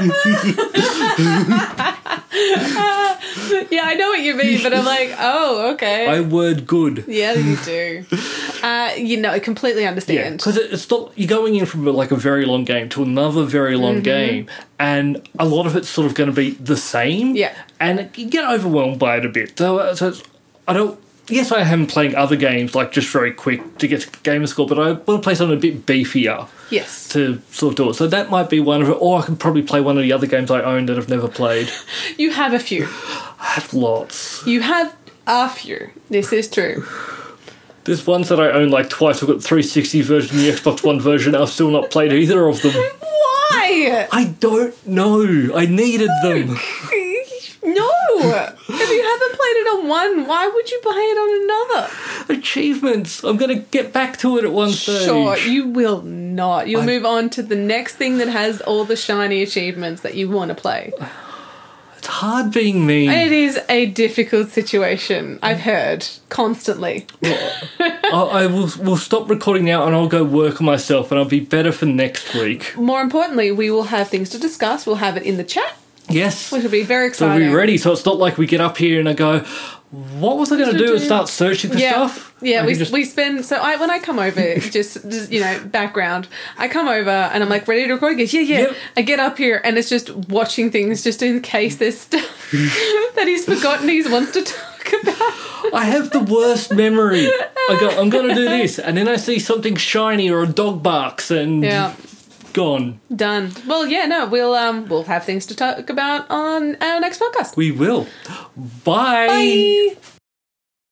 Yeah, 3.70 3.82
I 3.84 3.94
know 3.94 4.08
what 4.08 4.20
you 4.20 4.34
mean, 4.34 4.62
but 4.62 4.72
I'm 4.74 4.84
like, 4.84 5.14
oh, 5.18 5.72
okay. 5.74 6.06
i 6.06 6.20
word 6.20 6.66
good 6.66 7.04
yeah, 7.06 7.32
you 7.34 7.56
do. 7.56 8.04
Uh, 8.62 8.92
you 8.96 9.16
know, 9.20 9.30
I 9.30 9.38
completely 9.38 9.82
yeah 9.82 9.88
understand. 9.88 10.38
because 10.38 10.56
it's 10.56 10.88
not 10.90 11.12
you're 11.16 11.28
going 11.28 11.54
in 11.56 11.66
from 11.66 11.84
like 11.84 12.10
a 12.10 12.16
very 12.16 12.44
long 12.46 12.64
game 12.64 12.88
to 12.90 13.02
another 13.02 13.44
very 13.44 13.76
long 13.76 13.94
Mm-hmm. 13.94 14.02
game 14.02 14.46
and 14.78 15.28
a 15.38 15.44
lot 15.44 15.66
of 15.66 15.76
it's 15.76 15.88
sort 15.88 16.06
of 16.06 16.14
going 16.14 16.28
to 16.30 16.34
be 16.34 16.50
the 16.52 16.76
same 16.76 17.36
Yeah. 17.36 17.54
and 17.78 18.10
you 18.16 18.26
get 18.28 18.44
overwhelmed 18.50 18.98
by 18.98 19.16
it 19.18 19.24
a 19.24 19.28
bit 19.28 19.56
so, 19.58 19.78
uh, 19.78 19.94
so 19.94 20.08
it's, 20.08 20.22
i 20.66 20.72
don't 20.72 20.98
yes 21.28 21.50
i 21.52 21.60
am 21.60 21.86
playing 21.86 22.14
other 22.14 22.36
games 22.36 22.74
like 22.74 22.92
just 22.92 23.08
very 23.10 23.32
quick 23.32 23.78
to 23.78 23.88
get 23.88 24.00
to 24.02 24.10
gamer 24.22 24.46
score 24.46 24.66
but 24.66 24.78
i 24.78 24.92
want 24.92 25.06
to 25.06 25.18
play 25.20 25.34
something 25.34 25.56
a 25.56 25.60
bit 25.60 25.86
beefier 25.86 26.48
Yes. 26.70 27.08
to 27.10 27.40
sort 27.50 27.72
of 27.72 27.76
do 27.76 27.90
it 27.90 27.94
so 27.94 28.06
that 28.08 28.30
might 28.30 28.50
be 28.50 28.58
one 28.60 28.82
of 28.82 28.88
it 28.88 28.96
or 29.00 29.20
i 29.20 29.22
can 29.24 29.36
probably 29.36 29.62
play 29.62 29.80
one 29.80 29.96
of 29.96 30.02
the 30.02 30.12
other 30.12 30.26
games 30.26 30.50
i 30.50 30.60
own 30.62 30.86
that 30.86 30.98
i've 30.98 31.08
never 31.08 31.28
played 31.28 31.70
You 32.18 32.30
have 32.32 32.52
a 32.52 32.58
few. 32.58 32.84
i 32.84 33.52
have 33.54 33.72
lots 33.72 34.44
You 34.46 34.60
have 34.62 34.94
a 35.26 35.48
few. 35.48 35.90
This 36.10 36.32
is 36.34 36.50
true. 36.50 36.86
There's 37.84 38.06
ones 38.06 38.28
that 38.28 38.38
I 38.40 38.50
own 38.50 38.68
like 38.70 38.90
twice. 38.90 39.22
I've 39.22 39.28
got 39.28 39.36
the 39.38 39.42
360 39.42 40.02
version, 40.02 40.36
and 40.38 40.46
the 40.46 40.50
Xbox 40.52 40.84
One 40.84 41.00
version. 41.00 41.34
I've 41.34 41.48
still 41.48 41.70
not 41.70 41.90
played 41.90 42.12
either 42.12 42.46
of 42.46 42.60
them. 42.60 42.72
Why? 43.00 44.06
I 44.12 44.34
don't 44.38 44.74
know. 44.86 45.22
I 45.56 45.64
needed 45.64 46.10
them. 46.22 46.48
No. 47.62 47.90
If 48.68 48.90
you 48.90 49.02
haven't 49.02 49.23
played 49.34 49.56
it 49.56 49.66
on 49.78 49.88
one, 49.88 50.26
why 50.26 50.46
would 50.48 50.70
you 50.70 50.80
buy 50.84 50.90
it 50.90 51.18
on 51.18 51.30
another? 51.44 52.38
Achievements. 52.38 53.22
I'm 53.24 53.36
gonna 53.36 53.56
get 53.56 53.92
back 53.92 54.16
to 54.18 54.38
it 54.38 54.44
at 54.44 54.52
one 54.52 54.70
stage. 54.70 55.04
Sure, 55.04 55.36
you 55.38 55.68
will 55.68 56.02
not. 56.02 56.68
You'll 56.68 56.82
I- 56.82 56.86
move 56.86 57.04
on 57.04 57.30
to 57.30 57.42
the 57.42 57.56
next 57.56 57.96
thing 57.96 58.18
that 58.18 58.28
has 58.28 58.60
all 58.62 58.84
the 58.84 58.96
shiny 58.96 59.42
achievements 59.42 60.02
that 60.02 60.14
you 60.14 60.28
want 60.28 60.48
to 60.50 60.54
play. 60.54 60.92
It's 61.98 62.06
hard 62.12 62.52
being 62.52 62.84
me. 62.86 63.08
It 63.08 63.32
is 63.32 63.58
a 63.70 63.86
difficult 63.86 64.50
situation. 64.50 65.38
I've 65.42 65.60
heard 65.60 66.06
constantly. 66.28 67.06
I, 67.22 68.10
I 68.12 68.46
will. 68.46 68.68
We'll 68.78 68.98
stop 68.98 69.30
recording 69.30 69.64
now, 69.64 69.86
and 69.86 69.94
I'll 69.94 70.06
go 70.06 70.22
work 70.22 70.60
on 70.60 70.66
myself, 70.66 71.10
and 71.10 71.18
I'll 71.18 71.24
be 71.24 71.40
better 71.40 71.72
for 71.72 71.86
next 71.86 72.34
week. 72.34 72.76
More 72.76 73.00
importantly, 73.00 73.50
we 73.52 73.70
will 73.70 73.84
have 73.84 74.08
things 74.08 74.28
to 74.30 74.38
discuss. 74.38 74.84
We'll 74.86 74.96
have 74.96 75.16
it 75.16 75.22
in 75.22 75.38
the 75.38 75.44
chat, 75.44 75.76
Yes. 76.08 76.52
which 76.52 76.62
will 76.62 76.70
be 76.70 76.82
very 76.82 77.08
excited. 77.08 77.18
So 77.18 77.26
exciting. 77.36 77.50
we're 77.50 77.58
ready. 77.58 77.78
So 77.78 77.92
it's 77.92 78.04
not 78.04 78.18
like 78.18 78.38
we 78.38 78.46
get 78.46 78.60
up 78.60 78.76
here 78.76 79.00
and 79.00 79.08
I 79.08 79.14
go, 79.14 79.40
"What 79.90 80.36
was 80.38 80.52
I 80.52 80.56
going 80.58 80.72
to 80.72 80.78
do?" 80.78 80.92
and 80.94 81.02
start 81.02 81.28
searching 81.28 81.70
for 81.70 81.78
Yeah, 81.78 81.90
stuff. 82.08 82.34
Yeah. 82.42 82.66
We, 82.66 82.74
just- 82.74 82.92
we 82.92 83.04
spend 83.04 83.44
so 83.46 83.56
I 83.56 83.76
when 83.76 83.90
I 83.90 83.98
come 83.98 84.18
over, 84.18 84.54
just, 84.58 85.02
just 85.10 85.32
you 85.32 85.40
know 85.40 85.60
background. 85.66 86.28
I 86.58 86.68
come 86.68 86.88
over 86.88 87.10
and 87.10 87.42
I'm 87.42 87.48
like 87.48 87.66
ready 87.66 87.86
to 87.86 87.94
record. 87.94 88.12
He 88.12 88.24
goes, 88.24 88.34
yeah, 88.34 88.40
yeah. 88.42 88.58
Yep. 88.60 88.76
I 88.98 89.02
get 89.02 89.18
up 89.18 89.38
here 89.38 89.60
and 89.64 89.78
it's 89.78 89.88
just 89.88 90.10
watching 90.28 90.70
things, 90.70 91.02
just 91.02 91.22
in 91.22 91.40
case 91.40 91.76
there's 91.76 91.98
stuff 92.00 92.50
that 93.16 93.24
he's 93.26 93.44
forgotten 93.46 93.88
he 93.88 94.02
wants 94.08 94.32
to 94.32 94.42
talk 94.42 94.92
about. 95.02 95.72
I 95.72 95.86
have 95.86 96.10
the 96.10 96.20
worst 96.20 96.72
memory. 96.74 97.26
I 97.26 97.76
go, 97.80 97.88
I'm 97.98 98.10
going 98.10 98.28
to 98.28 98.34
do 98.34 98.44
this, 98.58 98.78
and 98.78 98.96
then 98.98 99.08
I 99.08 99.16
see 99.16 99.38
something 99.38 99.76
shiny 99.76 100.28
or 100.30 100.42
a 100.42 100.46
dog 100.46 100.82
barks, 100.82 101.30
and 101.30 101.62
Yeah, 101.64 101.94
gone. 102.54 103.00
done. 103.14 103.52
Well, 103.66 103.86
yeah, 103.86 104.06
no, 104.06 104.26
we'll 104.26 104.54
um 104.54 104.86
we'll 104.88 105.04
have 105.04 105.24
things 105.24 105.46
to 105.46 105.54
talk 105.54 105.90
about 105.90 106.30
on 106.30 106.76
our 106.80 107.00
next 107.00 107.20
podcast. 107.20 107.56
We 107.56 107.70
will. 107.72 108.06
Bye. 108.84 109.26
Bye. 109.26 110.13